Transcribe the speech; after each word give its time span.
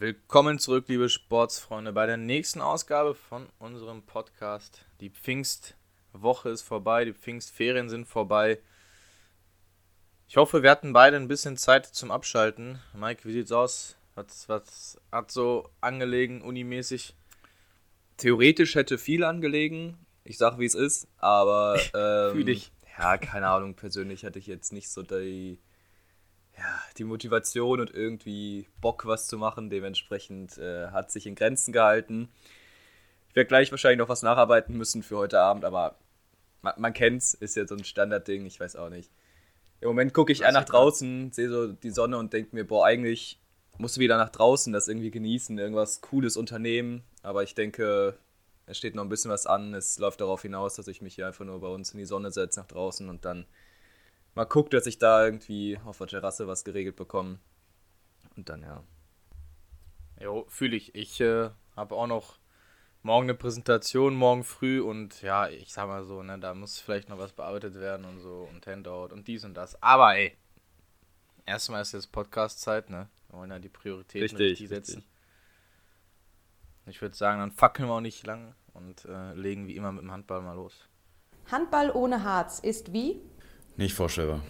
willkommen 0.00 0.58
zurück, 0.58 0.86
liebe 0.88 1.10
Sportsfreunde, 1.10 1.92
bei 1.92 2.06
der 2.06 2.16
nächsten 2.16 2.62
Ausgabe 2.62 3.14
von 3.14 3.46
unserem 3.58 4.00
Podcast. 4.00 4.86
Die 4.98 5.10
Pfingstwoche 5.10 6.48
ist 6.48 6.62
vorbei, 6.62 7.04
die 7.04 7.12
Pfingstferien 7.12 7.90
sind 7.90 8.06
vorbei. 8.06 8.60
Ich 10.26 10.38
hoffe, 10.38 10.62
wir 10.62 10.70
hatten 10.70 10.94
beide 10.94 11.18
ein 11.18 11.28
bisschen 11.28 11.58
Zeit 11.58 11.84
zum 11.84 12.10
Abschalten. 12.10 12.78
Mike, 12.94 13.28
wie 13.28 13.32
sieht's 13.32 13.52
aus? 13.52 13.98
Was, 14.14 14.48
was 14.48 14.98
hat 15.12 15.30
so 15.30 15.68
angelegen, 15.82 16.40
unimäßig? 16.40 17.14
Theoretisch 18.16 18.76
hätte 18.76 18.96
viel 18.96 19.22
angelegen. 19.22 19.98
Ich 20.24 20.38
sag, 20.38 20.58
wie 20.58 20.64
es 20.64 20.74
ist, 20.74 21.08
aber. 21.18 21.78
Ähm, 21.94 22.32
Fühl 22.32 22.44
dich. 22.44 22.72
Ja, 22.98 23.18
keine 23.18 23.48
Ahnung. 23.48 23.74
Persönlich 23.74 24.24
hatte 24.24 24.38
ich 24.38 24.46
jetzt 24.46 24.72
nicht 24.72 24.88
so 24.88 25.02
die, 25.02 25.58
ja, 26.60 26.82
die 26.98 27.04
Motivation 27.04 27.80
und 27.80 27.92
irgendwie 27.92 28.68
Bock, 28.82 29.06
was 29.06 29.26
zu 29.26 29.38
machen. 29.38 29.70
Dementsprechend 29.70 30.58
äh, 30.58 30.88
hat 30.88 31.10
sich 31.10 31.26
in 31.26 31.34
Grenzen 31.34 31.72
gehalten. 31.72 32.28
Ich 33.30 33.36
werde 33.36 33.48
gleich 33.48 33.70
wahrscheinlich 33.70 33.98
noch 33.98 34.10
was 34.10 34.22
nacharbeiten 34.22 34.76
müssen 34.76 35.02
für 35.02 35.16
heute 35.16 35.40
Abend, 35.40 35.64
aber 35.64 35.96
man, 36.60 36.74
man 36.76 36.92
kennt's, 36.92 37.32
ist 37.32 37.56
ja 37.56 37.66
so 37.66 37.74
ein 37.74 37.84
Standardding, 37.84 38.44
ich 38.44 38.60
weiß 38.60 38.76
auch 38.76 38.90
nicht. 38.90 39.10
Im 39.80 39.88
Moment 39.88 40.12
gucke 40.12 40.32
ich 40.32 40.42
eher 40.42 40.52
nach 40.52 40.64
draußen, 40.64 41.32
sehe 41.32 41.48
so 41.48 41.68
die 41.68 41.90
Sonne 41.90 42.18
und 42.18 42.34
denke 42.34 42.54
mir, 42.54 42.66
boah, 42.66 42.84
eigentlich 42.84 43.40
musst 43.78 43.96
du 43.96 44.00
wieder 44.00 44.18
nach 44.18 44.28
draußen 44.28 44.72
das 44.74 44.88
irgendwie 44.88 45.10
genießen, 45.10 45.56
irgendwas 45.58 46.02
Cooles 46.02 46.36
unternehmen. 46.36 47.02
Aber 47.22 47.42
ich 47.42 47.54
denke, 47.54 48.18
es 48.66 48.76
steht 48.76 48.94
noch 48.94 49.02
ein 49.02 49.08
bisschen 49.08 49.30
was 49.30 49.46
an. 49.46 49.72
Es 49.72 49.98
läuft 49.98 50.20
darauf 50.20 50.42
hinaus, 50.42 50.74
dass 50.74 50.88
ich 50.88 51.00
mich 51.00 51.14
hier 51.14 51.26
einfach 51.26 51.46
nur 51.46 51.60
bei 51.60 51.68
uns 51.68 51.92
in 51.92 51.98
die 51.98 52.04
Sonne 52.04 52.30
setze 52.30 52.60
nach 52.60 52.66
draußen 52.66 53.08
und 53.08 53.24
dann 53.24 53.46
mal 54.34 54.46
gucke, 54.46 54.70
dass 54.70 54.86
ich 54.86 54.98
da 54.98 55.24
irgendwie 55.24 55.78
auf 55.84 55.98
der 55.98 56.08
Terrasse 56.08 56.46
was 56.46 56.64
geregelt 56.64 56.96
bekomme. 56.96 57.38
Und 58.36 58.48
dann 58.48 58.62
ja. 58.62 58.82
Jo, 60.20 60.44
fühle 60.48 60.76
ich. 60.76 60.94
Ich 60.94 61.20
äh, 61.20 61.50
habe 61.76 61.94
auch 61.94 62.06
noch 62.06 62.38
morgen 63.02 63.24
eine 63.24 63.34
Präsentation, 63.34 64.14
morgen 64.14 64.44
früh 64.44 64.80
und 64.80 65.22
ja, 65.22 65.48
ich 65.48 65.72
sag 65.72 65.86
mal 65.86 66.04
so, 66.04 66.22
ne, 66.22 66.38
da 66.38 66.54
muss 66.54 66.78
vielleicht 66.78 67.08
noch 67.08 67.18
was 67.18 67.32
bearbeitet 67.32 67.74
werden 67.74 68.04
und 68.04 68.20
so 68.20 68.48
und 68.52 68.66
Handout 68.66 69.12
und 69.12 69.26
dies 69.26 69.44
und 69.44 69.54
das. 69.54 69.82
Aber 69.82 70.16
ey, 70.16 70.36
erstmal 71.46 71.82
ist 71.82 71.92
jetzt 71.92 72.12
Podcast-Zeit, 72.12 72.90
ne? 72.90 73.08
Wir 73.28 73.38
wollen 73.38 73.50
ja 73.50 73.58
die 73.58 73.68
Prioritäten 73.68 74.22
Richtig, 74.22 74.50
richtig 74.50 74.68
setzen. 74.68 75.04
Ich 76.86 77.00
würde 77.00 77.16
sagen, 77.16 77.40
dann 77.40 77.52
fackeln 77.52 77.88
wir 77.88 77.94
auch 77.94 78.00
nicht 78.00 78.26
lang 78.26 78.54
und 78.74 79.04
äh, 79.04 79.32
legen 79.34 79.66
wie 79.66 79.76
immer 79.76 79.92
mit 79.92 80.02
dem 80.02 80.10
Handball 80.10 80.42
mal 80.42 80.54
los. 80.54 80.88
Handball 81.50 81.90
ohne 81.90 82.24
Harz 82.24 82.58
ist 82.58 82.92
wie? 82.92 83.20
Nicht 83.76 83.94
vorstellbar. 83.94 84.42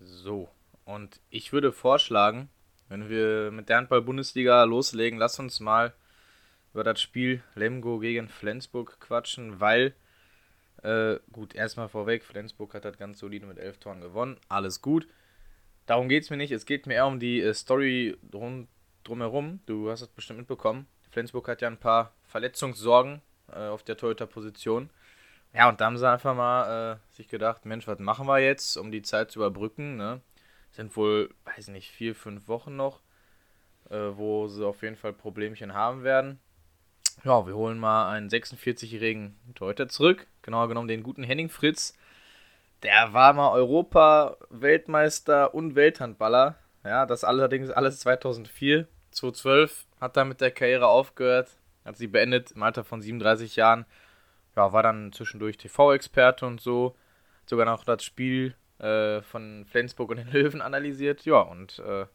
So, 0.00 0.48
und 0.84 1.20
ich 1.30 1.52
würde 1.52 1.72
vorschlagen, 1.72 2.48
wenn 2.88 3.08
wir 3.08 3.50
mit 3.50 3.68
der 3.68 3.78
Handball-Bundesliga 3.78 4.64
loslegen, 4.64 5.18
lass 5.18 5.38
uns 5.38 5.60
mal 5.60 5.94
über 6.72 6.84
das 6.84 7.00
Spiel 7.00 7.42
Lemgo 7.54 7.98
gegen 7.98 8.28
Flensburg 8.28 8.98
quatschen, 9.00 9.60
weil, 9.60 9.94
äh, 10.82 11.18
gut, 11.32 11.54
erstmal 11.54 11.88
vorweg, 11.88 12.24
Flensburg 12.24 12.74
hat 12.74 12.84
das 12.84 12.98
ganz 12.98 13.20
solide 13.20 13.46
mit 13.46 13.58
elf 13.58 13.78
Toren 13.78 14.00
gewonnen, 14.00 14.38
alles 14.48 14.82
gut. 14.82 15.06
Darum 15.86 16.08
geht 16.08 16.24
es 16.24 16.30
mir 16.30 16.36
nicht, 16.36 16.50
es 16.50 16.66
geht 16.66 16.86
mir 16.86 16.94
eher 16.94 17.06
um 17.06 17.20
die 17.20 17.40
äh, 17.40 17.54
Story 17.54 18.16
drum, 18.22 18.68
drumherum. 19.04 19.60
Du 19.66 19.90
hast 19.90 20.00
es 20.00 20.08
bestimmt 20.08 20.40
mitbekommen. 20.40 20.86
Flensburg 21.10 21.46
hat 21.48 21.60
ja 21.60 21.68
ein 21.68 21.78
paar 21.78 22.14
Verletzungssorgen 22.24 23.22
äh, 23.52 23.68
auf 23.68 23.82
der 23.82 23.96
Torhüter-Position. 23.96 24.90
Ja, 25.54 25.68
und 25.68 25.80
da 25.80 25.86
haben 25.86 25.96
sie 25.96 26.08
einfach 26.10 26.34
mal 26.34 26.94
äh, 26.94 27.14
sich 27.14 27.28
gedacht, 27.28 27.64
Mensch, 27.64 27.86
was 27.86 28.00
machen 28.00 28.26
wir 28.26 28.40
jetzt, 28.40 28.76
um 28.76 28.90
die 28.90 29.02
Zeit 29.02 29.30
zu 29.30 29.38
überbrücken, 29.38 29.96
ne? 29.96 30.20
Sind 30.72 30.96
wohl, 30.96 31.32
weiß 31.44 31.68
nicht, 31.68 31.90
vier, 31.92 32.16
fünf 32.16 32.48
Wochen 32.48 32.74
noch, 32.74 33.00
äh, 33.88 33.96
wo 34.14 34.48
sie 34.48 34.66
auf 34.66 34.82
jeden 34.82 34.96
Fall 34.96 35.12
Problemchen 35.12 35.72
haben 35.72 36.02
werden. 36.02 36.40
Ja, 37.22 37.46
wir 37.46 37.54
holen 37.54 37.78
mal 37.78 38.10
einen 38.10 38.28
46-jährigen 38.28 39.36
Torhüter 39.54 39.88
zurück, 39.88 40.26
genauer 40.42 40.68
genommen 40.68 40.88
den 40.88 41.04
guten 41.04 41.22
Henning 41.22 41.48
Fritz. 41.48 41.96
Der 42.82 43.12
war 43.12 43.32
mal 43.32 43.52
Europa, 43.52 44.36
Weltmeister 44.50 45.54
und 45.54 45.76
Welthandballer. 45.76 46.56
Ja, 46.84 47.06
das 47.06 47.22
allerdings 47.22 47.70
alles 47.70 48.00
2004. 48.00 48.88
2012 49.12 49.86
hat 50.00 50.16
er 50.16 50.24
mit 50.24 50.40
der 50.40 50.50
Karriere 50.50 50.88
aufgehört, 50.88 51.48
hat 51.84 51.96
sie 51.96 52.08
beendet 52.08 52.50
im 52.50 52.62
Alter 52.64 52.82
von 52.82 53.00
37 53.00 53.54
Jahren. 53.54 53.86
Ja, 54.56 54.72
war 54.72 54.82
dann 54.82 55.12
zwischendurch 55.12 55.56
TV-Experte 55.56 56.46
und 56.46 56.60
so. 56.60 56.96
Sogar 57.46 57.66
noch 57.66 57.84
das 57.84 58.04
Spiel 58.04 58.54
äh, 58.78 59.22
von 59.22 59.66
Flensburg 59.66 60.10
und 60.10 60.18
den 60.18 60.28
Löwen 60.32 60.60
analysiert. 60.60 61.24
Ja, 61.24 61.40
und 61.40 61.78
äh, 61.80 62.06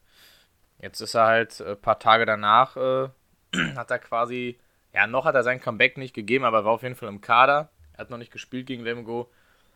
jetzt 0.81 1.01
ist 1.01 1.15
er 1.15 1.25
halt 1.25 1.59
ein 1.61 1.67
äh, 1.67 1.75
paar 1.75 1.99
Tage 1.99 2.25
danach, 2.25 2.77
äh, 2.77 3.09
hat 3.75 3.91
er 3.91 3.99
quasi, 3.99 4.59
ja, 4.93 5.07
noch 5.07 5.25
hat 5.25 5.35
er 5.35 5.43
sein 5.43 5.61
Comeback 5.61 5.97
nicht 5.97 6.13
gegeben, 6.13 6.45
aber 6.45 6.65
war 6.65 6.73
auf 6.73 6.83
jeden 6.83 6.95
Fall 6.95 7.09
im 7.09 7.21
Kader. 7.21 7.69
Er 7.93 7.99
hat 7.99 8.09
noch 8.09 8.17
nicht 8.17 8.31
gespielt 8.31 8.67
gegen 8.67 8.83
Lemgo. 8.83 9.29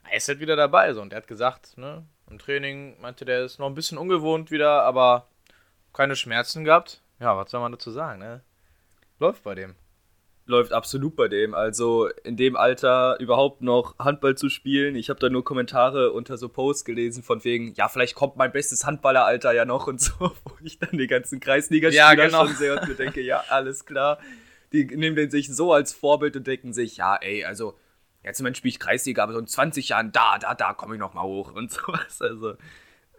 Er 0.10 0.18
ist 0.18 0.28
halt 0.28 0.40
wieder 0.40 0.56
dabei 0.56 0.94
so 0.94 1.02
und 1.02 1.14
er 1.14 1.18
hat 1.18 1.28
gesagt, 1.28 1.78
ne, 1.78 2.06
im 2.30 2.40
Training 2.40 3.00
meinte 3.02 3.26
der 3.26 3.44
ist 3.44 3.60
noch 3.60 3.68
ein 3.68 3.76
bisschen 3.76 3.98
ungewohnt 3.98 4.52
wieder, 4.52 4.84
aber 4.84 5.28
keine 5.94 6.16
Schmerzen 6.16 6.64
gehabt. 6.64 7.02
Ja, 7.20 7.38
was 7.38 7.52
soll 7.52 7.62
man 7.62 7.72
dazu 7.72 7.92
sagen, 7.92 8.20
ne? 8.20 8.42
Läuft 9.20 9.44
bei 9.44 9.56
dem 9.56 9.76
läuft 10.46 10.74
absolut 10.74 11.16
bei 11.16 11.28
dem. 11.28 11.54
Also 11.54 12.10
in 12.24 12.36
dem 12.36 12.56
Alter 12.56 13.18
überhaupt 13.20 13.62
noch 13.62 13.98
Handball 13.98 14.36
zu 14.36 14.50
spielen. 14.50 14.96
Ich 14.96 15.10
habe 15.10 15.20
da 15.20 15.30
nur 15.30 15.44
Kommentare 15.44 16.12
unter 16.12 16.38
so 16.38 16.50
Posts 16.50 16.86
gelesen 16.86 17.24
von 17.24 17.44
wegen, 17.44 17.74
ja, 17.76 17.88
vielleicht 17.88 18.16
kommt 18.16 18.36
mein 18.36 18.52
bestes 18.52 18.86
Handballeralter 18.86 19.54
ja 19.54 19.66
noch 19.66 19.88
und 19.88 20.02
so, 20.02 20.14
wo 20.20 20.56
ich 20.62 20.80
dann 20.80 20.98
die 20.98 21.08
ganzen 21.08 21.40
Kreisligaspieler 21.40 22.04
ja, 22.04 22.14
genau. 22.14 22.46
schon 22.46 22.56
sehe 22.56 22.80
und 22.80 22.88
mir 22.88 22.96
denke, 22.96 23.22
ja, 23.22 23.44
alles 23.50 23.86
klar. 23.86 24.20
Die 24.74 24.86
nehmen 24.86 25.16
den 25.16 25.30
sich 25.30 25.54
so 25.54 25.72
als 25.72 25.94
Vorbild 25.94 26.36
und 26.36 26.48
denken 26.48 26.74
sich, 26.74 26.98
ja, 26.98 27.16
ey, 27.16 27.46
also 27.46 27.78
jetzt 28.24 28.40
im 28.40 28.44
Moment 28.44 28.58
spiele 28.58 28.72
ich 28.72 28.80
Kreisliga, 28.80 29.24
aber 29.24 29.34
so 29.34 29.40
in 29.40 29.48
20 29.48 29.90
Jahren, 29.90 30.12
da, 30.12 30.38
da, 30.40 30.56
da 30.56 30.74
komme 30.74 30.96
ich 30.96 31.00
noch 31.00 31.14
mal 31.14 31.24
hoch 31.24 31.54
und 31.54 31.72
sowas. 31.72 32.22
Also 32.22 32.56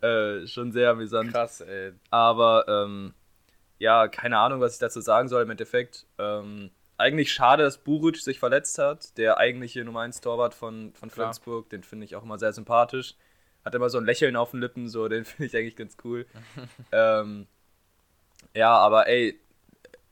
äh, 0.02 0.46
schon 0.46 0.72
sehr 0.72 0.90
amüsant. 0.90 1.32
Krass, 1.32 1.60
ey. 1.62 1.92
Aber 2.10 2.66
ähm, 2.68 3.14
ja, 3.78 4.08
keine 4.08 4.38
Ahnung, 4.38 4.60
was 4.60 4.74
ich 4.74 4.78
dazu 4.78 5.00
sagen 5.00 5.28
soll 5.28 5.42
im 5.42 5.50
Endeffekt. 5.50 6.06
Ähm, 6.18 6.70
eigentlich 7.04 7.32
schade, 7.32 7.62
dass 7.62 7.78
Buric 7.78 8.16
sich 8.16 8.38
verletzt 8.38 8.78
hat. 8.78 9.16
Der 9.18 9.36
eigentliche 9.36 9.84
Nummer 9.84 10.00
1 10.00 10.22
Torwart 10.22 10.54
von, 10.54 10.92
von 10.94 11.10
Flensburg, 11.10 11.68
den 11.68 11.82
finde 11.82 12.06
ich 12.06 12.16
auch 12.16 12.22
immer 12.22 12.38
sehr 12.38 12.52
sympathisch. 12.52 13.14
Hat 13.62 13.74
immer 13.74 13.90
so 13.90 13.98
ein 13.98 14.06
Lächeln 14.06 14.36
auf 14.36 14.52
den 14.52 14.60
Lippen, 14.60 14.88
so, 14.88 15.06
den 15.08 15.24
finde 15.26 15.46
ich 15.46 15.56
eigentlich 15.56 15.76
ganz 15.76 15.98
cool. 16.02 16.26
ähm, 16.92 17.46
ja, 18.54 18.74
aber 18.74 19.06
ey, 19.06 19.38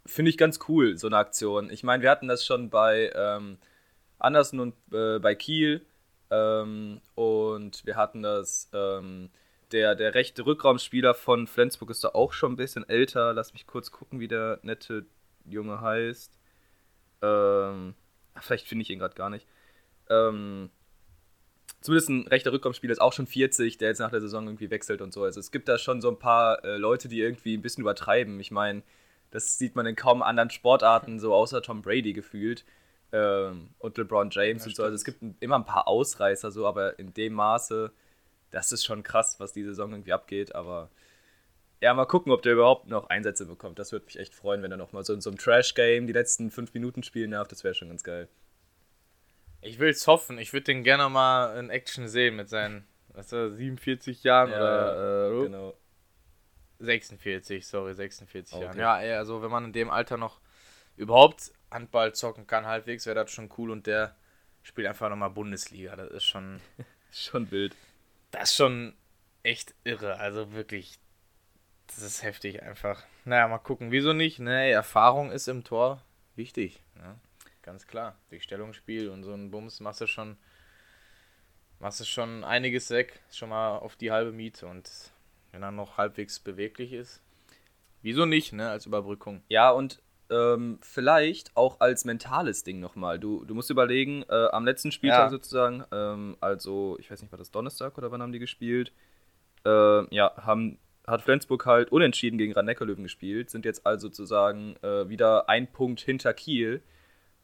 finde 0.04 0.30
ich 0.30 0.36
ganz 0.36 0.58
cool, 0.69 0.98
so 0.98 1.06
eine 1.06 1.16
Aktion. 1.16 1.70
Ich 1.70 1.82
meine, 1.82 2.03
wir 2.03 2.10
hatten 2.10 2.28
das 2.28 2.44
schon 2.44 2.69
bei 2.69 3.10
ähm, 3.14 3.56
Andersen 4.19 4.60
und 4.60 4.74
äh, 4.92 5.19
bei 5.19 5.34
Kiel. 5.34 5.86
Ähm, 6.30 7.00
und 7.14 7.86
wir 7.86 7.97
hatten 7.97 8.22
das, 8.22 8.69
ähm, 8.74 9.30
der, 9.70 9.94
der 9.94 10.14
rechte 10.14 10.44
Rückraumspieler 10.44 11.14
von 11.14 11.47
Flensburg 11.47 11.88
ist 11.88 12.04
da 12.04 12.09
auch 12.09 12.34
schon 12.34 12.53
ein 12.53 12.56
bisschen 12.56 12.86
älter. 12.86 13.32
Lass 13.32 13.54
mich 13.54 13.66
kurz 13.66 13.91
gucken, 13.91 14.20
wie 14.20 14.28
der 14.28 14.59
nette 14.62 15.06
Junge 15.47 15.80
heißt. 15.80 16.38
Ähm, 17.22 17.94
vielleicht 18.41 18.66
finde 18.66 18.83
ich 18.83 18.91
ihn 18.91 18.99
gerade 18.99 19.15
gar 19.15 19.31
nicht. 19.31 19.47
Ähm, 20.10 20.71
zumindest 21.81 22.09
ein 22.10 22.27
rechter 22.27 22.53
Rückkommensspieler 22.53 22.93
ist 22.93 23.00
auch 23.00 23.12
schon 23.12 23.27
40, 23.27 23.78
der 23.78 23.88
jetzt 23.88 24.00
nach 24.00 24.10
der 24.10 24.21
Saison 24.21 24.47
irgendwie 24.47 24.71
wechselt 24.71 25.00
und 25.00 25.12
so. 25.12 25.25
Also 25.25 25.41
es 25.41 25.50
gibt 25.50 25.69
da 25.69 25.78
schon 25.78 26.00
so 26.00 26.10
ein 26.10 26.19
paar 26.19 26.65
äh, 26.65 26.77
Leute, 26.77 27.09
die 27.09 27.21
irgendwie 27.21 27.56
ein 27.56 27.62
bisschen 27.62 27.83
übertreiben. 27.83 28.38
Ich 28.41 28.50
meine, 28.50 28.83
das 29.31 29.59
sieht 29.59 29.77
man 29.77 29.87
in 29.87 29.97
kaum 29.97 30.22
anderen 30.22 30.50
Sportarten, 30.50 31.19
so 31.19 31.34
außer 31.34 31.62
Tom 31.62 31.83
Brady 31.83 32.12
gefühlt. 32.12 32.65
Ähm, 33.12 33.71
und 33.78 33.99
LeBron 33.99 34.31
James 34.31 34.62
ja, 34.62 34.69
und 34.69 34.77
so. 34.77 34.84
Also 34.84 34.94
es 34.94 35.04
gibt 35.04 35.22
immer 35.41 35.56
ein 35.56 35.66
paar 35.66 35.87
Ausreißer 35.87 36.50
so, 36.50 36.66
aber 36.66 36.99
in 36.99 37.12
dem 37.12 37.34
Maße, 37.34 37.93
das 38.50 38.72
ist 38.72 38.84
schon 38.84 39.03
krass, 39.03 39.39
was 39.39 39.53
die 39.53 39.65
Saison 39.65 39.91
irgendwie 39.93 40.12
abgeht. 40.12 40.54
Aber 40.54 40.91
ja, 41.82 41.93
mal 41.94 42.06
gucken, 42.06 42.31
ob 42.31 42.43
der 42.43 42.53
überhaupt 42.53 42.87
noch 42.87 43.09
Einsätze 43.09 43.45
bekommt. 43.45 43.78
Das 43.80 43.91
würde 43.91 44.07
mich 44.07 44.18
echt 44.18 44.34
freuen, 44.34 44.62
wenn 44.62 44.71
er 44.71 44.77
noch 44.77 44.92
mal 44.92 45.04
so 45.04 45.12
in 45.12 45.21
so 45.21 45.30
einem 45.30 45.39
Trash-Game 45.39 46.07
die 46.07 46.12
letzten 46.12 46.53
fünf 46.53 46.72
Minuten 46.74 47.03
spielen 47.03 47.33
darf. 47.33 47.48
Das 47.48 47.65
wäre 47.65 47.74
schon 47.74 47.89
ganz 47.89 48.04
geil. 48.04 48.28
Ich 49.60 49.80
will 49.80 49.91
es 49.91 50.07
hoffen. 50.07 50.39
Ich 50.39 50.53
würde 50.53 50.65
den 50.65 50.84
gerne 50.84 51.09
mal 51.09 51.59
in 51.59 51.71
Action 51.71 52.07
sehen 52.07 52.36
mit 52.36 52.48
seinen 52.48 52.86
was 53.09 53.33
er, 53.33 53.51
47 53.51 54.22
Jahren 54.22 54.51
ja, 54.51 54.57
oder 54.57 55.41
äh, 55.41 55.42
genau. 55.42 55.74
46, 56.78 57.66
sorry, 57.66 57.95
46 57.95 58.54
okay. 58.54 58.65
Jahren. 58.65 58.78
Ja, 58.78 58.95
also 59.18 59.42
wenn 59.42 59.51
man 59.51 59.66
in 59.66 59.72
dem 59.72 59.91
Alter 59.91 60.16
noch 60.16 60.41
überhaupt 60.97 61.53
Handball 61.71 62.15
zocken 62.15 62.47
kann, 62.47 62.65
halbwegs, 62.65 63.07
wäre 63.07 63.16
das 63.16 63.33
schon 63.33 63.51
cool 63.59 63.71
und 63.71 63.89
der 63.89 64.15
spielt 64.62 64.86
einfach 64.86 65.10
nochmal 65.10 65.30
Bundesliga. 65.30 65.97
Das 65.97 66.10
ist 66.10 66.24
schon. 66.24 66.60
schon 67.12 67.51
wild. 67.51 67.77
Das 68.30 68.51
ist 68.51 68.57
schon 68.57 68.95
echt 69.42 69.74
irre. 69.84 70.18
Also 70.18 70.53
wirklich, 70.53 70.98
das 71.89 72.03
ist 72.03 72.23
heftig 72.23 72.63
einfach. 72.63 73.03
Naja, 73.25 73.47
mal 73.49 73.59
gucken. 73.59 73.91
Wieso 73.91 74.13
nicht? 74.13 74.39
Ne, 74.39 74.71
Erfahrung 74.71 75.31
ist 75.31 75.49
im 75.49 75.65
Tor 75.65 76.03
wichtig. 76.37 76.83
Ne? 76.97 77.17
Ganz 77.63 77.87
klar. 77.87 78.17
Durch 78.31 78.43
Stellungsspiel 78.43 79.09
und 79.09 79.25
so 79.25 79.33
ein 79.33 79.51
Bums 79.51 79.81
machst 79.81 80.01
du 80.01 80.07
schon, 80.07 80.37
machst 81.79 82.01
du 82.01 82.05
schon 82.05 82.45
einiges 82.45 82.91
weg. 82.91 83.21
Schon 83.31 83.51
mal 83.51 83.79
auf 83.79 83.97
die 83.97 84.11
halbe 84.11 84.33
Miete. 84.33 84.67
Und 84.67 84.91
wenn 85.53 85.63
er 85.63 85.71
noch 85.71 85.99
halbwegs 85.99 86.41
beweglich 86.41 86.93
ist. 86.93 87.23
wieso 88.01 88.25
nicht, 88.27 88.53
ne, 88.53 88.69
als 88.71 88.87
Überbrückung. 88.87 89.43
Ja, 89.49 89.71
und 89.71 90.03
ähm, 90.31 90.79
vielleicht 90.81 91.57
auch 91.57 91.79
als 91.81 92.05
mentales 92.05 92.65
Ding 92.65 92.81
nochmal. 92.81 93.19
Du, 93.21 93.45
du 93.45 93.55
musst 93.55 93.71
überlegen, 93.71 94.25
äh, 94.29 94.49
am 94.51 94.65
letzten 94.65 94.91
Spieltag 94.91 95.25
Ja. 95.27 95.29
sozusagen, 95.29 95.84
ähm, 95.93 96.37
also 96.41 96.97
ich 96.99 97.11
weiß 97.11 97.21
nicht, 97.23 97.31
war 97.31 97.39
das 97.39 97.51
Donnerstag 97.51 97.97
oder 97.99 98.11
wann 98.11 98.23
haben 98.23 98.33
die 98.33 98.39
gespielt? 98.39 98.93
Äh, 99.65 100.15
ja, 100.15 100.33
haben, 100.39 100.79
hat 101.07 101.22
Flensburg 101.22 101.66
halt 101.66 101.91
unentschieden 101.91 102.39
gegen 102.39 102.53
Rhein-Neckar-Löwen 102.53 103.03
gespielt, 103.03 103.51
sind 103.51 103.65
jetzt 103.65 103.87
also 103.87 104.09
sozusagen 104.09 104.77
äh, 104.83 105.09
wieder 105.09 105.49
ein 105.49 105.71
Punkt 105.72 106.01
hinter 106.01 106.33
Kiel. 106.33 106.83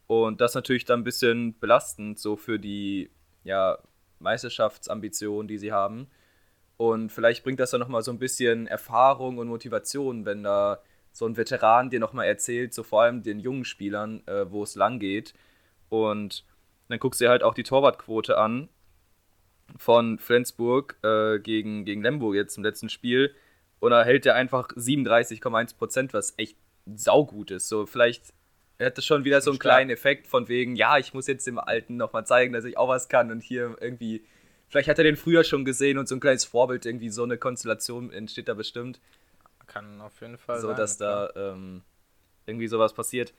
Und 0.06 0.40
das 0.40 0.54
natürlich 0.54 0.84
dann 0.84 1.00
ein 1.00 1.04
bisschen 1.04 1.58
belastend 1.58 2.18
so 2.18 2.36
für 2.36 2.58
die 2.58 3.10
ja, 3.44 3.78
Meisterschaftsambitionen, 4.20 5.48
die 5.48 5.58
sie 5.58 5.72
haben. 5.72 6.08
Und 6.76 7.10
vielleicht 7.10 7.42
bringt 7.42 7.60
das 7.60 7.72
dann 7.72 7.80
nochmal 7.80 8.02
so 8.02 8.12
ein 8.12 8.18
bisschen 8.18 8.66
Erfahrung 8.68 9.38
und 9.38 9.48
Motivation, 9.48 10.24
wenn 10.24 10.44
da 10.44 10.80
so 11.12 11.26
ein 11.26 11.36
Veteran 11.36 11.90
dir 11.90 12.00
nochmal 12.00 12.26
erzählt, 12.26 12.72
so 12.72 12.84
vor 12.84 13.02
allem 13.02 13.22
den 13.22 13.40
jungen 13.40 13.64
Spielern, 13.64 14.22
äh, 14.26 14.50
wo 14.50 14.62
es 14.62 14.76
lang 14.76 15.00
geht. 15.00 15.34
Und 15.88 16.44
dann 16.88 17.00
guckst 17.00 17.20
du 17.20 17.24
dir 17.24 17.30
halt 17.30 17.42
auch 17.42 17.54
die 17.54 17.64
Torwartquote 17.64 18.38
an 18.38 18.68
von 19.76 20.18
Flensburg 20.18 20.96
äh, 21.02 21.38
gegen, 21.40 21.84
gegen 21.84 22.02
Lemburg 22.02 22.36
jetzt 22.36 22.56
im 22.56 22.64
letzten 22.64 22.88
Spiel. 22.88 23.34
Und 23.80 23.90
da 23.90 24.04
hält 24.04 24.26
er 24.26 24.34
einfach 24.34 24.68
37,1 24.68 25.76
Prozent, 25.76 26.14
was 26.14 26.34
echt 26.36 26.56
saugut 26.86 27.50
ist. 27.50 27.68
So, 27.68 27.86
vielleicht 27.86 28.32
hat 28.80 28.96
das 28.96 29.04
schon 29.04 29.24
wieder 29.24 29.40
so 29.40 29.50
einen 29.50 29.58
kleinen 29.58 29.90
Effekt 29.90 30.26
von 30.26 30.48
wegen, 30.48 30.76
ja, 30.76 30.98
ich 30.98 31.14
muss 31.14 31.26
jetzt 31.26 31.46
dem 31.46 31.58
Alten 31.58 31.96
nochmal 31.96 32.26
zeigen, 32.26 32.52
dass 32.52 32.64
ich 32.64 32.78
auch 32.78 32.88
was 32.88 33.08
kann 33.08 33.30
und 33.30 33.42
hier 33.42 33.76
irgendwie. 33.80 34.24
Vielleicht 34.70 34.88
hat 34.88 34.98
er 34.98 35.04
den 35.04 35.16
früher 35.16 35.44
schon 35.44 35.64
gesehen 35.64 35.96
und 35.96 36.08
so 36.08 36.14
ein 36.14 36.20
kleines 36.20 36.44
Vorbild, 36.44 36.84
irgendwie 36.84 37.08
so 37.08 37.22
eine 37.22 37.38
Konstellation 37.38 38.12
entsteht 38.12 38.48
da 38.48 38.54
bestimmt 38.54 39.00
Kann 39.66 39.98
auf 40.02 40.20
jeden 40.20 40.36
Fall 40.36 40.60
so 40.60 40.68
sein. 40.68 40.76
dass 40.76 40.98
klar. 40.98 41.32
da 41.32 41.52
ähm, 41.52 41.82
irgendwie 42.44 42.66
sowas 42.66 42.92
passiert. 42.92 43.32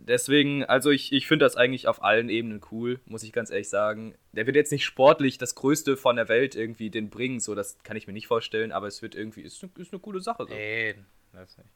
Deswegen, 0.00 0.64
also 0.64 0.90
ich, 0.90 1.12
ich 1.12 1.26
finde 1.26 1.44
das 1.44 1.56
eigentlich 1.56 1.88
auf 1.88 2.02
allen 2.02 2.28
Ebenen 2.28 2.60
cool, 2.70 3.00
muss 3.04 3.24
ich 3.24 3.32
ganz 3.32 3.50
ehrlich 3.50 3.68
sagen. 3.68 4.14
Der 4.32 4.46
wird 4.46 4.54
jetzt 4.56 4.70
nicht 4.72 4.84
sportlich 4.84 5.38
das 5.38 5.54
Größte 5.56 5.96
von 5.96 6.16
der 6.16 6.28
Welt 6.28 6.54
irgendwie 6.54 6.88
den 6.88 7.10
bringen, 7.10 7.40
so 7.40 7.54
das 7.54 7.78
kann 7.82 7.96
ich 7.96 8.06
mir 8.06 8.12
nicht 8.12 8.28
vorstellen, 8.28 8.70
aber 8.72 8.86
es 8.86 9.02
wird 9.02 9.14
irgendwie, 9.16 9.42
ist, 9.42 9.62
eine- 9.62 9.72
ist 9.76 9.92
eine 9.92 10.00
coole 10.00 10.20
Sache. 10.20 10.44
So. 10.48 10.54
Nee, 10.54 10.94
das 11.32 11.58
nicht. 11.58 11.68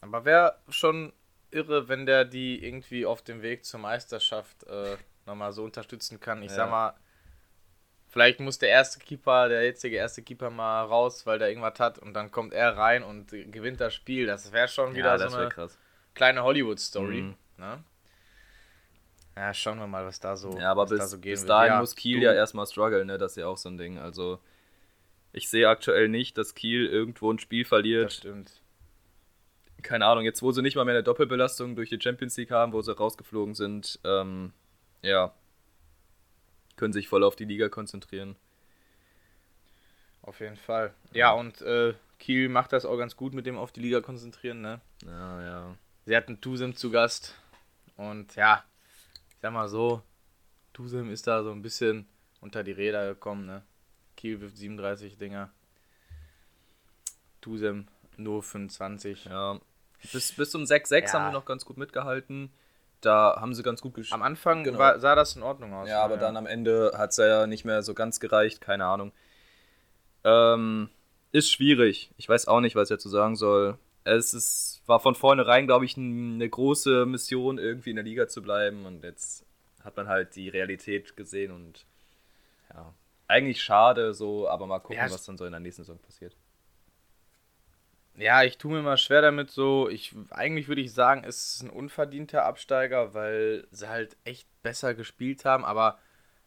Aber 0.00 0.24
wäre 0.24 0.56
schon 0.68 1.12
irre, 1.50 1.88
wenn 1.88 2.06
der 2.06 2.24
die 2.24 2.64
irgendwie 2.64 3.04
auf 3.04 3.22
dem 3.22 3.42
Weg 3.42 3.64
zur 3.64 3.80
Meisterschaft 3.80 4.62
äh, 4.68 4.96
nochmal 5.26 5.52
so 5.52 5.64
unterstützen 5.64 6.20
kann. 6.20 6.42
Ich 6.42 6.50
Ja. 6.50 6.56
sag 6.56 6.70
mal, 6.70 6.94
vielleicht 8.08 8.38
muss 8.40 8.58
der 8.58 8.68
erste 8.70 9.00
Keeper, 9.00 9.48
der 9.48 9.64
jetzige 9.64 9.96
erste 9.96 10.22
Keeper 10.22 10.50
mal 10.50 10.84
raus, 10.84 11.26
weil 11.26 11.38
der 11.40 11.48
irgendwas 11.48 11.78
hat 11.80 11.98
und 11.98 12.14
dann 12.14 12.30
kommt 12.30 12.52
er 12.54 12.76
rein 12.76 13.02
und 13.02 13.28
gewinnt 13.30 13.80
das 13.80 13.94
Spiel. 13.94 14.26
Das 14.26 14.52
wäre 14.52 14.68
schon 14.68 14.94
wieder 14.94 15.08
ja, 15.10 15.18
so 15.18 15.24
das 15.24 15.32
wäre 15.32 15.42
eine 15.42 15.50
krass. 15.50 15.78
Kleine 16.14 16.42
Hollywood-Story. 16.42 17.22
Mhm. 17.22 17.34
Ne? 17.58 17.84
Ja, 19.36 19.54
schauen 19.54 19.78
wir 19.78 19.86
mal, 19.86 20.04
was 20.04 20.20
da 20.20 20.36
so, 20.36 20.58
Ja, 20.58 20.70
aber 20.72 20.86
bis, 20.86 20.98
da 20.98 21.06
so 21.06 21.18
gehen 21.18 21.32
bis 21.32 21.46
dahin 21.46 21.72
Ja, 21.74 21.80
muss 21.80 21.94
Kiel 21.96 22.18
du- 22.20 22.26
ja 22.26 22.32
erstmal 22.34 22.66
strugglen, 22.66 23.06
ne? 23.06 23.16
Das 23.18 23.32
ist 23.32 23.36
ja 23.36 23.46
auch 23.46 23.56
so 23.56 23.68
ein 23.68 23.78
Ding. 23.78 23.98
Also 23.98 24.38
ich 25.32 25.48
sehe 25.48 25.68
aktuell 25.68 26.08
nicht, 26.08 26.36
dass 26.36 26.54
Kiel 26.54 26.86
irgendwo 26.86 27.32
ein 27.32 27.38
Spiel 27.38 27.62
Das 27.62 27.68
verliert. 27.68 28.12
stimmt. 28.12 28.52
keine 29.82 30.04
Ahnung, 30.04 30.24
jetzt 30.24 30.42
wo 30.42 30.52
sie 30.52 30.60
nicht 30.60 30.76
mal 30.76 30.84
mehr 30.84 30.92
eine 30.94 31.02
Doppelbelastung 31.02 31.74
durch 31.74 31.88
die 31.88 31.98
Champions 32.00 32.36
League 32.36 32.50
haben, 32.50 32.74
wo 32.74 32.82
sie 32.82 32.94
rausgeflogen 32.94 33.54
sind, 33.54 33.98
ähm, 34.04 34.52
ja, 35.00 35.32
können 36.76 36.92
sich 36.92 37.08
voll 37.08 37.24
auf 37.24 37.34
die 37.34 37.46
Liga 37.46 37.70
konzentrieren. 37.70 38.36
Auf 40.22 40.40
jeden 40.40 40.56
Fall. 40.56 40.92
Ja, 41.14 41.32
und 41.32 41.62
äh, 41.62 41.94
Kiel 42.18 42.50
macht 42.50 42.74
das 42.74 42.84
auch 42.84 42.98
ganz 42.98 43.16
gut 43.16 43.32
mit 43.32 43.46
dem 43.46 43.56
auf 43.56 43.72
die 43.72 43.80
Liga 43.80 44.02
konzentrieren, 44.02 44.60
ne? 44.60 44.80
Ja, 45.06 45.42
ja. 45.42 45.74
Sie 46.06 46.16
hatten 46.16 46.40
Tusem 46.40 46.74
zu 46.74 46.90
Gast. 46.90 47.34
Und 47.96 48.34
ja, 48.36 48.64
ich 49.30 49.36
sag 49.42 49.52
mal 49.52 49.68
so, 49.68 50.02
Tusem 50.72 51.10
ist 51.10 51.26
da 51.26 51.42
so 51.42 51.50
ein 51.52 51.62
bisschen 51.62 52.06
unter 52.40 52.62
die 52.64 52.72
Räder 52.72 53.06
gekommen, 53.08 53.46
ne? 53.46 53.62
Kiel 54.16 54.40
wirft 54.40 54.56
37 54.56 55.18
Dinger. 55.18 55.50
Tusem 57.40 57.86
nur 58.16 58.42
25. 58.42 59.26
ja. 59.26 59.58
Bis, 60.12 60.32
bis 60.32 60.50
zum 60.50 60.62
6-6 60.64 61.00
Ja. 61.06 61.12
haben 61.12 61.26
sie 61.30 61.32
noch 61.34 61.44
ganz 61.44 61.64
gut 61.64 61.76
mitgehalten. 61.76 62.50
Da 63.02 63.36
haben 63.40 63.54
sie 63.54 63.62
ganz 63.62 63.80
gut 63.80 63.94
gespielt. 63.94 64.14
Am 64.14 64.22
Anfang 64.22 64.64
Genau. 64.64 64.78
war, 64.78 64.98
sah 65.00 65.14
das 65.14 65.36
in 65.36 65.42
Ordnung 65.42 65.72
aus. 65.72 65.88
Ja, 65.88 66.02
aber 66.02 66.16
dann 66.18 66.36
am 66.36 66.46
Ende 66.46 66.92
hat 66.96 67.10
es 67.10 67.16
ja 67.16 67.46
nicht 67.46 67.64
mehr 67.64 67.82
so 67.82 67.94
ganz 67.94 68.20
gereicht, 68.20 68.60
keine 68.60 68.84
Ahnung. 68.86 69.12
Ähm, 70.24 70.90
ist 71.32 71.50
schwierig. 71.50 72.10
Ich 72.18 72.28
weiß 72.28 72.46
auch 72.48 72.60
nicht, 72.60 72.76
was 72.76 72.90
ich 72.90 72.96
dazu 72.96 73.08
sagen 73.08 73.36
soll. 73.36 73.78
Es 74.04 74.34
ist, 74.34 74.82
war 74.86 75.00
von 75.00 75.14
vornherein, 75.14 75.66
glaube 75.66 75.84
ich, 75.84 75.96
eine 75.96 76.48
große 76.48 77.06
Mission, 77.06 77.58
irgendwie 77.58 77.90
in 77.90 77.96
der 77.96 78.04
Liga 78.04 78.28
zu 78.28 78.42
bleiben. 78.42 78.86
Und 78.86 79.04
jetzt 79.04 79.44
hat 79.84 79.96
man 79.96 80.08
halt 80.08 80.36
die 80.36 80.48
Realität 80.48 81.16
gesehen 81.16 81.52
und 81.52 81.86
ja, 82.72 82.92
eigentlich 83.28 83.62
schade 83.62 84.14
so, 84.14 84.48
aber 84.48 84.66
mal 84.66 84.80
gucken, 84.80 84.96
Ja, 84.96 85.10
was 85.10 85.24
dann 85.24 85.36
so 85.36 85.44
in 85.44 85.52
der 85.52 85.60
nächsten 85.60 85.82
Saison 85.82 85.98
passiert. 85.98 86.36
Ja, 88.16 88.42
ich 88.42 88.58
tue 88.58 88.72
mir 88.72 88.82
mal 88.82 88.98
schwer 88.98 89.22
damit 89.22 89.50
so. 89.50 89.88
Ich, 89.88 90.14
eigentlich 90.30 90.68
würde 90.68 90.82
ich 90.82 90.92
sagen, 90.92 91.24
es 91.24 91.54
ist 91.54 91.62
ein 91.62 91.70
unverdienter 91.70 92.44
Absteiger, 92.44 93.14
weil 93.14 93.66
sie 93.70 93.88
halt 93.88 94.16
echt 94.24 94.46
besser 94.62 94.94
gespielt 94.94 95.44
haben. 95.44 95.64
Aber 95.64 95.98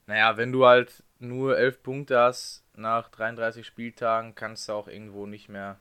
naja, 0.05 0.37
wenn 0.37 0.51
du 0.51 0.65
halt 0.65 1.03
nur 1.19 1.57
11 1.57 1.81
Punkte 1.81 2.19
hast 2.19 2.63
nach 2.75 3.09
33 3.09 3.65
Spieltagen, 3.65 4.35
kannst 4.35 4.67
du 4.69 4.73
auch 4.73 4.87
irgendwo 4.87 5.25
nicht 5.25 5.49
mehr 5.49 5.79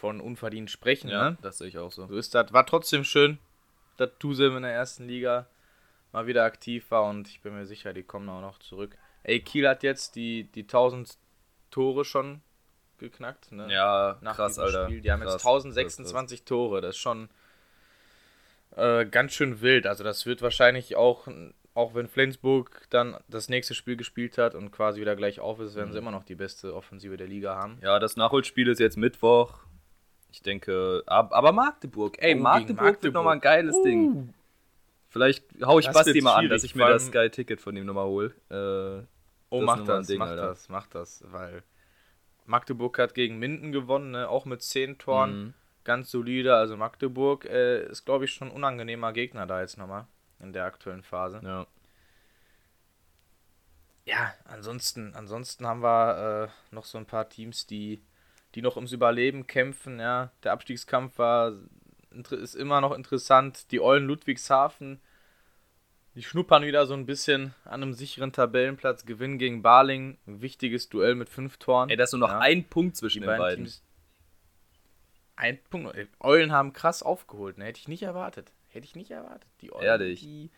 von 0.00 0.20
unverdient 0.20 0.70
sprechen. 0.70 1.08
Ne? 1.10 1.36
das 1.42 1.58
sehe 1.58 1.68
ich 1.68 1.78
auch 1.78 1.92
so. 1.92 2.06
So 2.06 2.16
ist 2.16 2.34
das. 2.34 2.52
War 2.52 2.64
trotzdem 2.66 3.04
schön, 3.04 3.38
dass 3.98 4.10
Tusem 4.18 4.56
in 4.56 4.62
der 4.62 4.72
ersten 4.72 5.06
Liga 5.06 5.46
mal 6.12 6.26
wieder 6.26 6.44
aktiv 6.44 6.90
war 6.90 7.04
und 7.04 7.28
ich 7.28 7.40
bin 7.42 7.54
mir 7.54 7.66
sicher, 7.66 7.92
die 7.92 8.02
kommen 8.02 8.28
auch 8.28 8.40
noch 8.40 8.58
zurück. 8.58 8.96
Ey, 9.22 9.40
Kiel 9.40 9.68
hat 9.68 9.82
jetzt 9.82 10.16
die, 10.16 10.44
die 10.44 10.62
1000 10.62 11.18
Tore 11.70 12.04
schon 12.06 12.40
geknackt. 12.98 13.52
Ne? 13.52 13.70
Ja, 13.72 14.16
nach 14.22 14.36
krass, 14.36 14.58
Alter. 14.58 14.86
Spiel. 14.86 15.02
Die 15.02 15.12
haben 15.12 15.20
Krass. 15.20 15.34
jetzt 15.34 15.46
1026 15.46 16.44
Tore. 16.44 16.80
Das 16.80 16.96
ist 16.96 17.00
schon 17.00 17.28
äh, 18.76 19.04
ganz 19.06 19.32
schön 19.32 19.60
wild. 19.60 19.86
Also 19.86 20.02
das 20.04 20.26
wird 20.26 20.42
wahrscheinlich 20.42 20.96
auch, 20.96 21.28
auch 21.74 21.94
wenn 21.94 22.08
Flensburg 22.08 22.86
dann 22.90 23.16
das 23.28 23.48
nächste 23.48 23.74
Spiel 23.74 23.96
gespielt 23.96 24.38
hat 24.38 24.54
und 24.54 24.70
quasi 24.70 25.00
wieder 25.00 25.16
gleich 25.16 25.40
auf 25.40 25.60
ist, 25.60 25.74
Mhm. 25.74 25.78
werden 25.78 25.92
sie 25.92 25.98
immer 25.98 26.10
noch 26.10 26.24
die 26.24 26.34
beste 26.34 26.74
Offensive 26.74 27.16
der 27.16 27.26
Liga 27.28 27.54
haben. 27.56 27.78
Ja, 27.82 27.98
das 27.98 28.16
Nachholspiel 28.16 28.68
ist 28.68 28.80
jetzt 28.80 28.96
Mittwoch. 28.96 29.58
Ich 30.32 30.42
denke, 30.42 31.02
ab- 31.06 31.32
aber 31.32 31.52
Magdeburg, 31.52 32.16
ey, 32.20 32.30
Oh, 32.30 32.34
gegen 32.34 32.42
Magdeburg, 32.42 32.68
wird 32.68 32.92
Magdeburg. 32.94 33.14
nochmal 33.14 33.34
ein 33.34 33.40
geiles 33.40 33.80
Ding. 33.82 34.32
Vielleicht 35.08 35.44
hau 35.62 35.78
ich 35.80 35.86
Das 35.86 35.94
Basti 35.94 36.20
mal 36.20 36.34
an, 36.36 36.48
dass 36.48 36.62
ich 36.64 36.74
mir 36.76 36.86
das 36.88 37.02
allem- 37.02 37.12
Sky-Ticket 37.12 37.60
von 37.60 37.76
ihm 37.76 37.86
nochmal 37.86 38.06
hole. 38.06 38.34
Äh, 38.50 39.06
Oh, 39.52 39.62
mach 39.62 39.84
das, 39.84 40.06
Ding, 40.06 40.18
mach 40.18 40.28
Alter. 40.28 40.46
das, 40.46 40.68
mach 40.68 40.86
das, 40.86 41.24
weil 41.26 41.64
Magdeburg 42.46 42.96
hat 43.00 43.14
gegen 43.14 43.38
Minden 43.40 43.72
gewonnen, 43.72 44.12
ne? 44.12 44.28
auch 44.28 44.44
mit 44.44 44.62
10 44.62 44.98
Toren. 44.98 45.42
Mhm. 45.42 45.54
Ganz 45.82 46.10
solide. 46.12 46.54
Also 46.54 46.76
Magdeburg 46.76 47.44
äh, 47.46 47.84
ist, 47.86 48.04
glaube 48.04 48.26
ich, 48.26 48.32
schon 48.32 48.48
ein 48.48 48.54
unangenehmer 48.54 49.12
Gegner 49.12 49.46
da 49.46 49.60
jetzt 49.60 49.76
nochmal 49.78 50.06
in 50.38 50.52
der 50.52 50.64
aktuellen 50.64 51.02
Phase. 51.02 51.40
ja. 51.42 51.66
Ja, 54.06 54.32
ansonsten, 54.44 55.14
ansonsten 55.14 55.66
haben 55.66 55.82
wir 55.82 56.48
äh, 56.50 56.74
noch 56.74 56.84
so 56.84 56.98
ein 56.98 57.06
paar 57.06 57.28
Teams, 57.28 57.66
die, 57.66 58.00
die 58.54 58.62
noch 58.62 58.76
ums 58.76 58.92
Überleben 58.92 59.46
kämpfen. 59.46 59.98
Ja, 60.00 60.32
der 60.42 60.52
Abstiegskampf 60.52 61.18
war 61.18 61.54
ist 62.30 62.54
immer 62.56 62.80
noch 62.80 62.92
interessant. 62.92 63.70
Die 63.70 63.80
Eulen 63.80 64.06
Ludwigshafen, 64.06 65.00
die 66.16 66.22
schnuppern 66.24 66.64
wieder 66.64 66.86
so 66.86 66.94
ein 66.94 67.06
bisschen 67.06 67.54
an 67.64 67.82
einem 67.82 67.92
sicheren 67.94 68.32
Tabellenplatz. 68.32 69.06
Gewinn 69.06 69.38
gegen 69.38 69.62
Barling, 69.62 70.18
ein 70.26 70.42
wichtiges 70.42 70.88
Duell 70.88 71.14
mit 71.14 71.28
fünf 71.28 71.58
Toren. 71.58 71.88
Ey, 71.88 71.96
da 71.96 72.02
ist 72.04 72.12
nur 72.12 72.18
noch 72.20 72.30
Ja. 72.30 72.38
ein 72.40 72.64
Punkt 72.64 72.96
die 72.96 72.98
zwischen 73.00 73.20
den 73.20 73.26
beiden 73.28 73.38
beiden. 73.42 73.64
Teams. 73.66 73.84
Ein 75.36 75.58
Punkt. 75.70 75.94
Ey, 75.94 76.08
Eulen 76.18 76.50
haben 76.52 76.72
krass 76.72 77.02
aufgeholt, 77.04 77.58
ne? 77.58 77.64
Hätte 77.66 77.78
ich 77.78 77.86
nicht 77.88 78.02
erwartet. 78.02 78.52
Hätte 78.68 78.86
ich 78.86 78.96
nicht 78.96 79.10
erwartet. 79.12 79.48
Die 79.60 79.72
Eulen, 79.72 79.84
Ehrlich. 79.84 80.20
die 80.20 80.50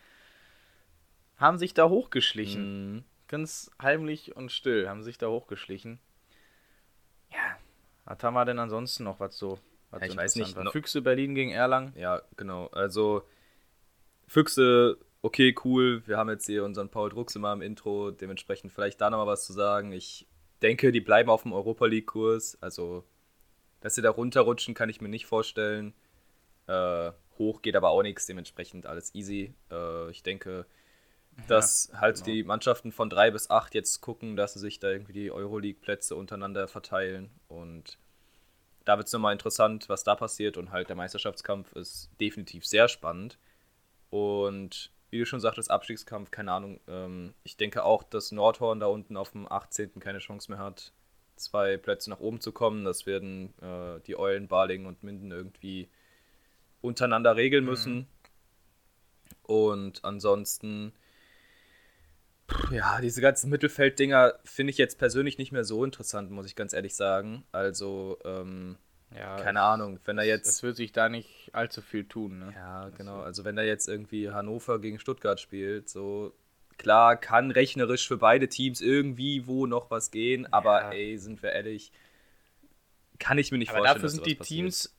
haben 1.36 1.58
sich 1.58 1.74
da 1.74 1.88
hochgeschlichen 1.88 2.94
Mhm. 2.96 3.04
ganz 3.28 3.70
heimlich 3.80 4.34
und 4.36 4.50
still 4.52 4.88
haben 4.88 5.02
sich 5.02 5.18
da 5.18 5.28
hochgeschlichen. 5.28 5.98
Ja, 7.30 7.58
was 8.04 8.22
haben 8.22 8.34
wir 8.34 8.44
denn 8.44 8.58
ansonsten 8.58 9.04
noch, 9.04 9.20
was 9.20 9.36
so, 9.36 9.58
was 9.90 10.00
Ja, 10.02 10.06
so 10.08 10.12
ich 10.12 10.16
weiß 10.18 10.36
interessant 10.36 10.56
nicht, 10.56 10.66
war? 10.66 10.72
Füchse 10.72 11.02
Berlin 11.02 11.34
gegen 11.34 11.50
Erlangen. 11.50 11.92
Ja, 11.96 12.22
genau. 12.36 12.66
Also, 12.68 13.22
Füchse, 14.26 14.98
okay, 15.22 15.54
cool. 15.64 16.02
Wir 16.06 16.16
haben 16.18 16.30
jetzt 16.30 16.46
hier 16.46 16.64
unseren 16.64 16.88
Paul 16.88 17.10
Drucks 17.10 17.36
immer 17.36 17.52
im 17.52 17.62
Intro. 17.62 18.10
Dementsprechend 18.10 18.72
vielleicht 18.72 19.00
da 19.00 19.10
nochmal 19.10 19.26
was 19.26 19.46
zu 19.46 19.52
sagen. 19.52 19.92
Ich 19.92 20.26
denke, 20.62 20.92
die 20.92 21.00
bleiben 21.00 21.30
auf 21.30 21.42
dem 21.42 21.52
Europa 21.52 21.86
League-Kurs. 21.86 22.58
Also, 22.60 23.04
dass 23.80 23.94
sie 23.94 24.02
da 24.02 24.10
runterrutschen, 24.10 24.74
kann 24.74 24.88
ich 24.88 25.00
mir 25.00 25.08
nicht 25.08 25.26
vorstellen. 25.26 25.94
Äh, 26.66 27.12
hoch 27.38 27.62
geht 27.62 27.76
aber 27.76 27.90
auch 27.90 28.02
nichts. 28.02 28.26
Dementsprechend 28.26 28.86
alles 28.86 29.14
easy. 29.14 29.54
Äh, 29.70 30.10
ich 30.10 30.22
denke, 30.22 30.66
dass 31.48 31.90
halt 31.94 32.16
genau. 32.16 32.26
die 32.26 32.44
Mannschaften 32.44 32.92
von 32.92 33.10
drei 33.10 33.30
bis 33.30 33.50
acht 33.50 33.74
jetzt 33.74 34.00
gucken, 34.00 34.36
dass 34.36 34.54
sie 34.54 34.60
sich 34.60 34.78
da 34.78 34.90
irgendwie 34.90 35.12
die 35.12 35.30
Euroleague-Plätze 35.30 36.14
untereinander 36.14 36.68
verteilen. 36.68 37.30
Und 37.48 37.98
da 38.84 38.96
wird 38.96 39.06
es 39.06 39.12
nochmal 39.12 39.32
interessant, 39.32 39.88
was 39.88 40.04
da 40.04 40.14
passiert. 40.14 40.56
Und 40.56 40.72
halt 40.72 40.88
der 40.88 40.96
Meisterschaftskampf 40.96 41.72
ist 41.72 42.10
definitiv 42.20 42.66
sehr 42.66 42.88
spannend. 42.88 43.38
Und 44.10 44.92
wie 45.10 45.18
du 45.18 45.26
schon 45.26 45.40
sagtest, 45.40 45.70
Abstiegskampf, 45.70 46.30
keine 46.30 46.52
Ahnung. 46.52 46.80
Ähm, 46.88 47.34
ich 47.44 47.56
denke 47.56 47.84
auch, 47.84 48.02
dass 48.02 48.32
Nordhorn 48.32 48.80
da 48.80 48.86
unten 48.86 49.16
auf 49.16 49.30
dem 49.32 49.50
18. 49.50 50.00
keine 50.00 50.18
Chance 50.18 50.50
mehr 50.50 50.58
hat, 50.58 50.92
zwei 51.36 51.76
Plätze 51.76 52.10
nach 52.10 52.20
oben 52.20 52.40
zu 52.40 52.52
kommen. 52.52 52.84
Das 52.84 53.04
werden 53.06 53.52
äh, 53.60 54.00
die 54.06 54.18
Eulen, 54.18 54.48
Baling 54.48 54.86
und 54.86 55.02
Minden 55.02 55.30
irgendwie 55.30 55.88
untereinander 56.80 57.36
regeln 57.36 57.64
müssen. 57.64 57.96
Mhm. 57.96 58.06
Und 59.42 60.04
ansonsten, 60.04 60.92
ja, 62.70 63.00
diese 63.00 63.20
ganzen 63.20 63.50
Mittelfelddinger 63.50 64.34
finde 64.44 64.70
ich 64.70 64.78
jetzt 64.78 64.98
persönlich 64.98 65.38
nicht 65.38 65.52
mehr 65.52 65.64
so 65.64 65.84
interessant, 65.84 66.30
muss 66.30 66.46
ich 66.46 66.56
ganz 66.56 66.72
ehrlich 66.72 66.94
sagen. 66.94 67.44
Also, 67.52 68.18
ähm, 68.24 68.76
ja, 69.14 69.36
keine 69.36 69.62
Ahnung, 69.62 69.98
wenn 70.04 70.18
er 70.18 70.24
jetzt. 70.24 70.48
Es 70.48 70.62
wird 70.62 70.76
sich 70.76 70.92
da 70.92 71.08
nicht 71.08 71.50
allzu 71.52 71.82
viel 71.82 72.04
tun, 72.04 72.38
ne? 72.38 72.52
Ja, 72.54 72.88
genau. 72.90 73.20
Also, 73.20 73.44
wenn 73.44 73.58
er 73.58 73.64
jetzt 73.64 73.88
irgendwie 73.88 74.30
Hannover 74.30 74.80
gegen 74.80 74.98
Stuttgart 74.98 75.40
spielt, 75.40 75.88
so 75.88 76.32
klar, 76.78 77.16
kann 77.16 77.50
rechnerisch 77.50 78.08
für 78.08 78.16
beide 78.16 78.48
Teams 78.48 78.80
irgendwie 78.80 79.46
wo 79.46 79.66
noch 79.66 79.90
was 79.90 80.10
gehen, 80.10 80.50
aber 80.52 80.80
ja. 80.82 80.90
ey, 80.92 81.18
sind 81.18 81.42
wir 81.42 81.52
ehrlich, 81.52 81.92
kann 83.18 83.38
ich 83.38 83.52
mir 83.52 83.58
nicht 83.58 83.70
aber 83.70 83.78
vorstellen. 83.78 83.96
Dafür 83.96 84.08
sind 84.08 84.26
die 84.26 84.34
passiert. 84.34 84.58
Teams 84.58 84.96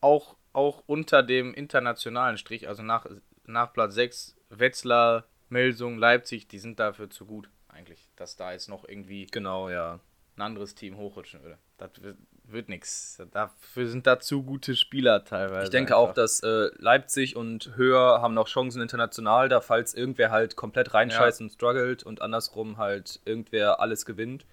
auch, 0.00 0.36
auch 0.52 0.82
unter 0.86 1.22
dem 1.22 1.54
internationalen 1.54 2.38
Strich, 2.38 2.68
also 2.68 2.82
nach 2.82 3.06
nach 3.48 3.72
Platz 3.72 3.94
6 3.94 4.36
Wetzlar, 4.50 5.24
Melsung, 5.50 5.98
Leipzig, 5.98 6.48
die 6.48 6.58
sind 6.58 6.78
dafür 6.78 7.10
zu 7.10 7.26
gut 7.26 7.48
eigentlich, 7.68 8.08
dass 8.16 8.36
da 8.36 8.52
jetzt 8.52 8.68
noch 8.68 8.86
irgendwie 8.88 9.26
genau, 9.26 9.68
ja. 9.68 10.00
ein 10.36 10.42
anderes 10.42 10.74
Team 10.74 10.96
hochrutschen 10.96 11.42
würde. 11.42 11.58
Das 11.76 11.90
wird, 12.00 12.16
wird 12.44 12.68
nichts. 12.68 13.22
Dafür 13.30 13.86
sind 13.86 14.06
da 14.06 14.18
zu 14.18 14.42
gute 14.42 14.74
Spieler 14.74 15.24
teilweise. 15.24 15.64
Ich 15.64 15.70
denke 15.70 15.96
einfach. 15.96 16.10
auch, 16.10 16.14
dass 16.14 16.40
äh, 16.40 16.70
Leipzig 16.76 17.36
und 17.36 17.76
Höher 17.76 18.20
haben 18.20 18.34
noch 18.34 18.48
Chancen 18.48 18.82
international, 18.82 19.48
da 19.48 19.60
falls 19.60 19.94
irgendwer 19.94 20.30
halt 20.30 20.56
komplett 20.56 20.94
reinscheißt 20.94 21.40
ja. 21.40 21.44
und 21.44 21.50
struggelt 21.50 22.02
und 22.02 22.20
andersrum 22.20 22.78
halt 22.78 23.20
irgendwer 23.24 23.80
alles 23.80 24.06
gewinnt. 24.06 24.44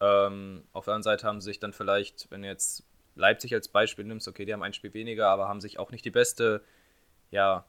Ähm, 0.00 0.64
auf 0.72 0.84
der 0.84 0.94
anderen 0.94 1.02
Seite 1.02 1.26
haben 1.26 1.40
sich 1.40 1.58
dann 1.58 1.72
vielleicht, 1.72 2.30
wenn 2.30 2.42
du 2.42 2.48
jetzt 2.48 2.84
Leipzig 3.14 3.54
als 3.54 3.68
Beispiel 3.68 4.04
nimmst, 4.04 4.28
okay, 4.28 4.44
die 4.44 4.52
haben 4.52 4.62
ein 4.62 4.74
Spiel 4.74 4.92
weniger, 4.94 5.28
aber 5.28 5.48
haben 5.48 5.60
sich 5.60 5.78
auch 5.78 5.90
nicht 5.90 6.04
die 6.04 6.10
beste, 6.10 6.62
ja, 7.30 7.64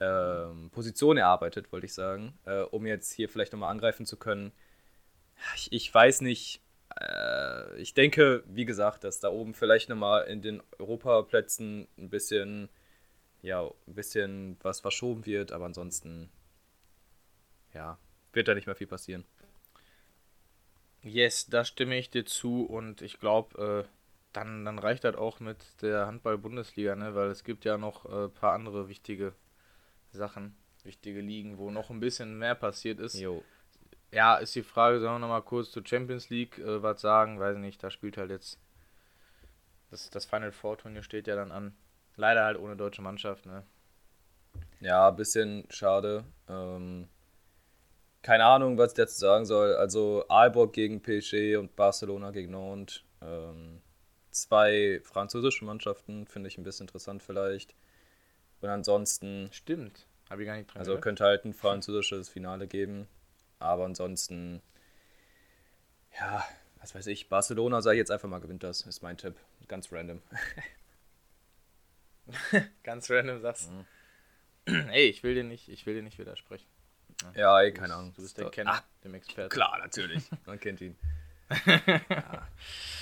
ähm, 0.00 0.70
Position 0.70 1.16
erarbeitet, 1.16 1.72
wollte 1.72 1.86
ich 1.86 1.94
sagen, 1.94 2.38
äh, 2.44 2.60
um 2.60 2.86
jetzt 2.86 3.12
hier 3.12 3.28
vielleicht 3.28 3.52
nochmal 3.52 3.70
angreifen 3.70 4.06
zu 4.06 4.16
können. 4.16 4.52
Ich, 5.54 5.72
ich 5.72 5.94
weiß 5.94 6.20
nicht. 6.22 6.62
Äh, 7.00 7.80
ich 7.80 7.94
denke, 7.94 8.42
wie 8.46 8.64
gesagt, 8.64 9.04
dass 9.04 9.20
da 9.20 9.28
oben 9.28 9.54
vielleicht 9.54 9.88
nochmal 9.88 10.26
in 10.26 10.42
den 10.42 10.62
Europaplätzen 10.78 11.88
ein 11.98 12.10
bisschen, 12.10 12.68
ja, 13.42 13.62
ein 13.64 13.94
bisschen 13.94 14.56
was 14.62 14.80
verschoben 14.80 15.26
wird, 15.26 15.52
aber 15.52 15.66
ansonsten, 15.66 16.30
ja, 17.74 17.98
wird 18.32 18.48
da 18.48 18.54
nicht 18.54 18.66
mehr 18.66 18.76
viel 18.76 18.86
passieren. 18.86 19.24
Yes, 21.02 21.46
da 21.46 21.64
stimme 21.64 21.96
ich 21.98 22.10
dir 22.10 22.26
zu 22.26 22.64
und 22.64 23.00
ich 23.00 23.20
glaube, 23.20 23.84
äh, 23.86 23.88
dann, 24.32 24.64
dann 24.64 24.78
reicht 24.78 25.04
das 25.04 25.14
auch 25.14 25.40
mit 25.40 25.58
der 25.80 26.06
Handball-Bundesliga, 26.06 26.96
ne? 26.96 27.14
weil 27.14 27.28
es 27.30 27.44
gibt 27.44 27.64
ja 27.64 27.78
noch 27.78 28.04
ein 28.04 28.26
äh, 28.26 28.28
paar 28.28 28.52
andere 28.52 28.88
wichtige 28.88 29.32
Sachen, 30.12 30.56
wichtige 30.84 31.20
Ligen, 31.20 31.58
wo 31.58 31.70
noch 31.70 31.90
ein 31.90 32.00
bisschen 32.00 32.38
mehr 32.38 32.54
passiert 32.54 33.00
ist. 33.00 33.18
Jo. 33.18 33.42
Ja, 34.12 34.36
ist 34.36 34.54
die 34.54 34.62
Frage, 34.62 35.00
sollen 35.00 35.14
wir 35.14 35.18
noch 35.18 35.28
mal 35.28 35.42
kurz 35.42 35.70
zur 35.70 35.86
Champions 35.86 36.30
League 36.30 36.58
äh, 36.58 36.82
was 36.82 37.00
sagen? 37.00 37.40
Weiß 37.40 37.56
nicht, 37.58 37.82
da 37.82 37.90
spielt 37.90 38.16
halt 38.16 38.30
jetzt 38.30 38.58
das, 39.90 40.10
das 40.10 40.24
Final 40.24 40.52
Four 40.52 40.78
Turnier 40.78 41.02
steht 41.02 41.26
ja 41.26 41.36
dann 41.36 41.52
an. 41.52 41.76
Leider 42.16 42.44
halt 42.44 42.58
ohne 42.58 42.76
deutsche 42.76 43.02
Mannschaft, 43.02 43.46
ne? 43.46 43.62
Ja, 44.80 45.08
ein 45.08 45.16
bisschen 45.16 45.66
schade. 45.70 46.24
Ähm, 46.48 47.08
keine 48.22 48.44
Ahnung, 48.44 48.78
was 48.78 48.92
ich 48.92 48.96
dazu 48.96 49.18
sagen 49.18 49.46
soll. 49.46 49.74
Also 49.76 50.24
Aalborg 50.28 50.72
gegen 50.72 51.02
PSG 51.02 51.56
und 51.56 51.76
Barcelona 51.76 52.30
gegen 52.30 52.52
Nantes. 52.52 53.02
Ähm, 53.20 53.80
zwei 54.30 55.00
französische 55.04 55.64
Mannschaften, 55.64 56.26
finde 56.26 56.48
ich 56.48 56.58
ein 56.58 56.64
bisschen 56.64 56.84
interessant 56.84 57.22
vielleicht. 57.22 57.74
Und 58.60 58.68
ansonsten. 58.68 59.48
Stimmt. 59.52 60.06
Habe 60.30 60.42
ich 60.42 60.46
gar 60.46 60.56
nicht 60.56 60.68
dran 60.68 60.78
Also 60.78 60.92
gehört. 60.92 61.02
könnte 61.02 61.24
halt 61.24 61.44
ein 61.44 61.54
französisches 61.54 62.28
Finale 62.28 62.66
geben. 62.66 63.06
Aber 63.58 63.84
ansonsten. 63.84 64.62
Ja, 66.18 66.44
was 66.80 66.94
weiß 66.94 67.06
ich. 67.08 67.28
Barcelona, 67.28 67.78
ich 67.78 67.86
jetzt 67.86 68.10
einfach 68.10 68.28
mal, 68.28 68.40
gewinnt 68.40 68.62
das. 68.62 68.82
Ist 68.82 69.02
mein 69.02 69.16
Tipp. 69.16 69.36
Ganz 69.68 69.92
random. 69.92 70.22
Ganz 72.82 73.10
random 73.10 73.40
sagst 73.40 73.70
mhm. 73.70 73.84
Ey, 74.66 75.08
ich 75.08 75.22
will 75.22 75.34
dir 75.34 75.44
nicht, 75.44 75.68
ich 75.68 75.86
will 75.86 75.94
dir 75.94 76.02
nicht 76.02 76.18
widersprechen. 76.18 76.66
Ja, 77.22 77.32
ja 77.34 77.60
ey, 77.60 77.72
keine 77.72 77.94
Ahnung. 77.94 78.12
Du 78.14 78.22
bist 78.22 78.36
der 78.36 78.50
Kenner, 78.50 78.82
dem 79.04 79.14
Experten. 79.14 79.50
Klar, 79.50 79.78
natürlich. 79.78 80.24
Man 80.46 80.58
kennt 80.58 80.80
ihn. 80.80 80.96
ja. 81.66 82.48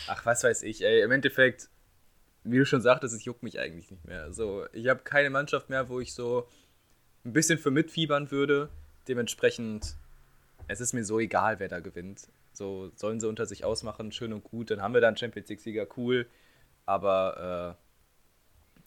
Ach, 0.07 0.27
was 0.27 0.45
weiß 0.45 0.63
ich, 0.65 0.85
ey. 0.85 1.03
Im 1.03 1.11
Endeffekt, 1.11 1.71
wie 2.45 2.59
du 2.59 2.67
schon 2.67 2.83
sagtest, 2.83 3.15
es 3.15 3.25
juckt 3.25 3.43
mich 3.43 3.59
eigentlich 3.59 3.91
nicht 3.91 4.05
mehr. 4.05 4.33
So, 4.33 4.67
ich 4.73 4.89
habe 4.89 5.03
keine 5.03 5.31
Mannschaft 5.31 5.71
mehr, 5.71 5.89
wo 5.89 6.01
ich 6.01 6.13
so 6.13 6.47
ein 7.25 7.33
bisschen 7.33 7.59
für 7.59 7.71
mitfiebern 7.71 8.31
würde. 8.31 8.69
Dementsprechend, 9.09 9.97
es 10.69 10.81
ist 10.81 10.93
mir 10.93 11.05
so 11.05 11.19
egal, 11.19 11.59
wer 11.59 11.69
da 11.69 11.81
gewinnt. 11.81 12.29
So 12.53 12.93
sollen 12.95 13.19
sie 13.19 13.29
unter 13.29 13.47
sich 13.47 13.65
ausmachen, 13.65 14.13
schön 14.13 14.33
und 14.33 14.45
gut. 14.45 14.71
Dann 14.71 14.83
haben 14.83 14.95
wir 14.95 15.01
dann 15.01 15.17
Champions 15.17 15.49
League-Sieger, 15.49 15.87
cool. 15.97 16.29
Aber 16.87 17.79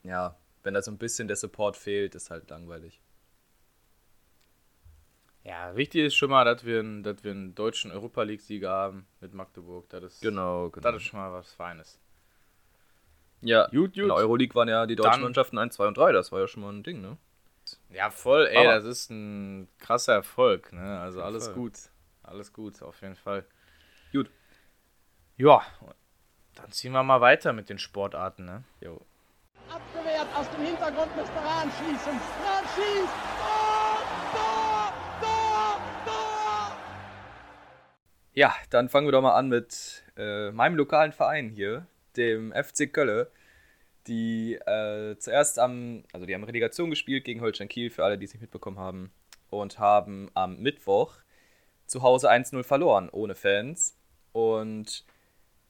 äh, 0.03 0.07
ja, 0.07 0.37
wenn 0.63 0.75
da 0.75 0.81
so 0.81 0.91
ein 0.91 0.99
bisschen 0.99 1.27
der 1.27 1.37
Support 1.37 1.75
fehlt, 1.75 2.13
ist 2.13 2.29
halt 2.29 2.49
langweilig. 2.49 3.01
Ja, 5.43 5.75
wichtig 5.75 6.05
ist 6.05 6.15
schon 6.15 6.29
mal, 6.29 6.43
dass 6.43 6.63
wir, 6.65 6.79
einen, 6.79 7.03
dass 7.03 7.23
wir 7.23 7.31
einen 7.31 7.55
deutschen 7.55 7.91
Europa 7.91 8.21
League-Sieger 8.21 8.69
haben 8.69 9.07
mit 9.21 9.33
Magdeburg. 9.33 9.89
Das 9.89 10.03
ist, 10.03 10.21
genau, 10.21 10.69
genau. 10.69 10.83
Das 10.91 11.01
ist 11.01 11.07
schon 11.07 11.19
mal 11.19 11.31
was 11.31 11.53
Feines. 11.53 11.99
Ja, 13.41 13.67
gut, 13.67 13.93
gut. 13.93 13.97
In 13.97 14.07
der 14.07 14.17
Euroleague 14.17 14.55
waren 14.55 14.67
ja 14.67 14.85
die 14.85 14.95
deutschen 14.95 15.11
Dann, 15.11 15.21
Mannschaften 15.21 15.57
1, 15.57 15.75
2 15.75 15.87
und 15.87 15.97
3, 15.97 16.11
das 16.11 16.31
war 16.31 16.39
ja 16.39 16.47
schon 16.47 16.63
mal 16.63 16.73
ein 16.73 16.83
Ding, 16.83 17.01
ne? 17.01 17.17
Ja, 17.89 18.09
voll, 18.09 18.47
ey, 18.47 18.57
Aber. 18.65 18.75
das 18.75 18.85
ist 18.85 19.09
ein 19.11 19.67
krasser 19.79 20.13
Erfolg, 20.13 20.71
ne? 20.73 20.99
Also 20.99 21.21
alles 21.21 21.45
Fall. 21.45 21.55
gut. 21.55 21.73
Alles 22.23 22.51
gut, 22.53 22.81
auf 22.81 23.01
jeden 23.01 23.15
Fall. 23.15 23.45
Gut. 24.11 24.29
Ja, 25.37 25.61
dann 26.55 26.71
ziehen 26.71 26.91
wir 26.91 27.03
mal 27.03 27.21
weiter 27.21 27.53
mit 27.53 27.69
den 27.69 27.77
Sportarten, 27.77 28.45
ne? 28.45 28.63
Jo. 28.81 29.01
Abgewehrt, 29.69 30.27
aus 30.35 30.49
dem 30.51 30.65
Hintergrund 30.65 31.15
müsste 31.15 31.35
Rahn 31.35 31.69
schießen. 31.71 32.13
Rahn 32.13 32.63
schießt! 32.75 33.13
Tor! 33.37 34.01
Tor! 34.33 34.93
Tor! 35.21 35.81
Tor! 36.05 36.77
Ja, 38.33 38.55
dann 38.69 38.89
fangen 38.89 39.07
wir 39.07 39.11
doch 39.11 39.21
mal 39.21 39.35
an 39.35 39.49
mit 39.49 40.03
äh, 40.15 40.51
meinem 40.51 40.75
lokalen 40.75 41.11
Verein 41.11 41.49
hier, 41.49 41.85
dem 42.17 42.51
FC 42.51 42.91
Kölle, 42.91 43.31
die 44.07 44.55
äh, 44.55 45.17
zuerst 45.17 45.59
am, 45.59 46.03
also 46.13 46.25
die 46.25 46.33
haben 46.33 46.43
Relegation 46.43 46.89
gespielt 46.89 47.25
gegen 47.25 47.41
Holstein 47.41 47.67
Kiel, 47.67 47.89
für 47.89 48.03
alle, 48.03 48.17
die 48.17 48.25
es 48.25 48.33
nicht 48.33 48.41
mitbekommen 48.41 48.79
haben, 48.79 49.11
und 49.49 49.79
haben 49.79 50.29
am 50.33 50.57
Mittwoch 50.59 51.15
zu 51.85 52.01
Hause 52.01 52.31
1-0 52.31 52.63
verloren, 52.63 53.09
ohne 53.11 53.35
Fans. 53.35 53.97
Und 54.31 55.05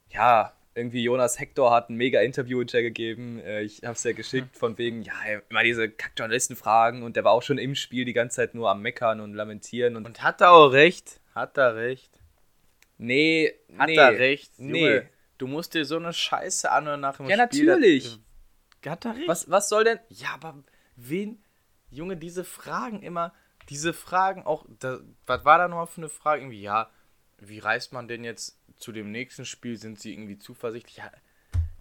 ja, 0.10 0.54
irgendwie 0.78 1.04
Jonas 1.04 1.40
Hector 1.40 1.72
hat 1.72 1.90
ein 1.90 1.96
mega 1.96 2.22
Interview 2.22 2.64
gegeben. 2.64 3.40
Äh, 3.40 3.64
ich 3.64 3.84
habe 3.84 3.94
es 3.94 4.04
ja 4.04 4.14
geschickt 4.14 4.56
von 4.56 4.78
wegen, 4.78 5.02
ja, 5.02 5.14
immer 5.50 5.64
diese 5.64 5.90
Kackjournalisten-Fragen 5.90 7.04
und 7.04 7.16
der 7.16 7.24
war 7.24 7.32
auch 7.32 7.42
schon 7.42 7.58
im 7.58 7.76
Spiel 7.76 8.06
die 8.06 8.14
ganze 8.14 8.38
Zeit 8.38 8.54
nur 8.54 8.70
am 8.70 8.82
Meckern 8.82 9.20
und 9.20 9.34
Lamentieren. 9.34 9.96
Und, 9.96 10.06
und 10.06 10.22
hat 10.22 10.42
er 10.42 10.52
auch 10.52 10.72
recht? 10.72 11.20
Hat 11.34 11.58
er 11.58 11.76
recht? 11.76 12.20
Nee, 13.00 13.54
hat 13.78 13.90
nee, 13.90 13.96
er 13.96 14.20
recht? 14.20 14.52
Nee. 14.58 14.80
Junge, 14.80 15.10
Du 15.38 15.48
musst 15.48 15.74
dir 15.74 15.86
so 15.86 15.98
eine 15.98 16.14
Scheiße 16.14 16.72
anhören 16.72 17.02
nach 17.02 17.18
dem 17.18 17.28
ja, 17.28 17.48
Spiel. 17.48 17.66
Ja, 17.66 17.74
natürlich. 17.74 18.20
Hat 18.86 19.06
er 19.06 19.16
recht? 19.16 19.28
Was, 19.28 19.50
was 19.50 19.70
soll 19.70 19.84
denn. 19.84 20.00
Ja, 20.10 20.30
aber 20.34 20.64
wen. 20.96 21.44
Junge, 21.90 22.18
diese 22.18 22.44
Fragen 22.44 23.02
immer. 23.02 23.34
Diese 23.70 23.94
Fragen 23.94 24.46
auch. 24.46 24.66
Da, 24.80 25.00
was 25.26 25.46
war 25.46 25.58
da 25.58 25.68
nochmal 25.68 25.88
für 25.88 26.02
eine 26.02 26.10
Frage? 26.10 26.42
Irgendwie, 26.42 26.62
ja, 26.62 26.90
wie 27.40 27.60
reist 27.60 27.94
man 27.94 28.08
denn 28.08 28.24
jetzt 28.24 28.60
zu 28.78 28.92
dem 28.92 29.12
nächsten 29.12 29.46
Spiel? 29.46 29.78
Sind 29.78 30.00
sie 30.00 30.14
irgendwie 30.14 30.38
zuversichtlich? 30.38 30.98
Ja. 30.98 31.12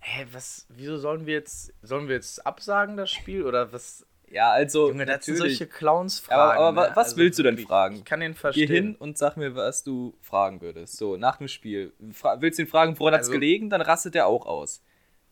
Hä, 0.00 0.26
was. 0.32 0.66
Wieso 0.68 0.98
sollen 0.98 1.26
wir 1.26 1.34
jetzt. 1.34 1.72
Sollen 1.82 2.08
wir 2.08 2.16
jetzt 2.16 2.46
absagen, 2.46 2.96
das 2.96 3.10
Spiel? 3.10 3.44
Oder 3.44 3.72
was. 3.72 4.06
Ja, 4.30 4.50
also. 4.50 4.88
Junge, 4.88 5.06
das 5.06 5.24
sind 5.24 5.36
solche 5.36 5.66
Clowns-Fragen. 5.66 6.58
Aber, 6.58 6.68
aber 6.68 6.88
ne? 6.88 6.96
was 6.96 7.08
also 7.08 7.16
willst 7.18 7.38
du 7.38 7.42
denn 7.42 7.58
fragen? 7.58 7.96
Ich 7.96 8.04
kann 8.04 8.20
den 8.20 8.34
verstehen. 8.34 8.66
Geh 8.66 8.74
hin 8.74 8.96
und 8.96 9.18
sag 9.18 9.36
mir, 9.36 9.54
was 9.54 9.84
du 9.84 10.14
fragen 10.20 10.60
würdest. 10.60 10.96
So, 10.96 11.16
nach 11.16 11.36
dem 11.36 11.48
Spiel. 11.48 11.92
Fra 12.12 12.40
willst 12.40 12.58
du 12.58 12.62
ihn 12.62 12.68
fragen, 12.68 12.98
woran 12.98 13.14
also, 13.14 13.28
hat's 13.28 13.32
gelegen? 13.32 13.70
Dann 13.70 13.80
rastet 13.80 14.16
er 14.16 14.26
auch 14.26 14.46
aus. 14.46 14.82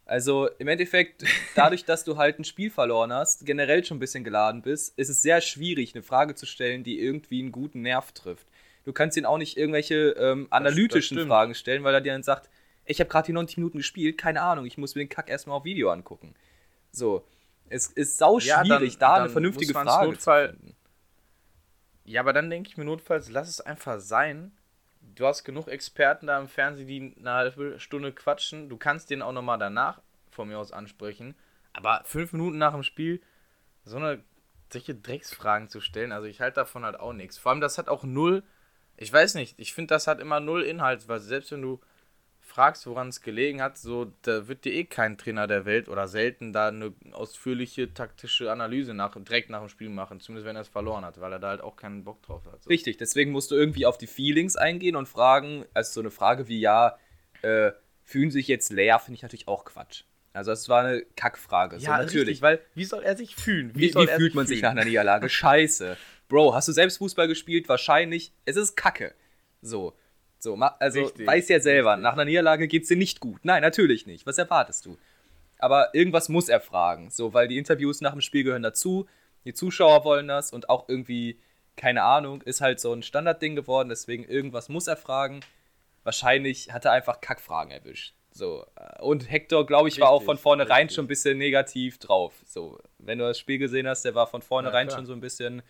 Also 0.07 0.49
im 0.59 0.69
Endeffekt, 0.69 1.25
dadurch, 1.55 1.85
dass 1.87 2.05
du 2.05 2.17
halt 2.17 2.39
ein 2.39 2.45
Spiel 2.45 2.71
verloren 2.71 3.13
hast, 3.13 3.47
generell 3.47 3.85
schon 3.85 3.97
ein 3.97 4.01
bisschen 4.01 4.25
geladen 4.25 4.63
bist, 4.63 4.97
ist 4.99 5.09
es 5.09 5.23
sehr 5.23 5.41
schwierig, 5.41 5.95
eine 5.95 6.03
Frage 6.03 6.35
zu 6.35 6.47
stellen, 6.47 6.85
die 6.85 7.01
irgendwie 7.01 7.41
einen 7.41 7.53
guten 7.53 7.83
Nerv 7.83 8.13
trifft. 8.13 8.47
Du 8.85 8.93
kannst 8.93 9.17
ihn 9.17 9.25
auch 9.25 9.39
nicht 9.39 9.57
irgendwelche 9.57 10.11
ähm, 10.11 10.47
analytischen 10.51 11.27
Fragen 11.27 11.55
stellen, 11.55 11.85
weil 11.85 11.95
er 11.95 12.03
dir 12.03 12.13
dann 12.13 12.23
sagt, 12.23 12.51
ich 12.85 13.01
habe 13.01 13.09
gerade 13.09 13.27
die 13.27 13.33
90 13.33 13.57
Minuten 13.57 13.79
gespielt, 13.79 14.19
keine 14.19 14.43
Ahnung, 14.43 14.67
ich 14.67 14.77
muss 14.77 14.95
mir 14.95 15.03
den 15.03 15.09
Kack 15.09 15.31
erstmal 15.31 15.57
auf 15.57 15.65
Video 15.65 15.91
angucken. 15.91 16.35
So, 16.93 17.25
es 17.69 17.87
ist 17.89 18.19
sau 18.19 18.41
schwierig, 18.41 18.49
Ja, 18.49 18.65
dann- 18.65 18.99
da 18.99 19.13
dann 19.15 19.21
eine 19.23 19.31
vernünftige 19.31 19.73
Frage 19.73 20.09
Notfall- 20.09 20.51
zu 20.53 20.57
finden. 20.59 20.77
Ja, 22.05 22.21
aber 22.21 22.33
dann 22.33 22.51
denke 22.51 22.69
ich 22.69 22.77
mir 22.77 22.85
notfalls, 22.85 23.31
lass 23.31 23.49
es 23.49 23.61
einfach 23.61 23.99
sein. 23.99 24.53
Du 25.01 25.27
hast 25.27 25.45
genug 25.45 25.69
Experten 25.69 26.27
da 26.27 26.39
im 26.39 26.49
Fernsehen, 26.49 26.87
die 26.87 27.15
eine 27.19 27.33
halbe 27.33 27.79
Stunde 27.81 28.13
quatschen. 28.13 28.69
Du 28.69 28.77
kannst 28.77 29.11
den 29.11 29.23
auch 29.23 29.33
nochmal 29.33 29.59
danach 29.59 30.01
von 30.31 30.49
mir 30.49 30.59
aus 30.59 30.73
ansprechen. 30.73 31.35
Aber 31.73 32.03
fünf 32.05 32.33
Minuten 32.33 32.59
nach 32.59 32.73
dem 32.73 32.83
Spiel 32.83 33.21
so 33.85 33.97
eine 33.97 34.23
solche 34.73 34.95
Drecksfragen 34.95 35.69
zu 35.69 35.81
stellen, 35.81 36.11
also 36.11 36.27
ich 36.27 36.41
halte 36.41 36.57
davon 36.57 36.85
halt 36.85 36.99
auch 36.99 37.13
nichts. 37.13 37.39
Vor 37.39 37.53
allem, 37.53 37.61
das 37.61 37.79
hat 37.79 37.89
auch 37.89 38.03
null, 38.03 38.43
ich 38.97 39.13
weiß 39.13 39.35
nicht, 39.35 39.59
ich 39.59 39.73
finde, 39.73 39.95
das 39.95 40.07
hat 40.09 40.19
immer 40.21 40.41
null 40.41 40.63
Inhalt, 40.63 41.07
weil 41.07 41.21
selbst 41.21 41.53
wenn 41.53 41.63
du 41.63 41.81
fragst, 42.45 42.87
woran 42.87 43.09
es 43.09 43.21
gelegen 43.23 43.63
hat, 43.63 43.79
so, 43.79 44.13
da 44.23 44.47
wird 44.49 44.65
dir 44.65 44.73
eh 44.73 44.85
kein 44.85 45.17
Trainer 45.19 45.47
der 45.47 45.65
Welt 45.65 45.89
oder 45.89 46.07
selten 46.09 46.53
da 46.53 46.69
eine 46.69 46.93
ausführliche 47.13 47.93
taktische 47.95 48.53
Analyse 48.53 48.95
nach, 48.95 49.17
direkt 49.17 49.51
nach 49.51 49.61
dem 49.61 49.69
Spiel 49.69 49.89
machen, 49.89 50.21
zumindest 50.21 50.47
wenn 50.47 50.57
er 50.57 50.63
es 50.63 50.69
verloren 50.69 51.05
hat, 51.05 51.21
weil 51.21 51.33
er 51.33 51.39
da 51.39 51.49
halt 51.49 51.61
auch 51.63 51.77
keinen 51.77 52.05
Bock 52.05 52.23
drauf 52.23 52.43
hat. 52.47 52.63
So. 52.63 52.69
Richtig, 52.69 52.97
deswegen 52.99 53.33
musst 53.33 53.51
du 53.51 53.55
irgendwie 53.55 53.87
auf 53.87 53.99
die 53.99 54.07
Feelings 54.07 54.57
eingehen 54.57 54.95
und 54.97 55.09
fragen, 55.09 55.65
also 55.75 55.93
so 55.93 56.01
eine 56.01 56.11
Frage 56.11 56.47
wie, 56.49 56.61
ja, 56.61 56.99
äh, 57.43 57.73
fühlen 58.03 58.31
sich 58.31 58.47
jetzt 58.49 58.71
leer, 58.71 58.99
finde 58.99 59.17
ich 59.17 59.23
natürlich 59.23 59.49
auch 59.49 59.65
Quatsch. 59.65 60.05
Also 60.35 60.51
das 60.51 60.69
war 60.69 60.85
eine 60.85 61.03
Kackfrage. 61.17 61.79
so, 61.79 61.85
Ja, 61.87 61.93
natürlich. 61.93 62.15
natürlich, 62.15 62.43
weil 62.43 62.61
wie 62.75 62.85
soll 62.85 63.03
er 63.05 63.17
sich 63.17 63.37
fühlen? 63.37 63.71
Wie, 63.75 63.95
wie 63.95 64.07
er 64.07 64.17
fühlt 64.17 64.35
man 64.35 64.47
sich 64.47 64.61
nach 64.63 64.71
fühlen? 64.71 64.81
einer 64.81 64.89
Niederlage? 64.89 65.29
Scheiße. 65.29 65.97
Bro, 66.29 66.55
hast 66.55 66.69
du 66.69 66.73
selbst 66.73 66.99
Fußball 66.99 67.29
gespielt? 67.29 67.69
Wahrscheinlich. 67.69 68.33
Es 68.45 68.57
ist 68.57 68.77
Kacke. 68.77 69.15
So. 69.63 69.97
So, 70.45 70.55
also 70.55 71.01
Richtig, 71.01 71.27
weiß 71.27 71.49
ja 71.49 71.59
selber, 71.59 71.91
richtig. 71.93 72.03
nach 72.05 72.13
einer 72.13 72.25
Niederlage 72.27 72.69
geht's 72.69 72.89
dir 72.89 72.97
nicht 72.97 73.19
gut. 73.19 73.45
Nein, 73.45 73.63
natürlich 73.63 74.07
nicht. 74.07 74.27
Was 74.27 74.39
erwartest 74.39 74.87
du? 74.87 74.97
Aber 75.59 75.95
irgendwas 75.95 76.29
muss 76.29 76.49
er 76.49 76.61
fragen. 76.61 77.11
So, 77.11 77.33
weil 77.35 77.49
die 77.49 77.59
Interviews 77.59 78.01
nach 78.01 78.13
dem 78.13 78.21
Spiel 78.21 78.45
gehören 78.45 78.63
dazu. 78.63 79.07
Die 79.45 79.55
Zuschauer 79.55 80.05
wollen 80.05 80.29
das 80.29 80.53
und 80.53 80.69
auch 80.69 80.89
irgendwie, 80.89 81.41
keine 81.77 82.03
Ahnung, 82.03 82.43
ist 82.43 82.61
halt 82.61 82.79
so 82.79 82.93
ein 82.93 83.03
Standardding 83.03 83.57
geworden. 83.57 83.89
Deswegen 83.89 84.25
irgendwas 84.25 84.69
muss 84.69 84.87
er 84.87 84.97
fragen. 84.97 85.41
Wahrscheinlich 86.03 86.73
hat 86.73 86.85
er 86.85 86.93
einfach 86.93 87.21
Kackfragen 87.21 87.73
erwischt. 87.73 88.15
So. 88.31 88.67
äh, 88.77 89.01
Und 89.03 89.31
Hector, 89.31 89.65
glaube 89.65 89.89
ich, 89.89 90.01
war 90.01 90.11
auch 90.11 90.21
Richtig, 90.21 90.27
von 90.27 90.39
vornherein 90.39 90.83
richtig. 90.83 90.97
schon 90.97 91.05
ein 91.07 91.09
bisschen 91.09 91.39
negativ 91.39 91.99
drauf. 91.99 92.35
So, 92.45 92.79
wenn 92.99 93.19
du 93.19 93.25
das 93.25 93.39
Spiel 93.39 93.59
gesehen 93.59 93.89
hast, 93.89 94.05
der 94.05 94.15
war 94.15 94.27
von 94.27 94.43
vornherein 94.43 94.89
klar. 94.89 94.99
schon 94.99 95.07
so 95.07 95.13
ein 95.15 95.21
bisschen 95.21 95.63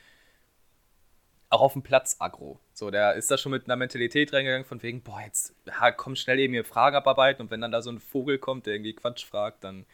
auch 1.54 1.61
auf 1.61 1.73
dem 1.73 1.82
Platz 1.82 2.16
aggro. 2.18 2.61
So, 2.73 2.90
der 2.90 3.14
ist 3.14 3.30
da 3.30 3.38
schon 3.38 3.52
mit 3.52 3.66
einer 3.66 3.76
Mentalität 3.76 4.32
reingegangen, 4.32 4.64
von 4.64 4.82
wegen, 4.82 5.02
boah, 5.02 5.20
jetzt 5.20 5.54
ja, 5.66 5.90
komm 5.92 6.16
schnell 6.16 6.38
eben 6.38 6.52
hier 6.52 6.64
Fragen 6.64 6.96
abarbeiten 6.96 7.42
und 7.42 7.50
wenn 7.50 7.61
dann 7.61 7.73
da 7.73 7.82
so 7.82 7.90
ein 7.90 8.00
Vogel 8.00 8.38
kommt, 8.38 8.66
der 8.66 8.75
irgendwie 8.75 8.94
Quatsch 8.94 9.25
fragt, 9.25 9.64
dann 9.64 9.87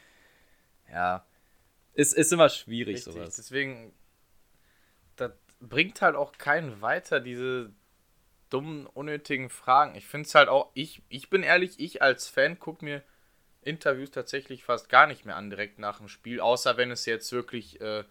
ja, 0.90 1.24
ist, 1.94 2.14
ist 2.14 2.32
immer 2.32 2.48
schwierig 2.48 2.96
Richtig, 2.96 3.14
sowas. 3.14 3.36
deswegen, 3.36 3.92
das 5.16 5.32
bringt 5.60 6.00
halt 6.02 6.16
auch 6.16 6.32
keinen 6.32 6.80
weiter, 6.80 7.20
diese 7.20 7.70
dummen, 8.48 8.86
unnötigen 8.86 9.48
Fragen. 9.48 9.94
Ich 9.94 10.06
finde 10.06 10.26
es 10.26 10.34
halt 10.34 10.48
auch, 10.48 10.70
ich, 10.74 11.02
ich 11.08 11.30
bin 11.30 11.42
ehrlich, 11.42 11.78
ich 11.78 12.02
als 12.02 12.28
Fan 12.28 12.58
gucke 12.58 12.84
mir 12.84 13.02
Interviews 13.62 14.10
tatsächlich 14.10 14.64
fast 14.64 14.88
gar 14.88 15.06
nicht 15.06 15.24
mehr 15.24 15.36
an, 15.36 15.50
direkt 15.50 15.78
nach 15.78 15.98
dem 15.98 16.08
Spiel, 16.08 16.40
außer 16.40 16.76
wenn 16.76 16.90
es 16.90 17.06
jetzt 17.06 17.30
wirklich 17.32 17.80
äh, 17.80 18.04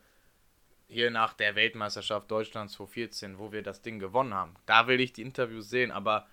hier 0.89 1.11
nach 1.11 1.33
der 1.33 1.55
Weltmeisterschaft 1.55 2.29
Deutschland 2.29 2.71
2014, 2.71 3.39
wo 3.39 3.51
wir 3.51 3.63
das 3.63 3.81
Ding 3.81 3.99
gewonnen 3.99 4.33
haben. 4.33 4.55
Da 4.65 4.87
will 4.87 4.99
ich 4.99 5.13
die 5.13 5.21
Interviews 5.21 5.69
sehen, 5.69 5.91
aber 5.91 6.27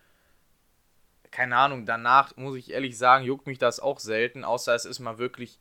keine 1.30 1.56
Ahnung, 1.56 1.86
danach 1.86 2.36
muss 2.36 2.56
ich 2.56 2.72
ehrlich 2.72 2.98
sagen, 2.98 3.24
juckt 3.24 3.46
mich 3.46 3.58
das 3.58 3.78
auch 3.78 4.00
selten, 4.00 4.44
außer 4.44 4.74
es 4.74 4.84
ist 4.84 4.98
mal 4.98 5.18
wirklich 5.18 5.60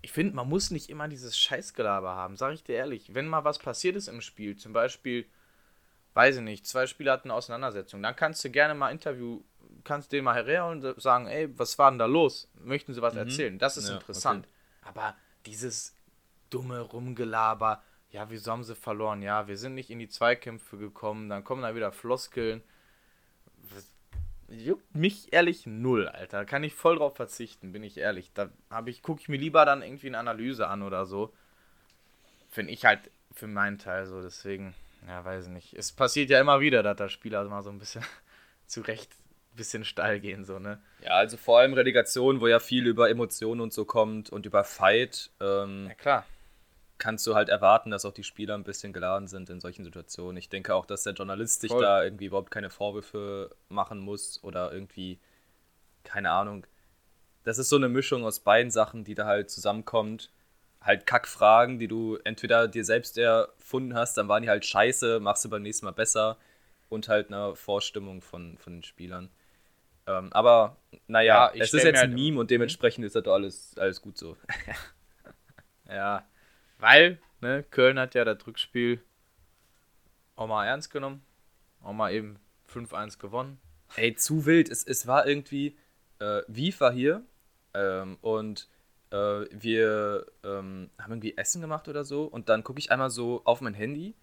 ich 0.00 0.12
finde, 0.12 0.36
man 0.36 0.48
muss 0.48 0.70
nicht 0.70 0.90
immer 0.90 1.08
dieses 1.08 1.38
Scheißgelaber 1.38 2.14
haben, 2.14 2.36
sag 2.36 2.52
ich 2.54 2.62
dir 2.62 2.76
ehrlich. 2.76 3.14
Wenn 3.14 3.26
mal 3.26 3.44
was 3.44 3.58
passiert 3.58 3.96
ist 3.96 4.08
im 4.08 4.20
Spiel, 4.20 4.56
zum 4.56 4.72
Beispiel, 4.72 5.26
weiß 6.14 6.36
ich 6.36 6.42
nicht, 6.42 6.66
zwei 6.66 6.86
Spieler 6.86 7.12
hatten 7.12 7.30
eine 7.30 7.36
Auseinandersetzung, 7.36 8.02
dann 8.02 8.14
kannst 8.14 8.44
du 8.44 8.50
gerne 8.50 8.74
mal 8.74 8.90
Interview, 8.90 9.42
kannst 9.84 10.12
den 10.12 10.24
mal 10.24 10.34
herholen 10.34 10.84
und 10.84 11.02
sagen, 11.02 11.26
ey, 11.26 11.56
was 11.58 11.78
war 11.78 11.90
denn 11.90 11.98
da 11.98 12.06
los? 12.06 12.48
Möchten 12.54 12.94
sie 12.94 13.02
was 13.02 13.16
erzählen? 13.16 13.58
Das 13.58 13.76
ist 13.76 13.88
Ja, 13.88 13.96
interessant. 13.96 14.48
Aber 14.82 15.16
dieses 15.46 15.94
dumme 16.50 16.80
Rumgelaber, 16.80 17.82
ja, 18.10 18.30
wieso 18.30 18.52
haben 18.52 18.64
sie 18.64 18.74
verloren? 18.74 19.22
Ja, 19.22 19.48
wir 19.48 19.56
sind 19.56 19.74
nicht 19.74 19.90
in 19.90 19.98
die 19.98 20.08
Zweikämpfe 20.08 20.78
gekommen, 20.78 21.28
dann 21.28 21.44
kommen 21.44 21.62
da 21.62 21.74
wieder 21.74 21.92
Floskeln. 21.92 22.62
Juckt 24.48 24.94
mich 24.94 25.32
ehrlich 25.32 25.66
null, 25.66 26.08
Alter. 26.08 26.46
Kann 26.46 26.64
ich 26.64 26.74
voll 26.74 26.96
drauf 26.96 27.16
verzichten, 27.16 27.72
bin 27.72 27.82
ich 27.82 27.98
ehrlich. 27.98 28.30
Da 28.32 28.48
habe 28.70 28.88
ich, 28.88 29.02
gucke 29.02 29.20
ich 29.20 29.28
mir 29.28 29.36
lieber 29.36 29.66
dann 29.66 29.82
irgendwie 29.82 30.06
eine 30.06 30.18
Analyse 30.18 30.68
an 30.68 30.82
oder 30.82 31.04
so. 31.04 31.34
Finde 32.48 32.72
ich 32.72 32.86
halt 32.86 33.10
für 33.34 33.46
meinen 33.46 33.78
Teil 33.78 34.06
so, 34.06 34.22
deswegen, 34.22 34.74
ja, 35.06 35.22
weiß 35.22 35.46
ich 35.46 35.50
nicht. 35.50 35.74
Es 35.74 35.92
passiert 35.92 36.30
ja 36.30 36.40
immer 36.40 36.60
wieder, 36.60 36.82
dass 36.82 36.96
da 36.96 37.10
Spieler 37.10 37.44
mal 37.44 37.62
so 37.62 37.68
ein 37.68 37.78
bisschen 37.78 38.02
zurecht 38.66 39.12
ein 39.52 39.56
bisschen 39.56 39.84
steil 39.84 40.18
gehen, 40.18 40.46
so, 40.46 40.58
ne? 40.58 40.80
Ja, 41.02 41.10
also 41.10 41.36
vor 41.36 41.58
allem 41.58 41.74
Relegation, 41.74 42.40
wo 42.40 42.46
ja 42.46 42.58
viel 42.58 42.86
über 42.86 43.10
Emotionen 43.10 43.60
und 43.60 43.74
so 43.74 43.84
kommt 43.84 44.30
und 44.30 44.46
über 44.46 44.64
Fight, 44.64 45.30
ähm, 45.40 45.86
Ja, 45.88 45.94
klar. 45.94 46.26
Kannst 46.98 47.26
du 47.26 47.34
halt 47.34 47.48
erwarten, 47.48 47.90
dass 47.90 48.04
auch 48.04 48.12
die 48.12 48.24
Spieler 48.24 48.54
ein 48.54 48.64
bisschen 48.64 48.92
geladen 48.92 49.28
sind 49.28 49.48
in 49.50 49.60
solchen 49.60 49.84
Situationen. 49.84 50.36
Ich 50.36 50.48
denke 50.48 50.74
auch, 50.74 50.84
dass 50.84 51.04
der 51.04 51.12
Journalist 51.14 51.60
sich 51.60 51.70
Voll. 51.70 51.82
da 51.82 52.02
irgendwie 52.02 52.26
überhaupt 52.26 52.50
keine 52.50 52.70
Vorwürfe 52.70 53.54
machen 53.68 54.00
muss 54.00 54.42
oder 54.42 54.72
irgendwie, 54.72 55.18
keine 56.04 56.30
Ahnung. 56.30 56.66
Das 57.44 57.58
ist 57.58 57.68
so 57.68 57.76
eine 57.76 57.88
Mischung 57.88 58.24
aus 58.24 58.40
beiden 58.40 58.70
Sachen, 58.70 59.04
die 59.04 59.14
da 59.14 59.26
halt 59.26 59.50
zusammenkommt. 59.50 60.30
Halt 60.80 61.06
Kackfragen, 61.06 61.78
die 61.78 61.88
du 61.88 62.16
entweder 62.24 62.68
dir 62.68 62.84
selbst 62.84 63.16
erfunden 63.18 63.94
hast, 63.94 64.16
dann 64.16 64.28
waren 64.28 64.42
die 64.42 64.48
halt 64.48 64.64
scheiße, 64.64 65.18
machst 65.20 65.44
du 65.44 65.50
beim 65.50 65.62
nächsten 65.62 65.86
Mal 65.86 65.92
besser 65.92 66.36
und 66.88 67.08
halt 67.08 67.28
eine 67.28 67.54
Vorstimmung 67.56 68.22
von, 68.22 68.58
von 68.58 68.74
den 68.74 68.82
Spielern. 68.82 69.30
Ähm, 70.06 70.32
aber 70.32 70.76
naja, 71.06 71.52
Ja, 71.54 71.62
es 71.62 71.74
ist 71.74 71.82
jetzt 71.84 71.94
mir 71.94 72.00
ein 72.02 72.10
halt- 72.10 72.14
Meme 72.14 72.40
und 72.40 72.50
dementsprechend 72.50 73.04
ist 73.04 73.14
das 73.16 73.22
doch 73.24 73.34
alles, 73.34 73.76
alles 73.78 74.00
gut 74.02 74.18
so. 74.18 74.36
Ja. 75.88 76.26
Weil, 76.78 77.20
ne, 77.40 77.64
Köln 77.70 77.98
hat 77.98 78.14
ja 78.14 78.24
das 78.24 78.46
Rückspiel 78.46 79.02
auch 80.36 80.46
mal 80.46 80.66
ernst 80.66 80.90
genommen. 80.90 81.24
Auch 81.82 81.92
mal 81.92 82.12
eben 82.12 82.38
5-1 82.72 83.18
gewonnen. 83.18 83.60
Ey, 83.96 84.14
zu 84.14 84.46
wild. 84.46 84.68
Es, 84.68 84.84
es 84.84 85.06
war 85.06 85.26
irgendwie, 85.26 85.76
äh, 86.18 86.42
Wief 86.48 86.82
hier 86.92 87.24
ähm, 87.74 88.18
und 88.20 88.68
äh, 89.10 89.16
wir 89.50 90.26
ähm, 90.44 90.90
haben 90.98 91.12
irgendwie 91.12 91.36
Essen 91.36 91.60
gemacht 91.60 91.88
oder 91.88 92.04
so 92.04 92.24
und 92.24 92.48
dann 92.48 92.64
gucke 92.64 92.78
ich 92.78 92.90
einmal 92.90 93.10
so 93.10 93.42
auf 93.44 93.60
mein 93.60 93.74
Handy 93.74 94.14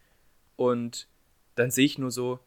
und 0.56 1.08
dann 1.56 1.72
sehe 1.72 1.86
ich 1.86 1.98
nur 1.98 2.12
so, 2.12 2.40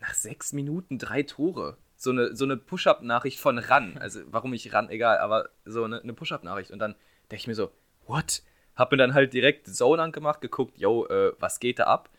nach 0.00 0.14
sechs 0.14 0.52
Minuten 0.52 0.98
drei 0.98 1.22
Tore. 1.22 1.78
So 1.96 2.10
eine, 2.10 2.34
so 2.36 2.44
eine 2.44 2.56
Push-Up-Nachricht 2.56 3.38
von 3.38 3.58
RAN. 3.58 3.96
Also 3.96 4.20
warum 4.26 4.52
ich 4.52 4.72
RAN, 4.72 4.90
egal, 4.90 5.18
aber 5.18 5.48
so 5.64 5.84
eine, 5.84 6.02
eine 6.02 6.12
Push-Up-Nachricht. 6.12 6.70
Und 6.70 6.78
dann 6.78 6.94
denke 7.30 7.36
ich 7.36 7.46
mir 7.46 7.54
so, 7.54 7.70
what? 8.06 8.42
Hab 8.76 8.90
mir 8.90 8.96
dann 8.98 9.14
halt 9.14 9.32
direkt 9.32 9.66
Zone 9.68 10.02
angemacht, 10.02 10.40
geguckt, 10.40 10.78
yo, 10.78 11.06
äh, 11.06 11.32
was 11.38 11.60
geht 11.60 11.78
da 11.78 11.84
ab? 11.84 12.10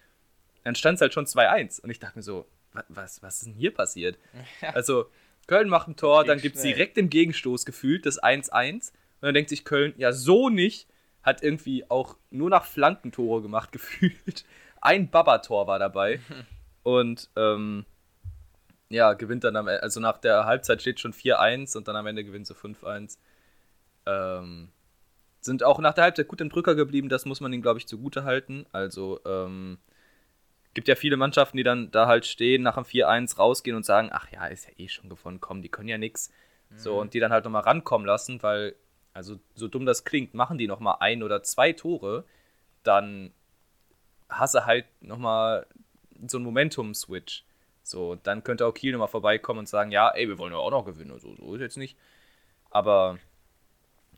Dann 0.63 0.75
stand 0.75 0.95
es 0.95 1.01
halt 1.01 1.13
schon 1.13 1.25
2-1. 1.25 1.79
Und 1.81 1.89
ich 1.89 1.99
dachte 1.99 2.17
mir 2.17 2.23
so, 2.23 2.45
wa- 2.73 2.85
was, 2.89 3.21
was 3.21 3.37
ist 3.37 3.45
denn 3.47 3.53
hier 3.53 3.73
passiert? 3.73 4.17
Also, 4.73 5.09
Köln 5.47 5.69
macht 5.69 5.87
ein 5.87 5.95
Tor, 5.95 6.23
dann 6.23 6.39
gibt 6.39 6.55
es 6.55 6.63
direkt 6.63 6.97
im 6.97 7.09
Gegenstoß 7.09 7.65
gefühlt 7.65 8.05
das 8.05 8.21
1-1. 8.21 8.91
Und 9.21 9.21
dann 9.21 9.33
denkt 9.33 9.49
sich 9.49 9.63
Köln, 9.65 9.93
ja, 9.97 10.11
so 10.11 10.49
nicht. 10.49 10.87
Hat 11.21 11.41
irgendwie 11.43 11.89
auch 11.89 12.17
nur 12.29 12.49
nach 12.49 12.65
Flankentore 12.65 13.41
gemacht, 13.41 13.71
gefühlt. 13.73 14.45
Ein 14.81 15.09
Baba-Tor 15.09 15.67
war 15.67 15.79
dabei. 15.79 16.19
Und 16.83 17.29
ähm, 17.35 17.85
ja, 18.89 19.13
gewinnt 19.13 19.43
dann 19.43 19.55
am 19.55 19.67
Ende, 19.67 19.81
also 19.81 19.99
nach 19.99 20.19
der 20.19 20.45
Halbzeit 20.45 20.81
steht 20.81 20.99
schon 20.99 21.13
4-1 21.13 21.75
und 21.75 21.87
dann 21.87 21.95
am 21.95 22.05
Ende 22.05 22.23
gewinnt 22.23 22.45
sie 22.45 22.53
5-1. 22.53 23.17
Ähm, 24.05 24.69
sind 25.45 25.63
auch 25.63 25.79
nach 25.79 25.93
der 25.93 26.05
Halbzeit 26.05 26.27
gut 26.27 26.41
in 26.41 26.49
Brücker 26.49 26.75
geblieben, 26.75 27.09
das 27.09 27.25
muss 27.25 27.41
man 27.41 27.53
ihnen, 27.53 27.61
glaube 27.61 27.79
ich, 27.79 27.87
zugute 27.87 28.23
halten. 28.23 28.65
Also, 28.71 29.19
ähm, 29.25 29.77
gibt 30.73 30.87
ja 30.87 30.95
viele 30.95 31.17
Mannschaften, 31.17 31.57
die 31.57 31.63
dann 31.63 31.89
da 31.91 32.07
halt 32.07 32.25
stehen, 32.25 32.63
nach 32.63 32.75
dem 32.75 32.83
4-1 32.83 33.37
rausgehen 33.37 33.77
und 33.77 33.85
sagen, 33.85 34.09
ach 34.11 34.29
ja, 34.31 34.45
ist 34.47 34.67
ja 34.67 34.73
eh 34.77 34.89
schon 34.89 35.09
gewonnen, 35.09 35.39
komm, 35.39 35.61
die 35.61 35.69
können 35.69 35.87
ja 35.87 35.97
nix. 35.97 36.31
So, 36.77 36.99
und 36.99 37.13
die 37.13 37.19
dann 37.21 37.31
halt 37.31 37.45
nochmal 37.45 37.61
rankommen 37.61 38.05
lassen, 38.05 38.43
weil, 38.43 38.75
also 39.13 39.39
so 39.53 39.69
dumm 39.69 39.85
das 39.85 40.03
klingt, 40.03 40.33
machen 40.33 40.57
die 40.57 40.67
nochmal 40.67 40.97
ein 40.99 41.23
oder 41.23 41.41
zwei 41.41 41.71
Tore, 41.71 42.25
dann 42.83 43.31
hast 44.27 44.55
du 44.55 44.65
halt 44.65 44.85
nochmal 45.01 45.67
so 46.27 46.37
einen 46.37 46.45
Momentum-Switch. 46.45 47.45
So, 47.83 48.15
dann 48.15 48.43
könnte 48.43 48.65
auch 48.65 48.73
Kiel 48.73 48.91
nochmal 48.91 49.07
vorbeikommen 49.07 49.59
und 49.59 49.69
sagen, 49.69 49.91
ja, 49.91 50.09
ey, 50.09 50.27
wir 50.27 50.37
wollen 50.37 50.51
ja 50.51 50.59
auch 50.59 50.71
noch 50.71 50.85
gewinnen. 50.85 51.17
So, 51.19 51.35
so 51.35 51.55
ist 51.55 51.61
jetzt 51.61 51.77
nicht. 51.77 51.97
Aber, 52.71 53.19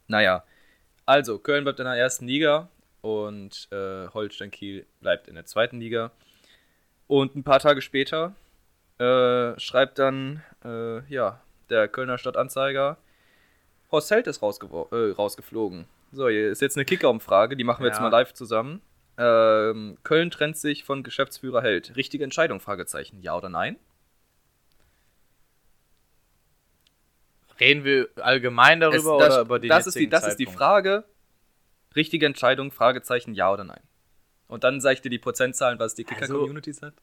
naja. 0.08 0.44
Also, 1.08 1.40
Köln 1.40 1.64
bleibt 1.64 1.80
in 1.80 1.86
der 1.86 1.96
ersten 1.96 2.28
Liga 2.28 2.68
und 3.02 3.70
äh, 3.72 4.08
Holstein 4.10 4.52
Kiel 4.52 4.86
bleibt 5.00 5.28
in 5.30 5.36
der 5.36 5.46
zweiten 5.46 5.80
Liga. 5.80 6.12
Und 7.08 7.34
ein 7.36 7.44
paar 7.44 7.60
Tage 7.60 7.82
später 7.82 8.36
äh, 9.00 9.58
schreibt 9.58 10.00
dann, 10.00 10.44
äh, 10.66 11.02
ja, 11.12 11.40
der 11.70 11.88
Kölner 11.88 12.18
Stadtanzeiger. 12.18 12.98
Horst 13.90 14.12
Held 14.12 14.28
ist 14.28 14.44
äh, 14.44 15.12
rausgeflogen. 15.12 15.86
So, 16.12 16.28
hier 16.28 16.50
ist 16.52 16.62
jetzt 16.62 16.76
eine 16.76 16.84
Kicker-Umfrage, 16.84 17.56
die 17.56 17.64
machen 17.64 17.84
wir 17.84 17.88
jetzt 17.88 17.98
Ja. 17.98 18.04
mal 18.04 18.10
live 18.10 18.34
zusammen. 18.34 18.82
Ähm, 19.18 19.98
Köln 20.04 20.30
trennt 20.30 20.58
sich 20.58 20.84
von 20.84 21.04
Geschäftsführer 21.04 21.62
Held. 21.62 21.96
Richtige 21.96 22.26
Entscheidung? 22.26 22.60
Fragezeichen. 22.60 23.22
Ja 23.22 23.36
oder 23.38 23.48
nein? 23.48 23.78
Reden 27.60 27.84
wir 27.84 28.10
allgemein 28.18 28.80
darüber 28.80 28.98
Es- 28.98 29.04
das, 29.26 29.34
oder 29.34 29.42
über 29.42 29.60
den 29.60 29.70
das 29.70 29.88
ist 29.88 29.96
die, 29.96 30.08
Das 30.10 30.28
ist 30.28 30.36
die 30.38 30.46
Zeitpunkt? 30.46 30.58
Frage. 30.60 31.04
Richtige 31.96 32.26
Entscheidung? 32.26 32.72
Fragezeichen. 32.72 33.34
Ja 33.34 33.52
oder 33.52 33.64
nein? 33.64 33.82
Und 34.48 34.64
dann 34.64 34.80
sag 34.82 34.94
ich 34.94 35.02
dir 35.02 35.10
die 35.10 35.20
Prozentzahlen, 35.20 35.80
was 35.80 35.96
die 35.96 36.06
Also- 36.08 36.16
Kicker-Community 36.20 36.74
sagt. 36.74 37.02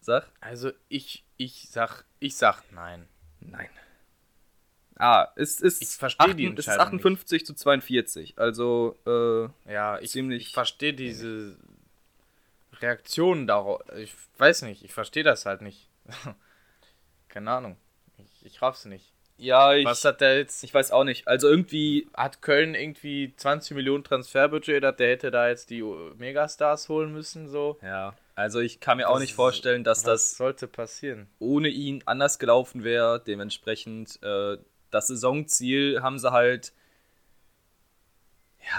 Sag. 0.00 0.26
Also 0.40 0.72
ich, 0.88 1.24
ich 1.36 1.68
sag, 1.70 2.04
ich 2.18 2.36
sag 2.36 2.62
nein. 2.72 3.08
Nein. 3.40 3.68
Ah, 4.96 5.28
es 5.36 5.60
ist, 5.60 5.82
Ich 5.82 5.88
verstehe 5.90 6.34
die 6.34 6.46
achten- 6.46 6.58
es 6.58 6.66
ist 6.66 6.68
Entscheidung 6.68 6.94
58 6.98 7.46
zu 7.46 7.54
42. 7.54 8.38
Also, 8.38 8.96
äh, 9.06 9.72
Ja, 9.72 9.98
ich, 9.98 10.10
Ziemlich- 10.10 10.48
ich 10.48 10.52
verstehe 10.54 10.94
diese 10.94 11.56
Reaktionen 12.80 13.46
darauf. 13.46 13.80
Ich 13.96 14.14
weiß 14.38 14.62
nicht, 14.62 14.84
ich 14.84 14.92
verstehe 14.92 15.24
das 15.24 15.46
halt 15.46 15.62
nicht. 15.62 15.88
Keine 17.28 17.50
Ahnung. 17.50 17.76
Ich, 18.44 18.60
raff's 18.62 18.84
nicht. 18.84 19.12
ja, 19.38 19.74
ich, 19.74 19.84
Was 19.86 20.04
hat 20.04 20.20
der 20.20 20.36
jetzt? 20.38 20.62
ich 20.62 20.72
weiß 20.72 20.90
auch 20.92 21.02
nicht. 21.04 21.26
Also 21.26 21.48
irgendwie, 21.48 22.06
Hat 22.14 22.40
Köln 22.42 22.74
irgendwie 22.76 23.32
20 23.36 23.74
Millionen 23.74 24.04
Transferbudget, 24.04 24.82
dass 24.84 24.96
der 24.96 25.08
hätte 25.10 25.30
da 25.32 25.48
jetzt 25.48 25.70
die 25.70 25.82
Megastars 25.82 26.88
holen 26.88 27.12
müssen, 27.12 27.48
so? 27.48 27.78
ja, 27.82 28.14
also 28.36 28.60
ich 28.60 28.80
kann 28.80 28.98
mir 28.98 29.08
auch 29.08 29.14
Das 29.14 29.20
nicht 29.22 29.30
ist- 29.30 29.36
vorstellen, 29.36 29.82
dass 29.82 30.02
das 30.02 30.36
sollte 30.36 30.68
passieren? 30.68 31.26
ohne 31.38 31.68
ihn 31.68 32.02
anders 32.06 32.38
gelaufen 32.38 32.84
wäre. 32.84 33.20
Dementsprechend, 33.26 34.22
äh, 34.22 34.58
das 34.90 35.08
Saisonziel 35.08 36.02
haben 36.02 36.18
sie 36.18 36.30
halt, 36.30 36.72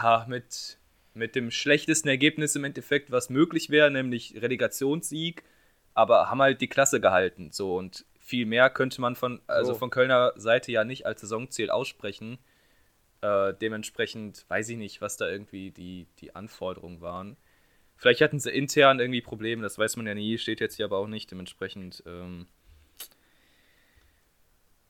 ja, 0.02 0.26
mit, 0.28 0.78
mit 1.14 1.36
dem 1.36 1.52
schlechtesten 1.52 2.08
Ergebnis 2.10 2.56
im 2.56 2.64
Endeffekt, 2.64 3.12
was 3.12 3.30
möglich 3.30 3.70
wäre, 3.70 3.92
nämlich 3.92 4.36
Relegationssieg, 4.42 5.44
aber 5.94 6.30
haben 6.30 6.42
halt 6.42 6.62
die 6.62 6.68
Klasse 6.68 7.00
gehalten. 7.00 7.52
So 7.52 7.76
und 7.78 8.06
viel 8.26 8.48
mehr 8.48 8.72
könnte 8.72 9.02
man 9.02 9.16
von, 9.18 9.42
also 9.48 9.74
So. 9.74 9.76
von 9.76 9.92
Kölner 9.92 10.34
Seite 10.38 10.74
ja 10.74 10.86
nicht 10.86 11.08
als 11.08 11.22
Saisonziel 11.22 11.72
aussprechen. 11.72 12.40
Äh, 13.22 13.54
dementsprechend 13.56 14.46
weiß 14.50 14.70
ich 14.70 14.78
nicht, 14.78 15.02
was 15.02 15.18
da 15.18 15.28
irgendwie 15.30 15.72
die, 15.72 16.08
die 16.20 16.36
Anforderungen 16.36 17.02
waren. 17.02 17.38
Vielleicht 17.98 18.22
hatten 18.22 18.40
sie 18.40 18.52
intern 18.52 19.00
irgendwie 19.00 19.22
Probleme, 19.22 19.64
das 19.64 19.80
weiß 19.80 19.98
man 19.98 20.08
ja 20.08 20.16
nie, 20.16 20.38
steht 20.38 20.62
jetzt 20.62 20.76
hier 20.78 20.86
aber 20.86 21.00
auch 21.00 21.08
nicht. 21.08 21.32
Dementsprechend, 21.32 22.04
ähm, 22.08 22.48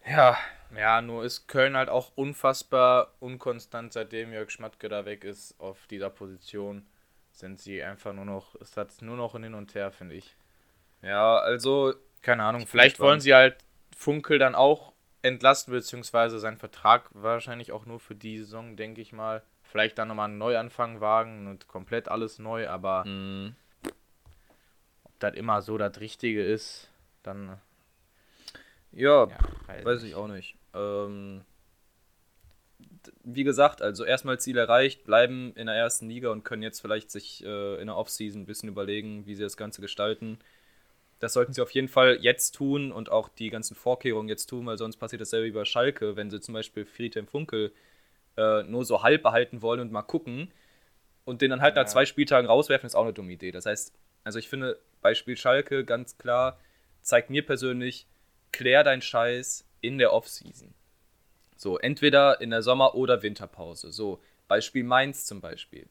ja, 0.06 0.38
Ja, 0.76 1.02
nur 1.02 1.24
ist 1.24 1.48
Köln 1.48 1.76
halt 1.78 1.90
auch 1.90 2.12
unfassbar 2.16 3.14
unkonstant, 3.20 3.94
seitdem 3.94 4.32
Jörg 4.34 4.52
Schmatke 4.52 4.90
da 4.90 5.06
weg 5.06 5.24
ist 5.24 5.60
auf 5.60 5.88
dieser 5.88 6.10
Position. 6.12 6.86
Sind 7.32 7.60
sie 7.60 7.82
einfach 7.84 8.14
nur 8.14 8.26
noch, 8.26 8.56
es 8.62 8.78
hat 8.78 9.02
nur 9.02 9.18
noch 9.18 9.36
ein 9.36 9.44
Hin 9.44 9.54
und 9.56 9.74
Her, 9.76 9.92
finde 9.92 10.16
ich. 10.16 10.36
ja, 11.02 11.38
also 11.38 11.94
Keine 12.26 12.44
Ahnung, 12.44 12.66
vielleicht 12.66 13.00
wollen 13.00 13.20
sie 13.20 13.36
halt 13.36 13.56
Funkel 13.96 14.40
dann 14.40 14.56
auch 14.56 14.94
entlasten, 15.22 15.72
beziehungsweise 15.72 16.40
seinen 16.40 16.58
Vertrag 16.58 17.08
wahrscheinlich 17.14 17.72
auch 17.72 17.86
nur 17.86 18.00
für 18.00 18.16
die 18.16 18.40
Saison, 18.40 18.76
denke 18.76 19.00
ich 19.00 19.14
mal. 19.14 19.44
Vielleicht 19.62 20.00
dann 20.00 20.08
nochmal 20.08 20.30
einen 20.30 20.40
Neuanfang 20.40 21.02
wagen 21.02 21.46
und 21.46 21.68
komplett 21.68 22.08
alles 22.10 22.40
neu, 22.40 22.68
aber 22.68 23.06
mh, 23.06 23.54
ob 25.04 25.20
das 25.20 25.36
immer 25.36 25.62
so 25.62 25.78
das 25.78 26.00
Richtige 26.00 26.44
ist, 26.44 26.90
dann 27.22 27.60
ja, 28.92 29.28
ja, 29.28 29.86
weiß 29.86 30.02
ich 30.02 30.16
auch 30.16 30.28
nicht. 30.28 30.56
Ähm, 30.74 31.46
wie 33.24 33.44
gesagt, 33.44 33.84
also 33.84 34.04
erstmal 34.04 34.40
Ziel 34.40 34.58
erreicht, 34.58 35.04
bleiben 35.04 35.54
in 35.56 35.68
der 35.68 35.76
ersten 35.76 36.10
Liga 36.10 36.32
und 36.32 36.44
können 36.44 36.64
jetzt 36.64 36.82
vielleicht 36.82 37.12
sich 37.12 37.46
äh, 37.46 37.80
in 37.80 37.86
der 37.86 37.98
Offseason 37.98 38.42
ein 38.42 38.46
bisschen 38.48 38.70
überlegen, 38.70 39.28
wie 39.28 39.36
sie 39.36 39.44
das 39.44 39.58
Ganze 39.58 39.82
gestalten. 39.82 40.40
Das 41.20 41.34
sollten 41.34 41.54
sie 41.54 41.62
auf 41.62 41.72
jeden 41.72 41.88
Fall 41.88 42.18
jetzt 42.22 42.56
tun 42.56 42.92
und 42.92 43.10
auch 43.10 43.30
die 43.30 43.50
ganzen 43.50 43.76
Vorkehrungen 43.76 44.28
jetzt 44.30 44.48
tun, 44.48 44.66
weil 44.66 44.78
sonst 44.78 44.98
passiert 44.98 45.22
dasselbe 45.22 45.48
wie 45.48 45.52
bei 45.52 45.66
Schalke, 45.66 46.16
wenn 46.16 46.30
sie 46.30 46.42
zum 46.42 46.54
Beispiel 46.54 46.86
Friedhelm 46.86 47.28
Funkel 47.28 47.74
äh, 48.38 48.64
nur 48.64 48.84
so 48.84 49.02
halb 49.02 49.24
behalten 49.24 49.62
wollen 49.62 49.80
und 49.80 49.92
mal 49.92 50.02
gucken 50.02 50.52
und 51.24 51.42
den 51.42 51.52
dann 51.52 51.62
halt 51.62 51.76
nach 51.76 51.84
Ja. 51.84 51.88
zwei 51.88 52.06
Spieltagen 52.06 52.48
rauswerfen, 52.48 52.86
ist 52.86 52.96
auch 52.96 53.04
eine 53.04 53.14
dumme 53.14 53.32
Idee. 53.32 53.52
Das 53.52 53.66
heißt, 53.66 53.94
also 54.24 54.40
ich 54.40 54.50
finde, 54.50 54.80
Beispiel 55.02 55.38
Schalke 55.38 55.86
ganz 55.86 56.18
klar, 56.18 56.60
zeigt 57.02 57.30
mir 57.30 57.46
persönlich, 57.46 58.08
klär 58.52 58.84
deinen 58.84 59.02
Scheiß 59.02 59.66
in 59.82 59.98
der 59.98 60.12
Offseason. 60.12 60.74
So, 61.56 61.78
entweder 61.78 62.42
in 62.42 62.50
der 62.50 62.62
Sommer- 62.62 62.96
oder 62.96 63.24
Winterpause. 63.24 63.92
So, 63.92 64.22
Beispiel 64.48 64.84
Mainz 64.84 65.26
zum 65.26 65.40
Beispiel. 65.42 65.88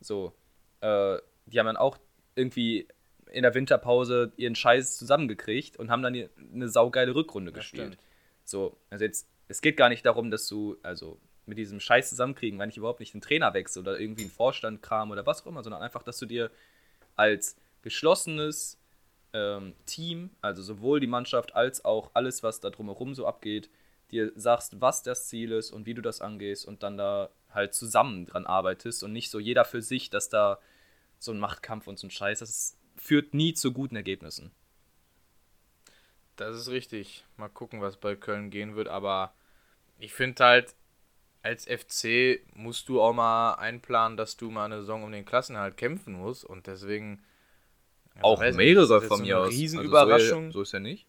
So, 0.00 0.32
äh, 0.80 1.18
die 1.46 1.58
haben 1.58 1.66
dann 1.66 1.76
auch 1.76 1.98
irgendwie 2.36 2.86
in 3.32 3.42
der 3.42 3.54
Winterpause 3.54 4.32
ihren 4.36 4.54
Scheiß 4.54 4.96
zusammengekriegt 4.98 5.76
und 5.76 5.90
haben 5.90 6.02
dann 6.02 6.28
eine 6.52 6.68
saugeile 6.68 7.14
Rückrunde 7.14 7.52
Das 7.52 7.60
gespielt. 7.60 7.94
stimmt. 7.94 7.98
So, 8.44 8.76
also 8.90 9.04
jetzt, 9.04 9.28
es 9.48 9.60
geht 9.60 9.76
gar 9.76 9.88
nicht 9.88 10.04
darum, 10.04 10.30
dass 10.30 10.48
du, 10.48 10.76
also 10.82 11.18
mit 11.46 11.58
diesem 11.58 11.80
Scheiß 11.80 12.10
zusammenkriegen, 12.10 12.58
wenn 12.58 12.70
ich 12.70 12.76
überhaupt 12.76 13.00
nicht 13.00 13.14
den 13.14 13.20
Trainer 13.20 13.54
wechsle 13.54 13.82
oder 13.82 13.98
irgendwie 13.98 14.22
einen 14.22 14.30
Vorstandkram 14.30 15.10
oder 15.10 15.26
was 15.26 15.42
auch 15.42 15.46
immer, 15.46 15.62
sondern 15.62 15.82
einfach, 15.82 16.02
dass 16.02 16.18
du 16.18 16.26
dir 16.26 16.50
als 17.16 17.56
geschlossenes 17.82 18.78
ähm, 19.32 19.74
Team, 19.86 20.30
also 20.40 20.62
sowohl 20.62 21.00
die 21.00 21.06
Mannschaft 21.06 21.54
als 21.54 21.84
auch 21.84 22.10
alles, 22.14 22.42
was 22.42 22.60
da 22.60 22.70
drumherum 22.70 23.14
so 23.14 23.26
abgeht, 23.26 23.70
dir 24.10 24.32
sagst, 24.34 24.80
was 24.80 25.02
das 25.02 25.28
Ziel 25.28 25.52
ist 25.52 25.70
und 25.70 25.86
wie 25.86 25.94
du 25.94 26.02
das 26.02 26.20
angehst 26.20 26.66
und 26.66 26.82
dann 26.82 26.96
da 26.96 27.30
halt 27.52 27.74
zusammen 27.74 28.26
dran 28.26 28.46
arbeitest 28.46 29.02
und 29.02 29.12
nicht 29.12 29.30
so 29.30 29.38
jeder 29.38 29.64
für 29.64 29.82
sich, 29.82 30.10
dass 30.10 30.28
da 30.28 30.58
so 31.18 31.32
ein 31.32 31.38
Machtkampf 31.38 31.86
und 31.86 31.98
so 31.98 32.06
ein 32.06 32.10
Scheiß, 32.10 32.40
das 32.40 32.76
führt 33.00 33.34
nie 33.34 33.54
zu 33.54 33.72
guten 33.72 33.96
Ergebnissen. 33.96 34.50
Das 36.36 36.56
ist 36.56 36.68
richtig. 36.68 37.24
Mal 37.36 37.48
gucken, 37.48 37.80
was 37.80 37.96
bei 37.98 38.16
Köln 38.16 38.50
gehen 38.50 38.76
wird, 38.76 38.88
aber 38.88 39.34
ich 39.98 40.12
finde 40.12 40.44
halt, 40.44 40.74
als 41.42 41.66
FC 41.66 42.40
musst 42.54 42.88
du 42.88 43.00
auch 43.00 43.12
mal 43.12 43.54
einplanen, 43.54 44.16
dass 44.16 44.36
du 44.36 44.50
mal 44.50 44.66
eine 44.66 44.80
Saison 44.80 45.04
um 45.04 45.12
den 45.12 45.24
Klassenhalt 45.24 45.76
kämpfen 45.76 46.14
musst 46.14 46.44
und 46.44 46.66
deswegen. 46.66 47.22
also 48.22 48.58
nicht, 48.58 48.76
ist 48.76 48.88
das 48.90 49.02
jetzt 49.02 49.08
so 49.16 49.22
eine 49.22 49.48
Riesenüberraschung. 49.48 50.46
Also 50.46 50.58
so, 50.58 50.62
ist 50.62 50.72
ja 50.72 50.80
nicht. 50.80 51.06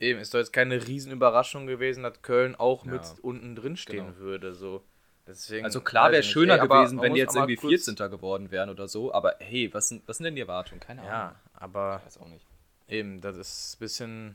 Eben, 0.00 0.18
ist 0.20 0.34
doch 0.34 0.38
jetzt 0.40 0.52
keine 0.52 0.86
Riesenüberraschung 0.86 1.66
gewesen, 1.66 2.02
dass 2.02 2.20
Köln 2.22 2.56
auch 2.56 2.84
mit 2.84 3.02
Ja. 3.02 3.14
unten 3.22 3.54
drin 3.54 3.76
stehen 3.76 4.06
Genau. 4.06 4.18
würde. 4.18 4.54
So. 4.54 4.84
Deswegen, 5.26 5.64
Also 5.64 5.80
klar 5.80 6.10
wäre 6.12 6.20
nicht. 6.20 6.30
schöner 6.30 6.60
Ey, 6.60 6.68
gewesen, 6.68 7.00
wenn 7.00 7.14
die 7.14 7.20
jetzt 7.20 7.34
irgendwie 7.34 7.56
kurz- 7.56 7.84
14. 7.84 8.10
geworden 8.10 8.50
wären 8.50 8.68
oder 8.68 8.88
so, 8.88 9.12
aber 9.14 9.36
hey, 9.40 9.72
was 9.72 9.88
sind, 9.88 10.06
was 10.06 10.18
sind 10.18 10.24
denn 10.24 10.34
die 10.34 10.42
Erwartungen? 10.42 10.80
Keine 10.80 11.00
Ahnung. 11.00 11.12
Ja, 11.12 11.36
aber 11.54 11.98
Ich 12.00 12.06
weiß 12.06 12.18
auch 12.18 12.28
nicht. 12.28 12.44
Eben, 12.88 13.20
das 13.22 13.36
ist 13.36 13.76
ein 13.76 13.78
bisschen. 13.78 14.34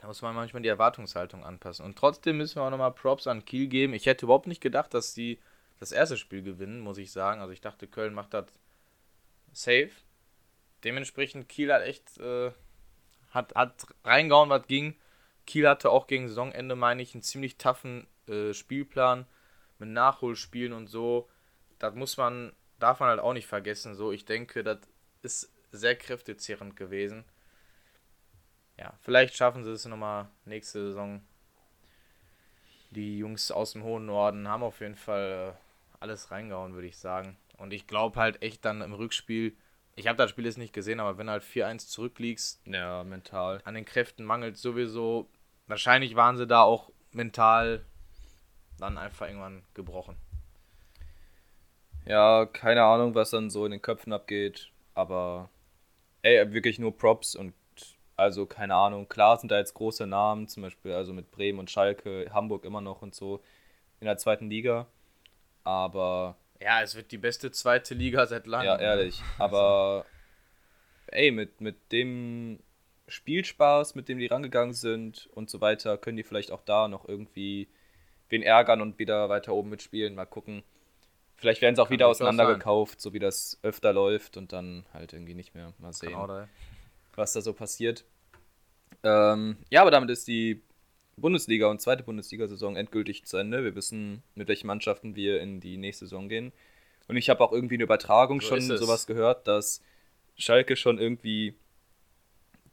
Da 0.00 0.06
muss 0.06 0.22
man 0.22 0.34
manchmal 0.34 0.62
die 0.62 0.68
Erwartungshaltung 0.68 1.44
anpassen. 1.44 1.84
Und 1.84 1.98
trotzdem 1.98 2.38
müssen 2.38 2.56
wir 2.56 2.62
auch 2.62 2.70
nochmal 2.70 2.92
Props 2.92 3.26
an 3.26 3.44
Kiel 3.44 3.66
geben. 3.66 3.92
Ich 3.92 4.06
hätte 4.06 4.24
überhaupt 4.26 4.46
nicht 4.46 4.60
gedacht, 4.62 4.94
dass 4.94 5.12
die 5.12 5.38
das 5.80 5.92
erste 5.92 6.16
Spiel 6.16 6.42
gewinnen, 6.42 6.80
muss 6.80 6.96
ich 6.96 7.10
sagen. 7.10 7.40
Also 7.40 7.52
ich 7.52 7.60
dachte, 7.60 7.86
Köln 7.88 8.14
macht 8.14 8.32
das 8.32 8.46
safe. 9.52 9.90
Dementsprechend, 10.84 11.48
Kiel 11.48 11.72
hat 11.72 11.82
echt 11.82 12.16
äh, 12.18 12.52
hat, 13.32 13.54
hat 13.54 13.74
reingehauen, 14.04 14.48
was 14.48 14.66
ging. 14.66 14.94
Kiel 15.46 15.68
hatte 15.68 15.90
auch 15.90 16.06
gegen 16.06 16.28
Saisonende, 16.28 16.76
meine 16.76 17.02
ich, 17.02 17.14
einen 17.14 17.22
ziemlich 17.22 17.58
toughen 17.58 18.06
äh, 18.28 18.54
Spielplan 18.54 19.26
mit 19.80 19.88
Nachholspielen 19.90 20.72
und 20.72 20.86
so. 20.86 21.28
Das 21.78 21.94
muss 21.94 22.16
man, 22.16 22.52
darf 22.78 23.00
man 23.00 23.08
halt 23.08 23.20
auch 23.20 23.32
nicht 23.32 23.46
vergessen. 23.46 23.94
So, 23.94 24.12
ich 24.12 24.24
denke, 24.24 24.62
das 24.62 24.78
ist 25.22 25.52
sehr 25.72 25.96
kräftezehrend 25.96 26.76
gewesen. 26.76 27.24
Ja, 28.78 28.94
vielleicht 29.02 29.34
schaffen 29.36 29.62
sie 29.64 29.70
es 29.72 29.84
nochmal 29.84 30.28
nächste 30.44 30.86
Saison. 30.86 31.22
Die 32.90 33.18
Jungs 33.18 33.50
aus 33.50 33.72
dem 33.72 33.84
hohen 33.84 34.06
Norden 34.06 34.48
haben 34.48 34.62
auf 34.62 34.80
jeden 34.80 34.96
Fall 34.96 35.54
äh, 35.54 35.94
alles 36.00 36.30
reingehauen, 36.30 36.74
würde 36.74 36.88
ich 36.88 36.98
sagen. 36.98 37.36
Und 37.56 37.72
ich 37.72 37.86
glaube 37.86 38.18
halt 38.18 38.42
echt 38.42 38.64
dann 38.64 38.80
im 38.80 38.94
Rückspiel, 38.94 39.56
ich 39.96 40.06
habe 40.06 40.16
das 40.16 40.30
Spiel 40.30 40.46
jetzt 40.46 40.56
nicht 40.58 40.72
gesehen, 40.72 40.98
aber 40.98 41.18
wenn 41.18 41.26
du 41.26 41.32
halt 41.32 41.44
4-1 41.44 41.88
zurückliegst, 41.88 42.66
Ja, 42.66 43.04
mental. 43.04 43.60
an 43.64 43.74
den 43.74 43.84
Kräften 43.84 44.24
mangelt 44.24 44.56
sowieso. 44.56 45.28
Wahrscheinlich 45.66 46.16
waren 46.16 46.36
sie 46.38 46.46
da 46.46 46.62
auch 46.62 46.90
mental 47.12 47.84
dann 48.80 48.98
einfach 48.98 49.26
irgendwann 49.26 49.62
gebrochen. 49.74 50.16
Ja, 52.06 52.46
keine 52.46 52.82
Ahnung, 52.84 53.14
was 53.14 53.30
dann 53.30 53.50
so 53.50 53.64
in 53.64 53.72
den 53.72 53.82
Köpfen 53.82 54.12
abgeht, 54.12 54.70
aber 54.94 55.50
ey, 56.22 56.52
wirklich 56.52 56.78
nur 56.78 56.96
Props 56.96 57.36
und 57.36 57.54
also 58.16 58.46
keine 58.46 58.74
Ahnung, 58.76 59.08
klar 59.08 59.38
sind 59.38 59.50
da 59.52 59.58
jetzt 59.58 59.74
große 59.74 60.06
Namen, 60.06 60.48
zum 60.48 60.62
Beispiel 60.64 60.92
also 60.92 61.12
mit 61.14 61.30
Bremen 61.32 61.58
und 61.60 61.70
Schalke, 61.70 62.30
Hamburg 62.32 62.64
immer 62.64 62.80
noch 62.82 63.02
und 63.02 63.14
so 63.14 63.42
in 64.00 64.06
der 64.06 64.18
zweiten 64.18 64.50
Liga, 64.50 64.88
aber 65.64 66.36
Ja, 66.60 66.80
es 66.82 66.94
wird 66.94 67.10
die 67.12 67.18
beste 67.18 67.50
zweite 67.50 67.94
Liga 67.94 68.26
seit 68.26 68.46
langem. 68.46 68.74
ja, 68.74 68.76
ehrlich, 68.78 69.22
aber 69.38 70.06
ey, 71.08 71.30
mit, 71.30 71.60
mit 71.60 71.92
dem 71.92 72.60
Spielspaß, 73.08 73.94
mit 73.94 74.08
dem 74.08 74.18
die 74.18 74.26
rangegangen 74.26 74.74
sind 74.74 75.28
und 75.34 75.50
so 75.50 75.60
weiter, 75.60 75.98
können 75.98 76.16
die 76.16 76.22
vielleicht 76.22 76.52
auch 76.52 76.62
da 76.62 76.88
noch 76.88 77.08
irgendwie 77.08 77.68
wen 78.30 78.42
ärgern 78.42 78.80
und 78.80 78.98
wieder 78.98 79.28
weiter 79.28 79.52
oben 79.52 79.70
mitspielen. 79.70 80.14
Mal 80.14 80.26
gucken. 80.26 80.62
Vielleicht 81.36 81.62
werden 81.62 81.74
sie 81.74 81.82
auch 81.82 81.86
Kann 81.86 81.94
wieder 81.94 82.08
auseinandergekauft, 82.08 83.00
so 83.00 83.12
wie 83.12 83.18
das 83.18 83.58
öfter 83.62 83.92
läuft 83.92 84.36
und 84.36 84.52
dann 84.52 84.84
halt 84.92 85.12
irgendwie 85.12 85.34
nicht 85.34 85.54
mehr. 85.54 85.72
Mal 85.78 85.92
sehen, 85.92 86.10
Genau, 86.10 86.46
was 87.14 87.32
da 87.32 87.40
so 87.40 87.52
passiert. 87.52 88.04
Ähm, 89.02 89.56
ja, 89.70 89.80
aber 89.80 89.90
damit 89.90 90.10
ist 90.10 90.28
die 90.28 90.62
Bundesliga 91.16 91.68
und 91.68 91.80
zweite 91.80 92.02
Bundesliga-Saison 92.02 92.76
endgültig 92.76 93.24
zu 93.24 93.36
Ende. 93.36 93.64
Wir 93.64 93.74
wissen, 93.74 94.22
mit 94.34 94.48
welchen 94.48 94.66
Mannschaften 94.66 95.16
wir 95.16 95.40
in 95.40 95.60
die 95.60 95.76
nächste 95.76 96.06
Saison 96.06 96.28
gehen. 96.28 96.52
Und 97.08 97.16
ich 97.16 97.30
habe 97.30 97.42
auch 97.42 97.52
irgendwie 97.52 97.74
eine 97.74 97.84
Übertragung 97.84 98.40
So 98.40 98.48
schon 98.48 98.60
sowas 98.60 99.06
gehört, 99.06 99.48
dass 99.48 99.82
Schalke 100.36 100.76
schon 100.76 100.98
irgendwie 100.98 101.54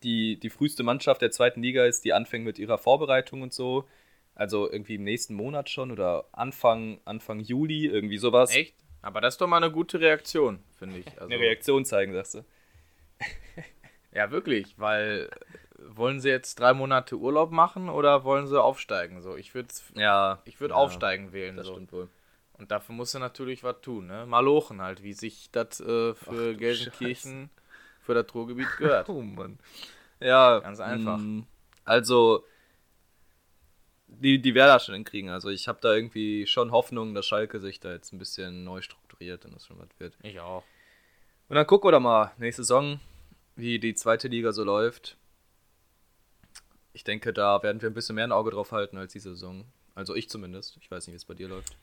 die, 0.03 0.39
die 0.39 0.49
früheste 0.49 0.83
Mannschaft 0.83 1.21
der 1.21 1.31
zweiten 1.31 1.61
Liga 1.61 1.85
ist, 1.85 2.05
die 2.05 2.13
anfängt 2.13 2.45
mit 2.45 2.59
ihrer 2.59 2.77
Vorbereitung 2.77 3.41
und 3.41 3.53
so. 3.53 3.87
Also 4.37 4.71
irgendwie 4.71 4.95
im 4.95 5.03
nächsten 5.03 5.33
Monat 5.33 5.67
schon 5.67 5.91
oder 5.91 6.25
Anfang, 6.31 6.99
Anfang 7.05 7.39
Juli, 7.39 7.87
irgendwie 7.87 8.19
sowas. 8.19 8.55
Echt? 8.55 8.75
Aber 9.01 9.19
das 9.19 9.33
ist 9.33 9.41
doch 9.41 9.47
mal 9.47 9.57
eine 9.57 9.71
gute 9.71 9.99
Reaktion, 9.99 10.59
finde 10.77 10.99
ich. 10.99 11.07
Also, 11.19 11.25
Eine 11.25 11.39
Reaktion 11.39 11.85
zeigen, 11.85 12.13
sagst 12.13 12.35
du. 12.35 12.45
Ja, 14.13 14.31
wirklich, 14.31 14.79
weil 14.79 15.29
äh, 15.31 15.79
wollen 15.95 16.19
sie 16.19 16.29
jetzt 16.29 16.59
drei 16.59 16.73
Monate 16.73 17.17
Urlaub 17.17 17.51
machen 17.51 17.89
oder 17.89 18.23
wollen 18.23 18.47
sie 18.47 18.59
aufsteigen? 18.61 19.21
So, 19.21 19.35
ich 19.35 19.53
würde 19.53 19.67
Ja. 19.95 20.41
ich 20.45 20.59
würd 20.59 20.71
ja, 20.71 20.77
aufsteigen 20.77 21.33
wählen. 21.33 21.55
Das 21.57 21.67
so. 21.67 21.73
stimmt 21.73 21.91
wohl. 21.91 22.09
Und 22.53 22.71
dafür 22.71 22.95
musst 22.95 23.13
du 23.13 23.19
natürlich 23.19 23.63
was 23.63 23.81
tun, 23.81 24.07
ne? 24.07 24.25
Malochen 24.25 24.81
halt, 24.81 25.03
wie 25.03 25.13
sich 25.13 25.49
das 25.51 25.79
äh, 25.79 26.15
für 26.15 26.53
du 26.53 26.57
Gelsenkirchen, 26.57 27.49
für 28.01 28.15
das 28.15 28.33
Ruhrgebiet 28.33 28.67
gehört. 28.77 29.07
Oh 29.09 29.21
Mann. 29.21 29.59
Ja. 30.19 30.59
Ganz 30.59 30.79
einfach. 30.79 31.17
mm, 31.19 31.41
Also, 31.85 32.43
die, 34.07 34.41
die 34.41 34.55
werden 34.55 34.69
das 34.69 34.85
schon 34.85 34.95
hinkriegen. 34.95 35.29
Also, 35.29 35.49
ich 35.49 35.67
habe 35.67 35.79
da 35.81 35.93
irgendwie 35.93 36.47
schon 36.47 36.71
Hoffnung, 36.71 37.13
dass 37.13 37.25
Schalke 37.25 37.59
sich 37.59 37.79
da 37.79 37.91
jetzt 37.91 38.13
ein 38.13 38.19
bisschen 38.19 38.63
neu 38.63 38.81
strukturiert 38.81 39.45
und 39.45 39.53
das 39.53 39.65
schon 39.67 39.77
was 39.79 39.89
wird. 39.99 40.17
Ich 40.23 40.39
auch. 40.39 40.63
Und 41.49 41.55
dann 41.55 41.67
gucken 41.67 41.87
wir 41.87 41.91
doch 41.93 41.99
mal 41.99 42.31
nächste 42.37 42.63
Saison, 42.63 42.99
wie 43.55 43.79
die 43.79 43.95
zweite 43.95 44.27
Liga 44.27 44.51
so 44.51 44.63
läuft. 44.63 45.17
Ich 46.93 47.03
denke, 47.03 47.31
da 47.31 47.61
werden 47.63 47.81
wir 47.81 47.89
ein 47.89 47.93
bisschen 47.93 48.15
mehr 48.15 48.25
ein 48.25 48.31
Auge 48.31 48.51
drauf 48.51 48.71
halten 48.71 48.97
als 48.97 49.13
diese 49.13 49.31
Saison. 49.31 49.65
Also 49.95 50.15
ich 50.15 50.29
zumindest. 50.29 50.77
Ich 50.81 50.89
weiß 50.89 51.07
nicht, 51.07 51.13
wie 51.13 51.17
es 51.17 51.25
bei 51.25 51.33
dir 51.33 51.47
läuft. 51.47 51.77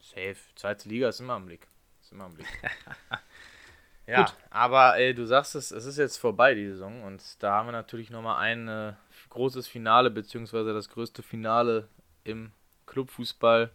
Safe. 0.00 0.36
Zweite 0.54 0.88
Liga 0.88 1.08
ist 1.08 1.20
immer 1.20 1.34
am 1.34 1.46
Blick. 1.46 1.66
Ist 2.02 2.12
immer 2.12 2.24
am 2.24 2.34
Blick. 2.34 2.46
ja, 4.06 4.26
aber 4.50 4.96
ey, 4.96 5.14
du 5.14 5.24
sagst 5.24 5.54
es, 5.54 5.70
es 5.70 5.86
ist 5.86 5.96
jetzt 5.96 6.18
vorbei, 6.18 6.54
die 6.54 6.68
Saison. 6.68 7.02
Und 7.04 7.22
da 7.42 7.52
haben 7.52 7.68
wir 7.68 7.72
natürlich 7.72 8.10
nochmal 8.10 8.36
ein 8.42 8.68
äh, 8.68 8.92
großes 9.34 9.68
Finale, 9.68 10.10
beziehungsweise 10.10 10.72
das 10.72 10.88
größte 10.88 11.22
Finale 11.22 11.88
im 12.22 12.52
Clubfußball. 12.86 13.72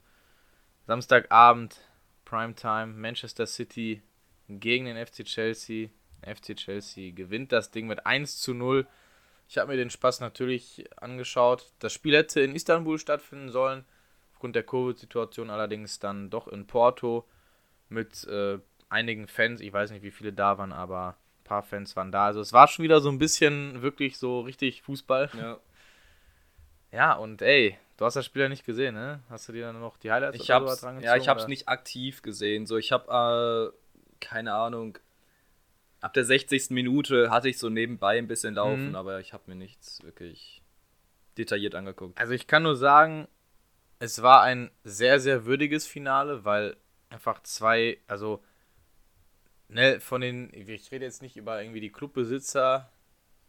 Samstagabend, 0.88 1.82
Primetime, 2.26 2.88
Manchester 2.88 3.46
City 3.46 4.02
gegen 4.48 4.86
den 4.86 5.06
FC 5.06 5.26
Chelsea. 5.26 5.90
FC 6.22 6.56
Chelsea 6.56 7.12
gewinnt 7.12 7.52
das 7.52 7.72
Ding 7.72 7.88
mit 7.88 8.06
1 8.06 8.40
zu 8.40 8.54
0. 8.54 8.88
Ich 9.48 9.58
habe 9.58 9.72
mir 9.72 9.78
den 9.78 9.90
Spaß 9.90 10.22
natürlich 10.22 10.86
angeschaut. 10.96 11.72
Das 11.80 11.92
Spiel 11.94 12.16
hätte 12.16 12.40
in 12.42 12.56
Istanbul 12.56 12.98
stattfinden 12.98 13.50
sollen. 13.50 13.84
Aufgrund 14.32 14.56
der 14.56 14.64
Covid-Situation 14.64 15.50
allerdings 15.50 16.00
dann 16.00 16.30
doch 16.30 16.48
in 16.48 16.68
Porto 16.68 17.28
mit 17.90 18.26
äh, 18.28 18.60
einigen 18.88 19.28
Fans. 19.28 19.60
Ich 19.60 19.74
weiß 19.74 19.92
nicht, 19.92 20.04
wie 20.04 20.12
viele 20.12 20.32
da 20.32 20.58
waren, 20.58 20.72
aber 20.72 21.18
paar 21.50 21.64
Fans 21.64 21.96
waren 21.96 22.12
da. 22.12 22.26
Also 22.28 22.40
es 22.42 22.54
war 22.54 22.68
schon 22.68 22.84
wieder 22.84 23.02
so 23.02 23.10
ein 23.10 23.18
bisschen 23.18 23.82
wirklich 23.82 24.18
so 24.18 24.42
richtig 24.42 24.82
Fußball. 24.84 25.30
Ja. 25.38 25.58
Ja, 26.92 27.14
und 27.14 27.42
ey, 27.42 27.78
du 27.98 28.06
hast 28.06 28.16
das 28.16 28.26
Spiel 28.26 28.44
ja 28.44 28.50
nicht 28.50 28.66
gesehen, 28.66 28.96
ne? 28.96 29.20
Hast 29.30 29.48
du 29.48 29.54
dir 29.54 29.66
dann 29.66 29.80
noch 29.80 29.98
die 29.98 30.12
Highlights 30.12 30.40
Ich 30.40 30.50
hab's, 30.50 30.66
sowas 30.66 30.84
rangezogen, 30.84 31.06
ja, 31.06 31.18
ich 31.22 31.28
hab's 31.28 31.44
oder? 31.44 31.50
nicht 31.50 31.68
aktiv 31.68 32.22
gesehen. 32.22 32.66
So, 32.66 32.78
ich 32.78 32.92
habe 32.92 33.74
äh, 33.74 34.16
keine 34.20 34.54
Ahnung. 34.54 34.98
Ab 36.02 36.14
der 36.14 36.24
60. 36.24 36.70
Minute 36.70 37.30
hatte 37.30 37.50
ich 37.50 37.58
so 37.60 37.70
nebenbei 37.70 38.18
ein 38.18 38.28
bisschen 38.28 38.56
laufen, 38.56 38.90
Mhm. 38.90 38.96
aber 38.96 39.20
ich 39.20 39.34
habe 39.34 39.44
mir 39.48 39.56
nichts 39.56 40.02
wirklich 40.04 40.62
detailliert 41.38 41.76
angeguckt. 41.76 42.18
Also 42.20 42.34
ich 42.34 42.48
kann 42.48 42.64
nur 42.64 42.76
sagen, 42.76 43.28
es 44.00 44.22
war 44.22 44.42
ein 44.44 44.72
sehr, 44.84 45.20
sehr 45.20 45.46
würdiges 45.46 45.86
Finale, 45.86 46.46
weil 46.46 46.78
einfach 47.10 47.44
zwei, 47.44 47.98
also 48.08 48.42
ne, 49.70 50.00
von 50.00 50.22
den, 50.22 50.52
ich 50.54 50.92
rede 50.92 51.06
jetzt 51.06 51.22
nicht 51.22 51.38
über 51.38 51.62
irgendwie 51.62 51.80
die 51.80 51.92
Clubbesitzer, 51.92 52.92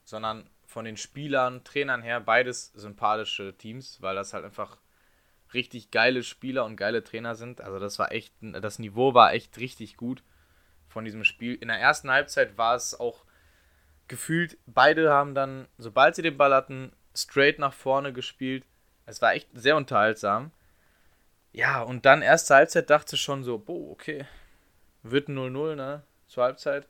sondern 0.05 0.49
von 0.67 0.85
den 0.85 0.97
Spielern, 0.97 1.65
Trainern 1.65 2.03
her, 2.03 2.21
beides 2.21 2.73
sympathische 2.75 3.57
Teams, 3.57 4.01
weil 4.01 4.15
das 4.15 4.33
halt 4.33 4.45
einfach 4.45 4.79
richtig 5.53 5.91
geile 5.91 6.23
Spieler 6.23 6.65
und 6.65 6.77
geile 6.77 7.03
Trainer 7.03 7.35
sind. 7.35 7.61
Also 7.61 7.81
das 7.81 7.99
war 7.99 8.13
echt, 8.13 8.33
das 8.41 8.79
Niveau 8.79 9.15
war 9.15 9.33
echt 9.33 9.59
richtig 9.59 9.97
gut 9.97 10.23
von 10.89 11.05
diesem 11.05 11.25
Spiel. 11.25 11.55
In 11.55 11.69
der 11.69 11.79
ersten 11.79 12.11
Halbzeit 12.11 12.57
war 12.57 12.77
es 12.77 12.99
auch 12.99 13.25
gefühlt, 14.07 14.59
beide 14.67 15.13
haben 15.13 15.35
dann, 15.35 15.67
sobald 15.79 16.15
sie 16.15 16.23
den 16.23 16.37
Ball 16.37 16.55
hatten, 16.55 16.93
straight 17.15 17.59
nach 17.59 17.73
vorne 17.73 18.13
gespielt. 18.13 18.65
Es 19.07 19.21
war 19.21 19.35
echt 19.35 19.49
sehr 19.55 19.77
unterhaltsam. 19.77 20.53
Ja, 21.53 21.83
und 21.83 22.07
dann 22.07 22.23
erste 22.23 22.55
Halbzeit 22.55 22.91
dachte 22.91 23.17
ich 23.17 23.23
schon 23.23 23.43
so, 23.43 23.59
boah, 23.59 23.91
okay, 23.91 24.25
wird 25.03 25.29
ein 25.29 25.37
0-0, 25.37 25.75
ne, 25.75 26.05
zur 26.31 26.45
Halbzeit. 26.45 26.89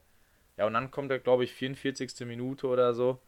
Ja, 0.56 0.66
und 0.66 0.74
dann 0.74 0.90
kommt 0.90 1.10
er, 1.10 1.18
glaube 1.18 1.44
ich, 1.44 1.52
44. 1.52 2.26
Minute 2.26 2.66
oder 2.66 2.94
so. 2.94 3.18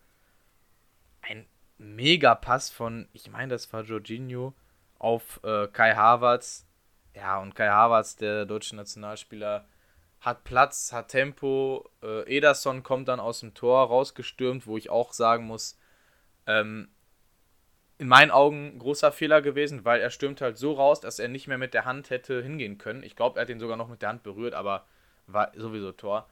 Ein 1.23 1.47
Megapass 1.79 2.71
von, 2.71 3.09
ich 3.13 3.31
meine, 3.31 3.49
das 3.49 3.73
war 3.73 3.83
Jorginho, 3.83 4.55
auf 4.99 5.41
äh, 5.43 5.67
Kai 5.69 5.95
Havertz. 5.95 6.67
Ja, 7.15 7.41
und 7.41 7.55
Kai 7.55 7.69
Havertz, 7.69 8.17
der 8.17 8.45
deutsche 8.45 8.77
Nationalspieler, 8.77 9.67
hat 10.21 10.45
Platz, 10.45 10.93
hat 10.93 11.09
Tempo. 11.09 11.91
Äh, 12.03 12.37
Ederson 12.37 12.83
kommt 12.83 13.09
dann 13.09 13.19
aus 13.19 13.41
dem 13.41 13.55
Tor 13.55 13.87
rausgestürmt, 13.87 14.67
wo 14.67 14.77
ich 14.77 14.91
auch 14.91 15.13
sagen 15.13 15.47
muss, 15.47 15.79
ähm, 16.47 16.89
in 17.99 18.09
meinen 18.09 18.31
Augen 18.31 18.79
großer 18.79 19.13
Fehler 19.13 19.43
gewesen, 19.43 19.85
weil 19.85 20.01
er 20.01 20.11
stürmt 20.11 20.41
halt 20.41 20.59
so 20.59 20.73
raus, 20.73 21.01
dass 21.01 21.19
er 21.19 21.29
nicht 21.29 21.49
mehr 21.49 21.59
mit 21.59 21.73
der 21.73 21.85
Hand 21.85 22.11
hätte 22.11 22.43
hingehen 22.43 22.79
können. 22.79 23.03
Ich 23.03 23.17
glaube, 23.17 23.39
er 23.39 23.43
hat 23.43 23.51
ihn 23.51 23.61
sogar 23.61 23.77
noch 23.77 23.89
mit 23.89 24.03
der 24.03 24.11
Hand 24.11 24.23
berührt, 24.23 24.55
aber 24.55 24.87
war 25.27 25.53
sowieso 25.57 25.93
Tor. 25.93 26.29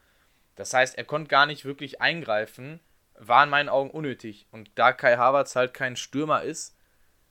Das 0.57 0.75
heißt, 0.75 0.99
er 0.99 1.05
konnte 1.05 1.29
gar 1.29 1.47
nicht 1.47 1.65
wirklich 1.65 2.01
eingreifen, 2.01 2.81
war 3.19 3.45
in 3.45 3.51
meinen 3.51 3.69
Augen 3.69 3.91
unnötig. 3.91 4.47
Und 4.51 4.71
da 4.75 4.93
Kai 4.93 5.17
Havertz 5.17 5.57
halt 5.57 5.75
kein 5.75 5.97
Stürmer 5.97 6.43
ist, 6.43 6.77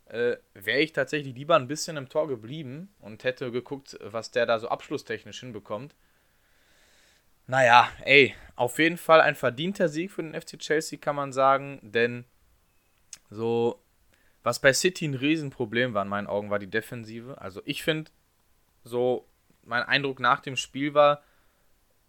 äh, 0.06 0.38
wäre 0.54 0.80
ich 0.80 0.94
tatsächlich 0.94 1.36
lieber 1.36 1.56
ein 1.56 1.68
bisschen 1.68 1.98
im 1.98 2.10
Tor 2.10 2.28
geblieben 2.28 2.94
und 3.00 3.24
hätte 3.24 3.52
geguckt, 3.52 3.98
was 4.02 4.32
der 4.32 4.46
da 4.46 4.60
so 4.60 4.70
abschlusstechnisch 4.70 5.40
hinbekommt. 5.40 5.96
Naja, 7.46 7.90
ey, 8.04 8.36
auf 8.56 8.78
jeden 8.78 8.98
Fall 8.98 9.22
ein 9.22 9.36
verdienter 9.36 9.90
Sieg 9.90 10.12
für 10.12 10.22
den 10.22 10.40
FC 10.40 10.60
Chelsea, 10.60 11.00
kann 11.00 11.16
man 11.16 11.32
sagen, 11.32 11.80
denn 11.82 12.26
so, 13.30 13.84
was 14.44 14.60
bei 14.60 14.74
City 14.74 15.08
ein 15.08 15.16
Riesenproblem 15.16 15.94
war 15.94 16.04
in 16.04 16.10
meinen 16.10 16.28
Augen, 16.28 16.50
war 16.50 16.60
die 16.60 16.70
Defensive. 16.70 17.40
Also 17.40 17.62
ich 17.66 17.84
finde, 17.84 18.12
so, 18.84 19.28
mein 19.64 19.84
Eindruck 19.84 20.20
nach 20.20 20.40
dem 20.40 20.56
Spiel 20.56 20.94
war, 20.94 21.24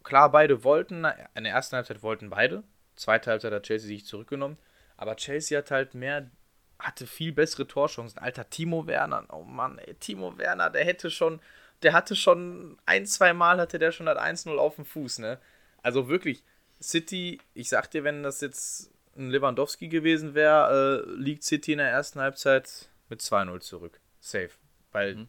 klar, 0.03 0.31
beide 0.31 0.65
wollten, 0.65 1.05
in 1.35 1.45
der 1.45 1.53
ersten 1.53 1.77
Halbzeit 1.77 2.03
wollten 2.03 2.31
beide, 2.31 2.63
zweite 2.97 3.31
Halbzeit 3.31 3.53
hat 3.53 3.63
Chelsea 3.65 3.89
sich 3.89 4.07
zurückgenommen, 4.07 4.59
aber 4.97 5.17
Chelsea 5.17 5.59
hat 5.59 5.71
halt 5.71 5.95
mehr, 5.95 6.31
hatte 6.79 7.07
viel 7.07 7.33
bessere 7.33 7.67
Torchancen. 7.67 8.19
Alter, 8.19 8.49
Timo 8.49 8.87
Werner, 8.87 9.25
oh 9.31 9.43
Mann, 9.43 9.79
ey, 9.79 9.95
Timo 9.95 10.37
Werner, 10.39 10.71
der 10.71 10.85
hätte 10.85 11.11
schon, 11.11 11.41
der 11.83 11.93
hatte 11.93 12.17
schon 12.17 12.79
ein, 12.87 13.07
zwei 13.07 13.33
Mal 13.33 13.59
hatte 13.59 13.79
der 13.79 13.93
schon 13.93 14.07
das 14.07 14.19
1-0 14.19 14.57
auf 14.57 14.77
dem 14.77 14.85
Fuß, 14.85 15.19
ne? 15.19 15.39
Also 15.83 16.09
wirklich, 16.09 16.45
City, 16.83 17.41
ich 17.55 17.69
sag 17.69 17.91
dir, 17.91 18.05
wenn 18.05 18.23
das 18.23 18.41
jetzt 18.41 18.91
ein 19.17 19.31
Lewandowski 19.31 19.89
gewesen 19.89 20.35
wäre, 20.35 21.05
äh, 21.07 21.11
liegt 21.13 21.43
City 21.45 21.73
in 21.73 21.79
der 21.79 21.91
ersten 21.91 22.21
Halbzeit 22.21 22.89
mit 23.09 23.21
2-0 23.21 23.61
zurück. 23.61 24.01
Safe. 24.21 24.51
Weil 24.93 25.15
Mhm. 25.17 25.29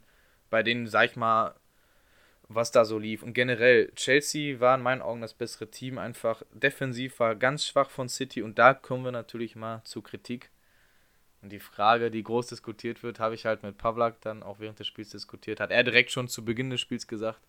bei 0.50 0.64
denen, 0.64 0.88
sag 0.88 1.06
ich 1.10 1.16
mal, 1.16 1.56
was 2.56 2.72
da 2.72 2.86
so 2.86 2.98
lief. 2.98 3.24
Und 3.24 3.34
generell, 3.34 3.92
Chelsea 3.96 4.60
war 4.60 4.76
in 4.76 4.84
meinen 4.84 5.02
Augen 5.02 5.22
das 5.22 5.34
bessere 5.34 5.70
Team. 5.70 5.98
Einfach 5.98 6.44
defensiv 6.54 7.20
war 7.20 7.36
ganz 7.36 7.66
schwach 7.66 7.90
von 7.90 8.10
City. 8.10 8.42
Und 8.42 8.60
da 8.60 8.74
kommen 8.74 9.04
wir 9.04 9.12
natürlich 9.12 9.56
mal 9.56 9.84
zu 9.84 10.02
Kritik. 10.02 10.50
Und 11.42 11.52
die 11.52 11.60
Frage, 11.60 12.12
die 12.12 12.24
groß 12.24 12.48
diskutiert 12.48 13.02
wird, 13.04 13.20
habe 13.20 13.36
ich 13.36 13.46
halt 13.46 13.64
mit 13.64 13.78
Pavlak 13.78 14.22
dann 14.22 14.44
auch 14.44 14.60
während 14.60 14.80
des 14.80 14.88
Spiels 14.88 15.10
diskutiert. 15.10 15.60
Hat 15.60 15.72
er 15.72 15.84
direkt 15.84 16.12
schon 16.12 16.28
zu 16.28 16.46
Beginn 16.46 16.70
des 16.70 16.80
Spiels 16.82 17.08
gesagt, 17.08 17.42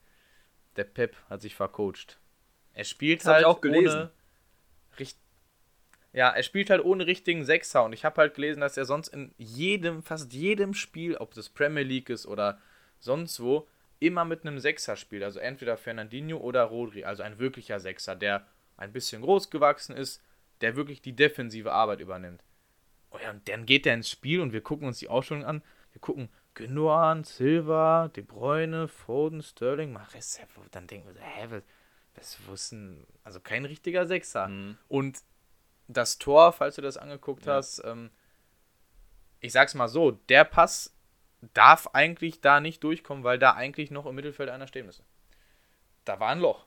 der 0.77 0.85
Pep 0.85 1.17
hat 1.29 1.43
sich 1.43 1.55
vercoacht. 1.55 2.19
Er 2.73 2.85
spielt 2.85 3.21
Das 3.21 3.27
halt 3.27 3.45
auch 3.45 3.61
gelesen. 3.61 3.99
ohne 4.01 4.11
richt 4.99 5.19
ja, 6.15 6.29
er 6.29 6.43
spielt 6.43 6.69
halt 6.69 6.85
ohne 6.85 7.07
richtigen 7.07 7.45
Sechser 7.45 7.85
und 7.85 7.95
ich 7.95 8.05
habe 8.05 8.21
halt 8.21 8.35
gelesen, 8.35 8.61
dass 8.61 8.77
er 8.77 8.85
sonst 8.85 9.09
in 9.09 9.35
jedem, 9.38 10.03
fast 10.03 10.33
jedem 10.35 10.75
Spiel, 10.75 11.17
ob 11.17 11.33
das 11.33 11.49
Premier 11.49 11.85
League 11.85 12.11
ist 12.11 12.27
oder 12.27 12.61
sonst 13.01 13.41
wo, 13.41 13.67
immer 14.07 14.25
mit 14.25 14.45
einem 14.45 14.59
Sechser 14.59 14.97
spielt. 14.97 15.23
Also 15.23 15.38
entweder 15.38 15.77
Fernandinho 15.77 16.38
oder 16.38 16.65
Rodri, 16.65 17.05
also 17.05 17.23
ein 17.23 17.38
wirklicher 17.38 17.81
Sechser, 17.81 18.17
der 18.17 18.47
ein 18.77 18.93
bisschen 18.93 19.23
groß 19.23 19.51
gewachsen 19.51 19.97
ist, 19.97 20.23
der 20.61 20.77
wirklich 20.77 21.03
die 21.03 21.15
defensive 21.15 21.73
Arbeit 21.73 22.01
übernimmt. 22.01 22.43
Oh 23.11 23.19
ja, 23.23 23.31
und 23.31 23.49
dann 23.49 23.67
geht 23.67 23.87
er 23.87 23.95
ins 23.95 24.11
Spiel 24.11 24.41
und 24.41 24.53
wir 24.53 24.62
gucken 24.62 24.87
uns 24.88 24.99
die 24.99 25.09
Ausstellung 25.09 25.45
an. 25.45 25.62
Wir 25.93 26.01
gucken 26.01 26.29
Gündogan, 26.55 27.25
Silva, 27.25 28.09
De 28.09 28.23
Bruyne, 28.23 28.88
Foden, 28.88 29.43
Sterling, 29.43 29.93
Mares. 29.93 30.41
Dann 30.71 30.87
denken 30.87 31.15
wir, 31.15 31.21
hä, 31.21 31.47
was, 31.51 31.62
was 32.15 32.47
wussten, 32.47 33.07
also 33.25 33.41
kein 33.41 33.65
richtiger 33.65 34.07
Sechser. 34.07 34.49
Mhm. 34.49 34.79
Und 34.88 35.21
das 35.88 36.19
Tor, 36.19 36.53
falls 36.53 36.77
du 36.77 36.83
das 36.83 36.97
angeguckt 36.97 37.47
Ja. 37.47 37.55
hast, 37.55 37.83
ähm, 37.85 38.11
ich 39.41 39.53
sag's 39.53 39.75
mal 39.75 39.88
so, 39.88 40.12
der 40.12 40.45
Pass 40.45 40.95
darf 41.55 41.89
eigentlich 41.93 42.41
da 42.41 42.61
nicht 42.61 42.83
durchkommen, 42.85 43.25
weil 43.25 43.39
da 43.39 43.55
eigentlich 43.55 43.91
noch 43.91 44.07
im 44.07 44.15
Mittelfeld 44.15 44.49
einer 44.49 44.67
stehen 44.67 44.87
müsste. 44.87 45.03
Da 46.05 46.21
war 46.21 46.31
ein 46.31 46.41
Loch. 46.41 46.67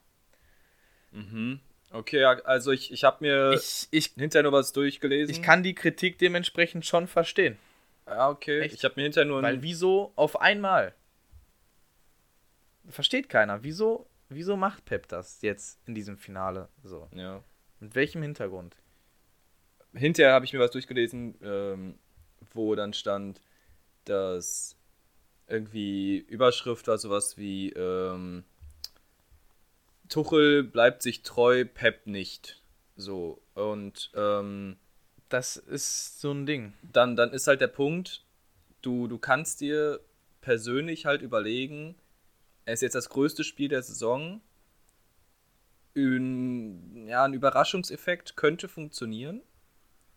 Mhm. 1.12 1.60
Okay, 1.92 2.24
also 2.26 2.72
ich, 2.72 2.92
ich 2.92 3.04
habe 3.04 3.18
mir 3.22 3.54
Ich, 3.54 3.88
ich, 3.92 4.08
hinterher 4.16 4.44
nur 4.44 4.52
was 4.52 4.74
durchgelesen. 4.74 5.34
ich 5.34 5.42
kann 5.42 5.64
die 5.64 5.76
Kritik 5.76 6.18
dementsprechend 6.18 6.86
schon 6.86 7.08
verstehen. 7.08 7.58
Ja, 8.06 8.30
okay. 8.30 8.62
Echt? 8.62 8.76
Ich 8.76 8.84
habe 8.84 8.96
mir 8.98 9.04
hinterher 9.04 9.28
nur 9.28 9.42
Weil 9.42 9.62
wieso 9.62 10.12
auf 10.16 10.40
einmal? 10.42 10.94
Versteht 12.90 13.30
keiner. 13.30 13.64
Wieso, 13.64 14.08
wieso 14.30 14.58
macht 14.58 14.86
Pep 14.86 15.08
das 15.08 15.42
jetzt 15.42 15.80
in 15.88 15.96
diesem 15.96 16.18
Finale 16.18 16.70
so? 16.84 17.08
ja. 17.14 17.44
Mit 17.82 17.94
welchem 17.94 18.22
Hintergrund? 18.22 18.78
hinterher 19.94 20.34
habe 20.34 20.46
ich 20.46 20.54
mir 20.54 20.60
was 20.60 20.72
durchgelesen, 20.72 21.36
ähm, 21.42 22.00
wo 22.54 22.76
dann 22.76 22.94
stand, 22.94 23.42
dass 24.06 24.76
irgendwie 25.48 26.18
Überschrift 26.18 26.88
war 26.88 26.98
sowas 26.98 27.38
wie 27.38 27.72
ähm, 27.74 28.44
Tuchel 30.10 30.64
bleibt 30.64 31.02
sich 31.02 31.24
treu, 31.24 31.66
Pep 31.66 32.08
nicht. 32.08 32.62
So. 32.96 33.42
Und 33.54 34.12
ähm, 34.16 34.78
Das 35.30 35.58
ist 35.58 36.22
so 36.22 36.32
ein 36.32 36.46
Ding. 36.46 36.74
dann, 36.82 37.16
dann 37.16 37.32
ist 37.32 37.48
halt 37.48 37.62
der 37.62 37.68
Punkt, 37.68 38.24
du, 38.82 39.08
du 39.08 39.18
kannst 39.18 39.62
dir 39.62 40.00
persönlich 40.42 41.06
halt 41.06 41.22
überlegen, 41.22 41.96
es 42.66 42.76
ist 42.76 42.82
jetzt 42.82 42.96
das 42.96 43.10
größte 43.10 43.44
Spiel 43.44 43.68
der 43.70 43.84
Saison. 43.84 44.42
Ein, 45.96 47.08
ja, 47.08 47.24
ein 47.24 47.34
Überraschungseffekt 47.34 48.36
könnte 48.36 48.68
funktionieren, 48.68 49.42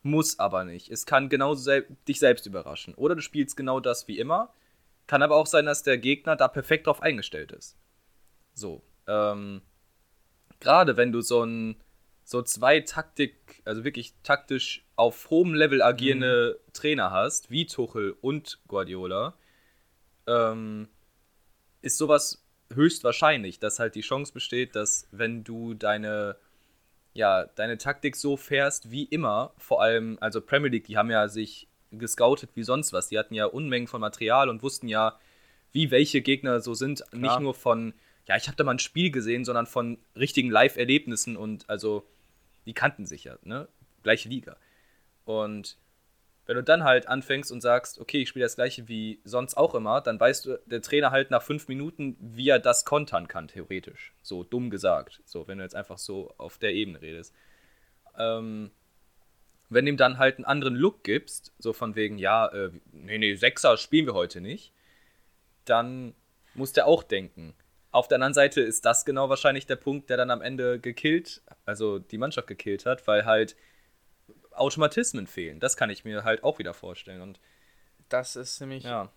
muss 0.08 0.38
aber 0.38 0.64
nicht. 0.64 0.90
Es 0.90 1.06
kann 1.06 1.28
genauso 1.28 1.62
sel 1.62 1.86
dich 2.06 2.18
selbst 2.18 2.46
überraschen. 2.46 2.94
Oder 2.94 3.14
du 3.14 3.22
spielst 3.22 3.56
genau 3.56 3.80
das 3.80 4.08
wie 4.08 4.18
immer. 4.18 4.52
Kann 5.06 5.22
aber 5.22 5.36
auch 5.36 5.46
sein, 5.46 5.66
dass 5.66 5.82
der 5.82 5.98
Gegner 5.98 6.36
da 6.36 6.48
perfekt 6.48 6.86
drauf 6.86 7.02
eingestellt 7.02 7.52
ist. 7.52 7.76
So. 8.54 8.82
Ähm, 9.06 9.62
Gerade 10.60 10.96
wenn 10.96 11.12
du 11.12 11.20
so 11.20 11.44
ein 11.44 11.76
so 12.28 12.42
zwei 12.42 12.80
Taktik, 12.80 13.62
also 13.64 13.84
wirklich 13.84 14.12
taktisch 14.22 14.84
auf 14.96 15.30
hohem 15.30 15.54
Level 15.54 15.80
agierende 15.80 16.60
Trainer 16.74 17.10
hast, 17.10 17.50
wie 17.50 17.64
Tuchel 17.64 18.14
und 18.20 18.60
Guardiola, 18.68 19.34
ähm, 20.26 20.88
ist 21.80 21.96
sowas 21.96 22.44
höchstwahrscheinlich, 22.74 23.60
dass 23.60 23.78
halt 23.78 23.94
die 23.94 24.02
Chance 24.02 24.34
besteht, 24.34 24.76
dass 24.76 25.08
wenn 25.10 25.42
du 25.42 25.72
deine 25.72 26.36
ja, 27.18 27.46
deine 27.56 27.78
Taktik 27.78 28.14
so 28.14 28.36
fährst 28.36 28.92
wie 28.92 29.02
immer, 29.02 29.52
vor 29.58 29.82
allem, 29.82 30.18
also 30.20 30.40
Premier 30.40 30.70
League, 30.70 30.84
die 30.84 30.96
haben 30.96 31.10
ja 31.10 31.26
sich 31.26 31.66
gescoutet 31.90 32.50
wie 32.54 32.62
sonst 32.62 32.92
was. 32.92 33.08
Die 33.08 33.18
hatten 33.18 33.34
ja 33.34 33.46
Unmengen 33.46 33.88
von 33.88 34.00
Material 34.00 34.48
und 34.48 34.62
wussten 34.62 34.86
ja, 34.86 35.18
wie 35.72 35.90
welche 35.90 36.22
Gegner 36.22 36.60
so 36.60 36.74
sind. 36.74 37.02
Nicht 37.12 37.40
nur 37.40 37.54
von, 37.54 37.92
ja, 38.26 38.36
ich 38.36 38.46
habe 38.46 38.56
da 38.56 38.62
mal 38.62 38.74
ein 38.74 38.78
Spiel 38.78 39.10
gesehen, 39.10 39.44
sondern 39.44 39.66
von 39.66 39.98
richtigen 40.14 40.48
Live-Erlebnissen 40.48 41.36
und 41.36 41.68
also, 41.68 42.06
die 42.66 42.72
kannten 42.72 43.04
sich 43.04 43.24
ja, 43.24 43.36
ne? 43.42 43.66
Gleiche 44.04 44.28
Liga. 44.28 44.56
Und 45.24 45.76
wenn 46.48 46.56
du 46.56 46.62
dann 46.62 46.82
halt 46.82 47.08
anfängst 47.08 47.52
und 47.52 47.60
sagst, 47.60 48.00
okay, 48.00 48.22
ich 48.22 48.30
spiele 48.30 48.46
das 48.46 48.54
gleiche 48.54 48.88
wie 48.88 49.20
sonst 49.22 49.54
auch 49.58 49.74
immer, 49.74 50.00
dann 50.00 50.18
weißt 50.18 50.46
du, 50.46 50.58
der 50.64 50.80
Trainer 50.80 51.10
halt 51.10 51.30
nach 51.30 51.42
fünf 51.42 51.68
Minuten, 51.68 52.16
wie 52.20 52.48
er 52.48 52.58
das 52.58 52.86
kontern 52.86 53.28
kann, 53.28 53.48
theoretisch. 53.48 54.14
So 54.22 54.44
dumm 54.44 54.70
gesagt. 54.70 55.20
So, 55.26 55.46
wenn 55.46 55.58
du 55.58 55.64
jetzt 55.64 55.76
einfach 55.76 55.98
so 55.98 56.32
auf 56.38 56.56
der 56.56 56.72
Ebene 56.72 57.02
redest. 57.02 57.34
Ähm, 58.16 58.70
wenn 59.68 59.84
du 59.84 59.90
ihm 59.90 59.98
dann 59.98 60.16
halt 60.16 60.38
einen 60.38 60.46
anderen 60.46 60.74
Look 60.74 61.04
gibst, 61.04 61.52
so 61.58 61.74
von 61.74 61.96
wegen, 61.96 62.16
ja, 62.16 62.46
äh, 62.46 62.70
nee, 62.92 63.18
nee, 63.18 63.34
Sechser 63.34 63.76
spielen 63.76 64.06
wir 64.06 64.14
heute 64.14 64.40
nicht, 64.40 64.72
dann 65.66 66.14
muss 66.54 66.72
der 66.72 66.86
auch 66.86 67.02
denken. 67.02 67.52
Auf 67.90 68.08
der 68.08 68.16
anderen 68.16 68.32
Seite 68.32 68.62
ist 68.62 68.86
das 68.86 69.04
genau 69.04 69.28
wahrscheinlich 69.28 69.66
der 69.66 69.76
Punkt, 69.76 70.08
der 70.08 70.16
dann 70.16 70.30
am 70.30 70.40
Ende 70.40 70.80
gekillt, 70.80 71.42
also 71.66 71.98
die 71.98 72.16
Mannschaft 72.16 72.48
gekillt 72.48 72.86
hat, 72.86 73.06
weil 73.06 73.26
halt 73.26 73.54
Automatismen 74.60 75.26
fehlen. 75.26 75.60
Das 75.60 75.76
kann 75.76 75.90
ich 75.90 76.04
mir 76.04 76.24
halt 76.24 76.42
auch 76.44 76.58
wieder 76.58 76.74
vorstellen. 76.74 77.20
Und 77.22 77.40
Das 78.08 78.36
ist 78.36 78.60
nämlich. 78.60 78.84
ja, 78.84 79.10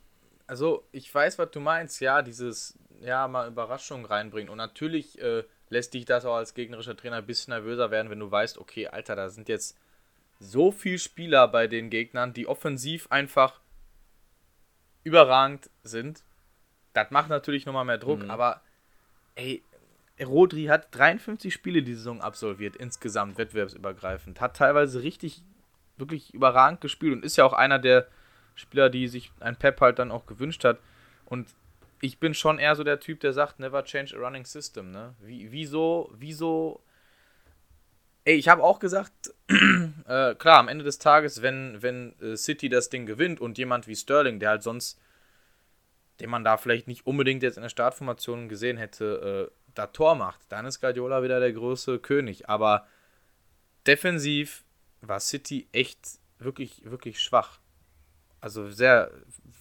Also, 0.47 0.85
ich 0.91 1.13
weiß, 1.13 1.37
was 1.39 1.51
du 1.51 1.59
meinst, 1.59 2.01
ja, 2.01 2.21
dieses, 2.21 2.77
ja, 3.01 3.27
mal 3.27 3.47
Überraschung 3.47 4.05
reinbringen. 4.05 4.49
Und 4.49 4.57
natürlich 4.57 5.19
äh, 5.21 5.43
lässt 5.69 5.93
dich 5.93 6.05
das 6.05 6.25
auch 6.25 6.35
als 6.35 6.53
gegnerischer 6.53 6.97
Trainer 6.97 7.17
ein 7.17 7.25
bisschen 7.25 7.51
nervöser 7.53 7.89
werden, 7.91 8.09
wenn 8.09 8.19
du 8.19 8.29
weißt, 8.29 8.57
okay, 8.57 8.87
Alter, 8.87 9.15
da 9.15 9.29
sind 9.29 9.47
jetzt 9.49 9.77
so 10.39 10.71
viele 10.71 10.99
Spieler 10.99 11.47
bei 11.47 11.67
den 11.67 11.89
Gegnern, 11.89 12.33
die 12.33 12.47
offensiv 12.47 13.07
einfach 13.11 13.59
überragend 15.03 15.69
sind. 15.83 16.23
Das 16.93 17.11
macht 17.11 17.29
natürlich 17.29 17.65
nochmal 17.65 17.85
mehr 17.85 17.97
Druck, 17.97 18.23
Mhm. 18.23 18.31
aber 18.31 18.61
ey, 19.35 19.63
Rodri 20.23 20.65
hat 20.65 20.95
53 20.95 21.53
Spiele 21.53 21.83
die 21.83 21.95
Saison 21.95 22.21
absolviert, 22.21 22.75
insgesamt 22.75 23.37
wettbewerbsübergreifend. 23.37 24.39
Hat 24.39 24.55
teilweise 24.55 25.03
richtig, 25.03 25.43
wirklich 25.97 26.33
überragend 26.33 26.81
gespielt 26.81 27.13
und 27.13 27.25
ist 27.25 27.37
ja 27.37 27.45
auch 27.45 27.53
einer 27.53 27.79
der 27.79 28.07
Spieler, 28.55 28.89
die 28.89 29.07
sich 29.07 29.31
ein 29.39 29.57
Pep 29.57 29.81
halt 29.81 29.99
dann 29.99 30.11
auch 30.11 30.25
gewünscht 30.25 30.63
hat. 30.63 30.79
Und 31.25 31.47
ich 32.01 32.19
bin 32.19 32.33
schon 32.33 32.59
eher 32.59 32.75
so 32.75 32.83
der 32.83 32.99
Typ, 32.99 33.19
der 33.19 33.33
sagt, 33.33 33.59
never 33.59 33.83
change 33.83 34.15
a 34.15 34.19
running 34.19 34.45
system, 34.45 34.91
ne? 34.91 35.15
Wie, 35.19 35.51
wieso, 35.51 36.11
wieso. 36.17 36.83
Ey, 38.23 38.35
ich 38.35 38.49
habe 38.49 38.63
auch 38.63 38.79
gesagt, 38.79 39.33
äh, 39.47 40.35
klar, 40.35 40.59
am 40.59 40.67
Ende 40.67 40.83
des 40.83 40.99
Tages, 40.99 41.41
wenn, 41.41 41.81
wenn 41.81 42.19
äh, 42.19 42.35
City 42.37 42.69
das 42.69 42.89
Ding 42.89 43.05
gewinnt 43.05 43.39
und 43.39 43.57
jemand 43.57 43.87
wie 43.87 43.95
Sterling, 43.95 44.39
der 44.39 44.49
halt 44.49 44.63
sonst, 44.63 44.99
den 46.19 46.29
man 46.29 46.43
da 46.43 46.57
vielleicht 46.57 46.87
nicht 46.87 47.07
unbedingt 47.07 47.41
jetzt 47.41 47.57
in 47.57 47.63
der 47.63 47.69
Startformation 47.69 48.47
gesehen 48.47 48.77
hätte, 48.77 49.49
äh, 49.49 49.60
da 49.75 49.87
Tor 49.87 50.15
macht, 50.15 50.41
dann 50.49 50.65
ist 50.65 50.81
Guardiola 50.81 51.23
wieder 51.23 51.39
der 51.39 51.53
große 51.53 51.99
König. 51.99 52.49
Aber 52.49 52.87
defensiv 53.87 54.63
war 55.01 55.19
City 55.19 55.67
echt 55.71 56.19
wirklich, 56.39 56.83
wirklich 56.89 57.21
schwach. 57.21 57.59
Also 58.39 58.69
sehr, 58.69 59.11